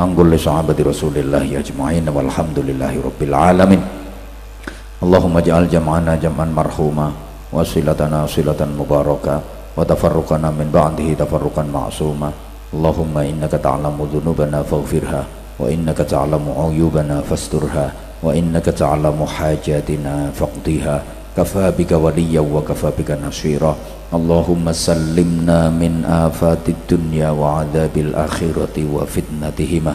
عن 0.00 0.08
كل 0.16 0.32
صحابة 0.46 0.78
رسول 0.90 1.14
الله 1.22 1.46
أجمعين 1.62 2.08
والحمد 2.08 2.58
لله 2.68 2.92
رب 3.08 3.20
العالمين 3.28 3.82
اللهم 5.04 5.34
اجعل 5.42 5.64
جمعنا 5.68 6.12
جمعا 6.24 6.46
مرحوما 6.60 7.08
وصلتنا 7.52 8.26
صلة 8.26 8.60
مباركة 8.80 9.40
وتفرقنا 9.76 10.50
من 10.50 10.70
بعده 10.74 11.08
تفرقا 11.24 11.62
معصوما 11.62 12.30
اللهم 12.74 13.18
إنك 13.18 13.50
تعلم 13.50 13.96
ذنوبنا 14.14 14.62
فاغفرها 14.62 15.22
وإنك 15.58 15.98
تعلم 15.98 16.44
عيوبنا 16.58 17.20
فاسترها 17.20 17.92
وإنك 18.22 18.64
تعلم 18.64 19.18
حاجاتنا 19.26 20.30
فاقضيها 20.34 21.02
كفى 21.36 21.72
بك 21.78 21.92
وليا 21.92 22.40
وكفى 22.40 22.90
بك 22.98 23.10
نصيرا 23.26 23.76
اللهم 24.14 24.72
سلمنا 24.72 25.70
من 25.70 26.04
آفات 26.04 26.64
الدنيا 26.68 27.30
وعذاب 27.30 27.94
الآخرة 27.96 28.76
وفتنتهما 28.94 29.94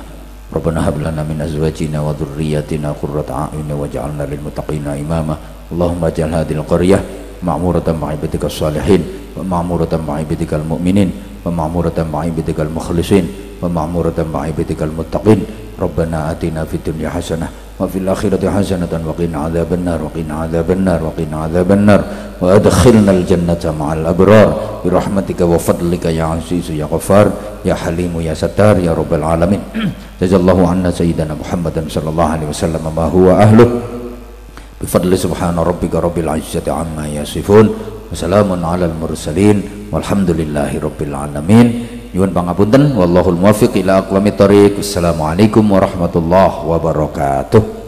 ربنا 0.56 0.89
هب 0.89 0.97
لنا 0.99 1.23
من 1.23 1.38
أزواجنا 1.41 2.02
وذرياتنا 2.02 2.89
قرة 3.02 3.30
أعين 3.30 3.69
واجعلنا 3.72 4.23
للمتقين 4.23 4.88
إماما 4.88 5.35
اللهم 5.72 6.02
اجعل 6.06 6.31
هذه 6.34 6.53
القرية 6.53 6.99
معمورة 7.43 7.88
مع 8.02 8.07
عبادك 8.10 8.45
الصالحين 8.45 9.18
ومعمورة 9.36 9.93
مع 10.09 10.15
عبادك 10.15 10.55
المؤمنين 10.55 11.11
ومعمورة 11.44 11.98
مع 12.12 12.19
عبادك 12.20 12.61
المخلصين 12.61 13.24
ومعمورة 13.62 14.19
مع 14.35 14.40
عبادك 14.43 14.82
المتقين. 14.82 15.40
ربنا 15.81 16.31
آتنا 16.31 16.65
في 16.65 16.77
الدنيا 16.77 17.09
حسنة 17.09 17.48
وفي 17.81 17.98
الآخرة 17.98 18.51
حسنة 18.51 18.93
وقنا 19.07 19.39
عذاب 19.39 19.73
النار 19.73 19.98
وقنا 20.02 20.35
عذاب 20.35 20.70
النار 20.70 21.01
وقنا 21.05 21.36
عذاب 21.44 21.73
النار. 21.73 22.01
وأدخلنا 22.40 23.12
الجنة 23.12 23.74
مع 23.81 23.93
الأبرار 23.93 24.48
برحمتك 24.85 25.40
وفضلك 25.40 26.05
يا 26.05 26.24
عزيز 26.24 26.70
يا 26.70 26.85
غفار 26.85 27.27
يا 27.65 27.74
حليم 27.74 28.20
يا 28.20 28.35
ستار 28.35 28.78
يا 28.78 28.93
رب 28.93 29.12
العالمين. 29.15 29.61
جزا 30.20 30.36
الله 30.36 30.69
عنا 30.69 30.90
سيدنا 30.90 31.35
محمد 31.40 31.85
صلى 31.89 32.09
الله 32.11 32.28
عليه 32.28 32.47
وسلم 32.52 32.85
ما 32.97 33.05
هو 33.05 33.31
أهله؟ 33.31 33.69
بفضل 34.81 35.19
سبحان 35.19 35.57
ربك 35.59 35.94
رب 35.94 36.19
العزة 36.19 36.66
عما 36.73 37.09
يصفون 37.09 37.66
Wassalamun 38.11 38.59
alal 38.66 38.91
mursalin 38.91 39.89
walhamdulillahi 39.95 40.82
rabbil 40.82 41.15
alamin. 41.15 41.66
Nyuwun 42.11 42.35
pangapunten 42.35 42.99
wallahul 42.99 43.39
muwaffiq 43.39 43.70
ila 43.87 44.03
aqwamit 44.03 44.35
thoriq. 44.35 44.82
Wassalamualaikum 44.82 45.62
warahmatullahi 45.62 46.66
wabarakatuh. 46.66 47.80